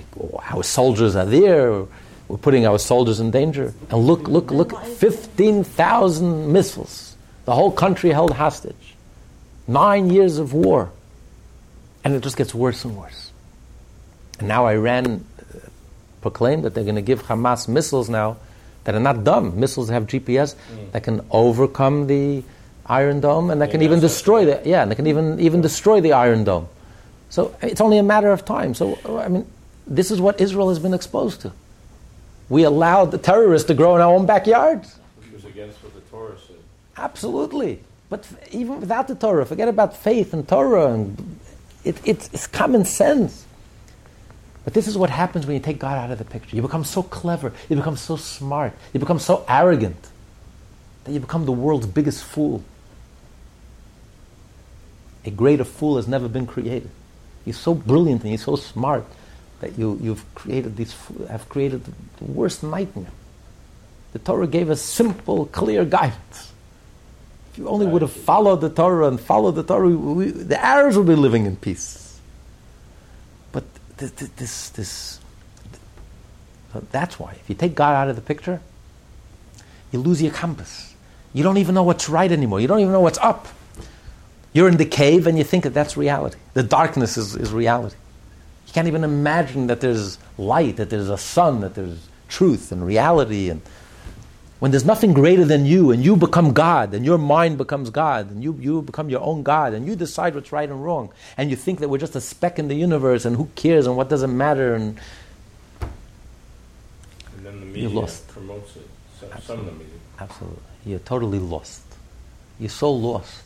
our 0.52 0.64
soldiers 0.64 1.16
are 1.16 1.26
there, 1.26 1.86
we're 2.28 2.38
putting 2.38 2.66
our 2.66 2.80
soldiers 2.80 3.20
in 3.20 3.32
danger. 3.32 3.74
And 3.90 4.06
look, 4.06 4.28
look, 4.28 4.52
look 4.52 4.84
15,000 4.84 6.52
missiles. 6.52 7.16
The 7.46 7.54
whole 7.54 7.72
country 7.72 8.12
held 8.12 8.32
hostage. 8.32 8.96
Nine 9.68 10.10
years 10.10 10.40
of 10.40 10.54
war. 10.54 10.92
And 12.04 12.14
it 12.14 12.24
just 12.24 12.38
gets 12.38 12.54
worse 12.54 12.84
and 12.84 12.98
worse. 12.98 13.32
And 14.40 14.48
now 14.48 14.68
Iran 14.68 15.26
uh, 15.40 15.60
proclaimed 16.22 16.64
that 16.64 16.74
they're 16.74 16.84
going 16.84 16.96
to 16.96 17.02
give 17.02 17.24
Hamas 17.24 17.68
missiles 17.68 18.10
now 18.10 18.38
that 18.84 18.96
are 18.96 19.00
not 19.00 19.24
dumb. 19.24 19.60
Missiles 19.60 19.90
have 19.90 20.08
GPS 20.08 20.56
mm. 20.56 20.92
that 20.92 21.04
can 21.04 21.26
overcome 21.32 22.08
the 22.08 22.44
Iron 22.88 23.20
Dome 23.20 23.50
and 23.50 23.62
that 23.62 23.68
yeah, 23.68 23.72
can 23.72 23.82
even 23.82 24.00
destroy 24.00 24.46
the 24.46 24.62
yeah, 24.64 24.84
and 24.84 24.92
they 24.92 24.96
can 24.96 25.08
even 25.08 25.40
even 25.40 25.62
destroy 25.62 26.02
the 26.02 26.14
Iron 26.14 26.44
Dome. 26.44 26.68
So 27.30 27.56
it's 27.62 27.82
only 27.82 27.98
a 27.98 28.04
matter 28.04 28.32
of 28.32 28.46
time. 28.46 28.74
So 28.74 28.98
I 29.06 29.28
mean, 29.28 29.48
this 29.88 30.12
is 30.12 30.22
what 30.22 30.40
Israel 30.42 30.70
has 30.70 30.80
been 30.80 30.94
exposed 30.94 31.42
to. 31.42 31.52
We 32.50 32.64
allowed 32.64 33.12
the 33.12 33.18
terrorists 33.18 33.68
to 33.68 33.74
grow 33.74 33.96
in 33.96 34.02
our 34.02 34.14
own 34.14 34.26
backyards. 34.26 35.00
Which 35.18 35.32
was 35.32 35.46
against 35.46 35.84
what 35.84 35.94
the 35.94 36.02
Torah 36.02 36.38
said. 36.48 36.58
Absolutely. 36.98 37.80
But 38.10 38.28
even 38.52 38.80
without 38.80 39.08
the 39.08 39.16
Torah, 39.16 39.46
forget 39.46 39.68
about 39.68 39.98
faith 39.98 40.34
and 40.34 40.48
Torah, 40.48 40.94
and 40.94 41.40
it, 41.84 42.00
it's, 42.06 42.30
it's 42.34 42.48
common 42.48 42.86
sense. 42.86 43.46
But 44.64 44.74
this 44.74 44.88
is 44.88 44.98
what 44.98 45.10
happens 45.10 45.46
when 45.46 45.56
you 45.56 45.62
take 45.62 45.80
God 45.80 45.98
out 45.98 46.12
of 46.12 46.18
the 46.18 46.26
picture. 46.26 46.56
You 46.56 46.62
become 46.62 46.84
so 46.84 47.04
clever, 47.04 47.52
you 47.70 47.76
become 47.76 47.98
so 47.98 48.16
smart, 48.16 48.74
you 48.94 49.00
become 49.00 49.20
so 49.20 49.46
arrogant 49.48 50.10
that 51.04 51.12
you 51.12 51.20
become 51.20 51.46
the 51.46 51.52
world's 51.52 51.88
biggest 51.88 52.24
fool. 52.24 52.64
A 55.24 55.32
greater 55.32 55.64
fool 55.64 55.98
has 55.98 56.08
never 56.08 56.28
been 56.28 56.46
created. 56.46 56.90
He's 57.46 57.58
so 57.58 57.76
brilliant 57.76 58.24
and 58.24 58.32
he's 58.32 58.44
so 58.44 58.56
smart 58.56 59.06
that 59.62 59.78
you, 59.78 59.98
you've 60.02 60.26
created 60.36 60.76
this, 60.76 60.96
have 61.30 61.48
created 61.48 61.86
the 61.86 62.26
worst 62.26 62.64
nightmare. 62.64 63.12
The 64.14 64.20
Torah 64.20 64.48
gave 64.48 64.70
us 64.70 64.82
simple, 64.82 65.46
clear 65.48 65.86
guidance. 65.86 66.52
If 67.52 67.60
you 67.60 67.68
only 67.70 67.86
would 67.86 68.02
have 68.02 68.12
followed 68.12 68.62
the 68.62 68.70
Torah 68.70 69.08
and 69.08 69.20
followed 69.20 69.54
the 69.54 69.64
Torah, 69.64 69.90
we, 69.90 70.32
the 70.32 70.64
Arabs 70.64 70.98
would 70.98 71.08
be 71.08 71.16
living 71.16 71.46
in 71.46 71.56
peace. 71.56 72.20
But 73.52 73.64
this, 73.98 74.12
this, 74.12 74.70
this, 74.70 75.20
that's 76.92 77.20
why. 77.20 77.32
If 77.34 77.50
you 77.50 77.56
take 77.56 77.76
God 77.76 77.94
out 77.94 78.10
of 78.10 78.16
the 78.16 78.22
picture, 78.22 78.60
you 79.92 80.00
lose 80.00 80.22
your 80.22 80.34
compass. 80.34 80.94
You 81.34 81.44
don't 81.44 81.58
even 81.58 81.76
know 81.76 81.84
what's 81.84 82.10
right 82.10 82.32
anymore. 82.32 82.60
You 82.60 82.68
don't 82.68 82.80
even 82.80 82.92
know 82.92 83.02
what's 83.02 83.20
up. 83.20 83.48
You're 84.56 84.70
in 84.70 84.78
the 84.78 84.86
cave 84.86 85.28
and 85.28 85.38
you 85.38 85.44
think 85.44 85.66
that 85.66 85.74
that's 85.74 85.98
reality. 85.98 86.38
The 86.54 86.64
darkness 86.64 87.18
is, 87.18 87.36
is 87.36 87.52
reality. 87.52 87.98
You 88.68 88.74
can't 88.74 88.88
even 88.88 89.04
imagine 89.04 89.68
that 89.68 89.82
there's 89.82 90.18
light, 90.38 90.78
that 90.78 90.90
there's 90.90 91.10
a 91.10 91.18
sun, 91.18 91.60
that 91.60 91.76
there's 91.76 92.08
truth 92.30 92.72
and 92.72 92.86
reality. 92.88 93.50
And 93.50 93.62
when 94.60 94.72
there's 94.72 94.86
nothing 94.86 95.12
greater 95.14 95.44
than 95.44 95.66
you, 95.66 95.92
and 95.92 96.04
you 96.06 96.16
become 96.16 96.54
God, 96.54 96.94
and 96.94 97.04
your 97.06 97.18
mind 97.18 97.58
becomes 97.58 97.90
God, 97.90 98.32
and 98.32 98.42
you, 98.42 98.58
you 98.62 98.82
become 98.82 99.10
your 99.10 99.20
own 99.22 99.44
God, 99.44 99.74
and 99.74 99.86
you 99.86 99.94
decide 99.96 100.34
what's 100.36 100.54
right 100.54 100.70
and 100.70 100.82
wrong, 100.84 101.12
and 101.38 101.50
you 101.50 101.58
think 101.58 101.80
that 101.82 101.90
we're 101.90 101.98
just 101.98 102.16
a 102.16 102.22
speck 102.22 102.58
in 102.58 102.70
the 102.70 102.76
universe, 102.76 103.26
and 103.26 103.36
who 103.36 103.50
cares, 103.56 103.86
and 103.88 103.98
what 103.98 104.08
doesn't 104.10 104.36
matter, 104.36 104.74
and 104.74 104.98
And 107.38 107.46
then 107.46 107.60
the 107.60 107.66
You're 107.80 107.90
media 107.90 107.90
lost. 107.90 108.28
promotes 108.30 108.76
it. 108.78 108.88
Some, 109.20 109.30
some 109.42 109.60
of 109.60 109.66
the 109.66 109.72
media. 109.74 110.00
absolutely, 110.20 110.64
you're 110.86 111.00
totally 111.00 111.40
lost. 111.40 111.84
You're 112.60 112.70
so 112.70 112.92
lost. 112.92 113.44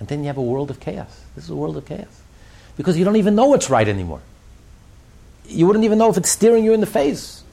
And 0.00 0.08
then 0.08 0.20
you 0.20 0.26
have 0.26 0.38
a 0.38 0.42
world 0.42 0.70
of 0.70 0.80
chaos. 0.80 1.20
This 1.36 1.44
is 1.44 1.50
a 1.50 1.54
world 1.54 1.76
of 1.76 1.86
chaos. 1.86 2.22
Because 2.76 2.98
you 2.98 3.04
don't 3.04 3.16
even 3.16 3.34
know 3.34 3.46
what's 3.46 3.70
right 3.70 3.86
anymore. 3.86 4.20
You 5.46 5.66
wouldn't 5.66 5.84
even 5.84 5.98
know 5.98 6.10
if 6.10 6.16
it's 6.16 6.30
staring 6.30 6.64
you 6.64 6.72
in 6.72 6.80
the 6.80 6.86
face. 6.86 7.44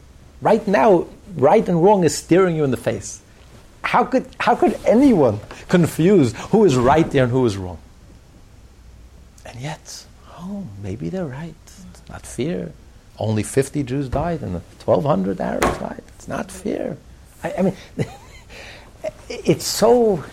Right 0.41 0.65
now, 0.67 1.07
right 1.35 1.67
and 1.67 1.83
wrong 1.83 2.03
is 2.03 2.15
staring 2.15 2.55
you 2.55 2.63
in 2.63 2.71
the 2.71 2.77
face. 2.77 3.21
How 3.81 4.05
could, 4.05 4.27
how 4.39 4.55
could 4.55 4.79
anyone 4.85 5.39
confuse 5.67 6.33
who 6.51 6.65
is 6.65 6.75
right 6.75 7.09
there 7.11 7.23
and 7.23 7.31
who 7.31 7.45
is 7.45 7.57
wrong? 7.57 7.79
And 9.45 9.59
yet, 9.59 10.05
oh, 10.37 10.67
maybe 10.81 11.09
they're 11.09 11.25
right. 11.25 11.55
It's 11.65 12.09
not 12.09 12.25
fear. 12.25 12.71
Only 13.17 13.43
50 13.43 13.83
Jews 13.83 14.09
died 14.09 14.41
and 14.41 14.53
1,200 14.53 15.41
Arabs 15.41 15.77
died. 15.79 16.03
It's 16.15 16.27
not 16.27 16.51
fear. 16.51 16.97
I, 17.43 17.53
I 17.57 17.61
mean, 17.63 17.75
it's 19.29 19.65
so, 19.65 20.23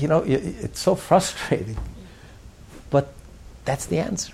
you 0.00 0.08
know, 0.08 0.22
it's 0.26 0.80
so 0.80 0.94
frustrating. 0.94 1.76
But 2.90 3.12
that's 3.64 3.86
the 3.86 3.98
answer. 3.98 4.32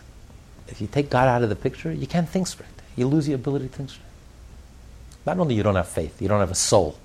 If 0.69 0.81
you 0.81 0.87
take 0.87 1.11
God 1.11 1.29
out 1.29 1.43
of 1.43 1.49
the 1.49 1.57
picture, 1.57 1.93
you 1.93 2.07
can't 2.07 2.29
think 2.29 2.47
straight. 2.47 2.69
You 2.97 3.07
lose 3.09 3.29
your 3.29 3.37
ability 3.37 3.69
to 3.69 3.75
think 3.75 3.91
straight. 3.91 4.05
Not 5.27 5.39
only 5.39 5.55
you 5.55 5.63
don't 5.63 5.77
have 5.77 5.89
faith, 5.89 6.21
you 6.21 6.29
don't 6.29 6.41
have 6.41 6.51
a 6.51 6.55
soul. 6.55 6.99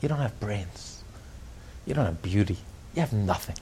You 0.00 0.08
don't 0.08 0.18
have 0.18 0.38
brains. 0.40 1.02
You 1.86 1.94
don't 1.94 2.04
have 2.04 2.22
beauty. 2.22 2.58
You 2.94 3.00
have 3.00 3.12
nothing. 3.12 3.56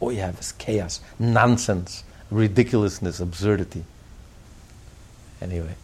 All 0.00 0.12
you 0.12 0.20
have 0.20 0.38
is 0.38 0.52
chaos, 0.52 1.00
nonsense, 1.18 2.04
ridiculousness, 2.30 3.20
absurdity. 3.20 3.84
Anyway, 5.40 5.74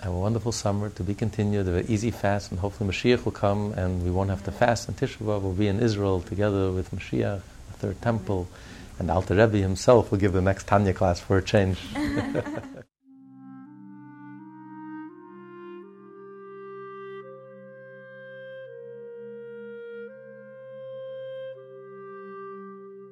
have 0.00 0.12
a 0.12 0.18
wonderful 0.18 0.52
summer 0.52 0.90
to 0.90 1.02
be 1.02 1.14
continued, 1.14 1.66
a 1.66 1.72
very 1.72 1.86
easy 1.86 2.10
fast, 2.10 2.50
and 2.50 2.60
hopefully 2.60 2.90
Mashiach 2.90 3.24
will 3.24 3.32
come 3.32 3.72
and 3.72 4.04
we 4.04 4.10
won't 4.10 4.30
have 4.30 4.44
to 4.44 4.52
fast. 4.52 4.88
And 4.88 4.96
Tisha 4.96 5.18
B'Av 5.18 5.42
will 5.42 5.52
be 5.52 5.68
in 5.68 5.80
Israel 5.80 6.20
together 6.20 6.70
with 6.70 6.90
Mashiach, 6.92 7.40
the 7.72 7.78
third 7.78 8.00
temple, 8.00 8.48
and 8.98 9.10
Alter 9.10 9.34
Rebbe 9.34 9.58
himself 9.58 10.10
will 10.10 10.18
give 10.18 10.32
the 10.32 10.40
next 10.40 10.66
Tanya 10.66 10.92
class 10.92 11.20
for 11.20 11.38
a 11.38 11.42
change. 11.42 11.78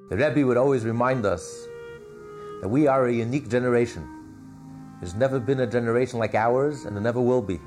The 0.09 0.17
Rebbe 0.17 0.47
would 0.47 0.57
always 0.57 0.85
remind 0.85 1.27
us 1.27 1.67
that 2.61 2.69
we 2.69 2.87
are 2.87 3.07
a 3.07 3.13
unique 3.13 3.49
generation. 3.49 4.16
There's 5.07 5.15
never 5.15 5.39
been 5.39 5.61
a 5.61 5.69
generation 5.69 6.19
like 6.19 6.35
ours, 6.35 6.85
and 6.85 6.97
there 6.97 7.01
never 7.01 7.21
will 7.21 7.41
be. 7.41 7.61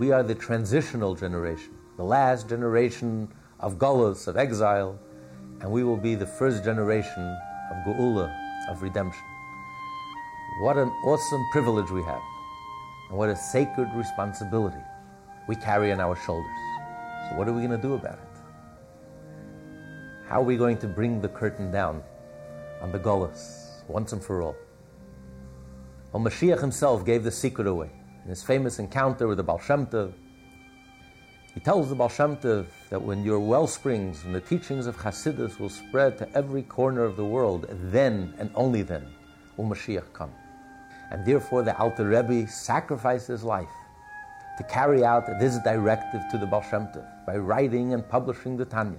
We 0.00 0.10
are 0.10 0.22
the 0.22 0.34
transitional 0.34 1.14
generation, 1.14 1.76
the 1.98 2.02
last 2.02 2.48
generation 2.48 3.28
of 3.60 3.76
Golos, 3.76 4.26
of 4.26 4.38
exile, 4.38 4.98
and 5.60 5.70
we 5.70 5.84
will 5.84 5.98
be 5.98 6.14
the 6.14 6.26
first 6.26 6.64
generation 6.64 7.22
of 7.70 7.76
Geula, 7.84 8.34
of 8.70 8.80
redemption. 8.80 9.22
What 10.62 10.78
an 10.78 10.88
awesome 11.04 11.46
privilege 11.52 11.90
we 11.90 12.02
have, 12.04 12.22
and 13.10 13.18
what 13.18 13.28
a 13.28 13.36
sacred 13.36 13.90
responsibility 13.94 14.82
we 15.46 15.56
carry 15.56 15.92
on 15.92 16.00
our 16.00 16.16
shoulders. 16.16 16.58
So, 17.28 17.36
what 17.36 17.48
are 17.48 17.52
we 17.52 17.60
going 17.60 17.78
to 17.78 17.86
do 17.86 17.92
about 17.92 18.14
it? 18.14 18.40
How 20.26 20.40
are 20.40 20.44
we 20.44 20.56
going 20.56 20.78
to 20.78 20.86
bring 20.86 21.20
the 21.20 21.28
curtain 21.28 21.70
down 21.70 22.02
on 22.80 22.92
the 22.92 22.98
Golos 22.98 23.86
once 23.88 24.14
and 24.14 24.24
for 24.24 24.40
all? 24.40 24.56
Well, 26.10 26.22
Mashiach 26.22 26.60
himself 26.60 27.04
gave 27.04 27.22
the 27.22 27.30
secret 27.30 27.66
away 27.66 27.90
in 28.24 28.30
his 28.30 28.42
famous 28.42 28.78
encounter 28.78 29.28
with 29.28 29.36
the 29.36 29.42
Baal 29.42 29.58
Shem 29.58 29.86
Tov. 29.86 30.14
He 31.52 31.60
tells 31.60 31.90
the 31.90 31.94
Baal 31.94 32.08
Shem 32.08 32.38
Tov 32.38 32.66
that 32.88 33.02
when 33.02 33.24
your 33.24 33.38
well 33.40 33.66
springs 33.66 34.24
and 34.24 34.34
the 34.34 34.40
teachings 34.40 34.86
of 34.86 34.96
Hasidus 34.96 35.58
will 35.60 35.68
spread 35.68 36.16
to 36.16 36.28
every 36.34 36.62
corner 36.62 37.04
of 37.04 37.16
the 37.16 37.24
world, 37.24 37.66
then 37.90 38.32
and 38.38 38.50
only 38.54 38.80
then 38.80 39.06
will 39.58 39.66
Mashiach 39.66 40.10
come. 40.14 40.32
And 41.10 41.26
therefore, 41.26 41.62
the 41.62 41.76
Alter 41.78 42.08
Rebbe 42.08 42.48
sacrificed 42.48 43.28
his 43.28 43.44
life 43.44 43.68
to 44.56 44.64
carry 44.64 45.04
out 45.04 45.26
this 45.38 45.58
directive 45.58 46.22
to 46.30 46.38
the 46.38 46.46
Baal 46.46 46.62
Shem 46.62 46.86
Tov 46.86 47.06
by 47.26 47.36
writing 47.36 47.92
and 47.92 48.08
publishing 48.08 48.56
the 48.56 48.64
Tanya. 48.64 48.98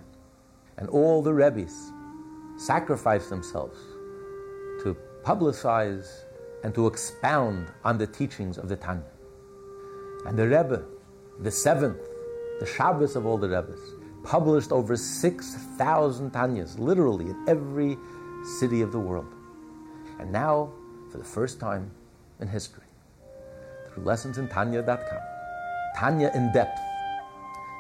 And 0.78 0.88
all 0.90 1.24
the 1.24 1.34
Rebbes 1.34 1.92
sacrificed 2.58 3.32
themselves 3.32 3.80
to 4.84 4.96
publicize 5.24 6.26
and 6.64 6.74
to 6.76 6.88
expound 6.88 7.72
on 7.84 7.98
the 7.98 8.08
teachings 8.08 8.58
of 8.58 8.70
the 8.70 8.76
Tanya. 8.76 9.04
And 10.26 10.38
the 10.38 10.48
Rebbe, 10.48 10.84
the 11.40 11.52
seventh, 11.52 12.02
the 12.60 12.66
Shabbos 12.66 13.16
of 13.16 13.26
all 13.26 13.38
the 13.38 13.50
Rebbes, 13.50 13.80
published 14.24 14.72
over 14.72 14.98
6,000 14.98 16.32
Tanyas, 16.32 16.78
literally 16.78 17.26
in 17.26 17.46
every 17.48 17.98
city 18.60 18.82
of 18.82 18.92
the 18.92 19.00
world. 19.00 19.34
And 20.20 20.32
now, 20.32 20.72
for 21.12 21.18
the 21.18 21.24
first 21.24 21.60
time 21.60 21.92
in 22.42 22.48
history, 22.48 22.84
through 23.88 24.04
lessonsintanya.com, 24.04 25.20
Tanya 25.98 26.32
in 26.36 26.52
Depth 26.52 26.80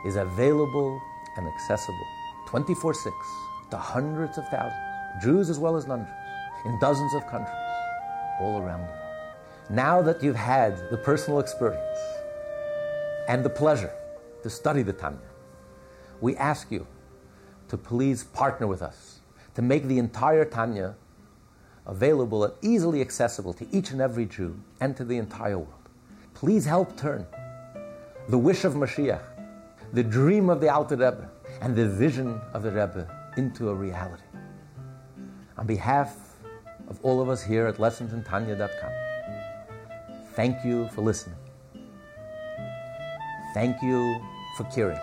is 0.06 0.16
available 0.16 1.02
and 1.38 1.48
accessible 1.48 2.08
24 2.48 2.94
6 2.94 3.16
to 3.72 3.78
hundreds 3.78 4.38
of 4.38 4.48
thousands, 4.48 5.24
Jews 5.24 5.50
as 5.50 5.60
well 5.60 5.76
as 5.76 5.86
non 5.86 6.06
Jews, 6.06 6.16
in 6.66 6.80
dozens 6.80 7.14
of 7.14 7.28
countries 7.28 7.59
all 8.40 8.62
around 8.62 8.82
the 8.82 8.88
world. 8.88 9.00
Now 9.70 10.02
that 10.02 10.24
you've 10.24 10.36
had 10.36 10.90
the 10.90 10.98
personal 10.98 11.40
experience 11.40 12.00
and 13.28 13.44
the 13.44 13.50
pleasure 13.50 13.92
to 14.44 14.50
study 14.50 14.82
the 14.82 14.94
Tanya, 14.94 15.20
we 16.22 16.36
ask 16.38 16.72
you 16.72 16.88
to 17.68 17.78
please 17.78 18.24
partner 18.24 18.68
with 18.68 18.82
us 18.82 19.20
to 19.56 19.62
make 19.62 19.86
the 19.86 20.00
entire 20.00 20.46
Tanya 20.46 20.96
available 21.86 22.44
and 22.44 22.54
easily 22.62 23.02
accessible 23.02 23.54
to 23.54 23.68
each 23.72 23.92
and 23.92 24.02
every 24.02 24.26
Jew 24.26 24.60
and 24.80 24.96
to 24.98 25.04
the 25.04 25.18
entire 25.18 25.58
world. 25.58 25.90
Please 26.34 26.66
help 26.66 26.98
turn 26.98 27.26
the 28.30 28.38
wish 28.38 28.64
of 28.64 28.74
Mashiach, 28.74 29.22
the 29.94 30.04
dream 30.04 30.50
of 30.50 30.62
the 30.62 30.70
Alter 30.70 30.96
Rebbe, 30.96 31.30
and 31.62 31.76
the 31.76 31.88
vision 31.88 32.40
of 32.54 32.64
the 32.64 32.72
Rebbe 32.72 33.08
into 33.38 33.70
a 33.70 33.76
reality. 33.76 34.24
On 35.58 35.66
behalf 35.66 36.29
of 36.90 37.00
all 37.04 37.22
of 37.22 37.30
us 37.30 37.44
here 37.44 37.68
at 37.68 37.78
lessonsintanya.com, 37.78 38.92
thank 40.34 40.64
you 40.66 40.88
for 40.90 41.02
listening. 41.02 41.38
Thank 43.54 43.82
you 43.82 44.20
for 44.58 44.64
caring. 44.66 45.00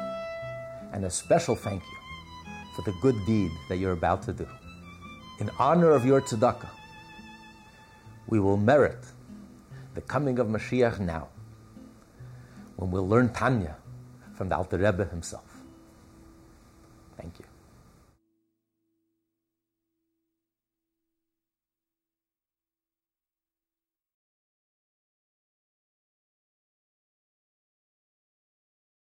And 0.93 1.05
a 1.05 1.11
special 1.11 1.57
thank 1.57 1.83
you 1.83 2.53
for 2.75 2.83
the 2.83 2.97
good 3.01 3.17
deed 3.27 3.51
that 3.69 3.79
you're 3.79 3.93
about 3.93 4.23
to 4.25 4.33
do. 4.33 4.47
In 5.41 5.51
honor 5.59 5.91
of 5.91 6.05
your 6.07 6.21
tzedakah, 6.21 6.71
we 8.27 8.41
will 8.41 8.57
merit 8.57 9.05
the 9.95 10.01
coming 10.01 10.39
of 10.39 10.47
Mashiach 10.47 11.01
now 11.01 11.29
when 12.77 12.91
we'll 12.91 13.09
learn 13.09 13.33
Tanya 13.33 13.77
from 14.35 14.49
the 14.49 14.57
Alter 14.57 14.79
Rebbe 14.79 15.07
himself. 15.07 15.56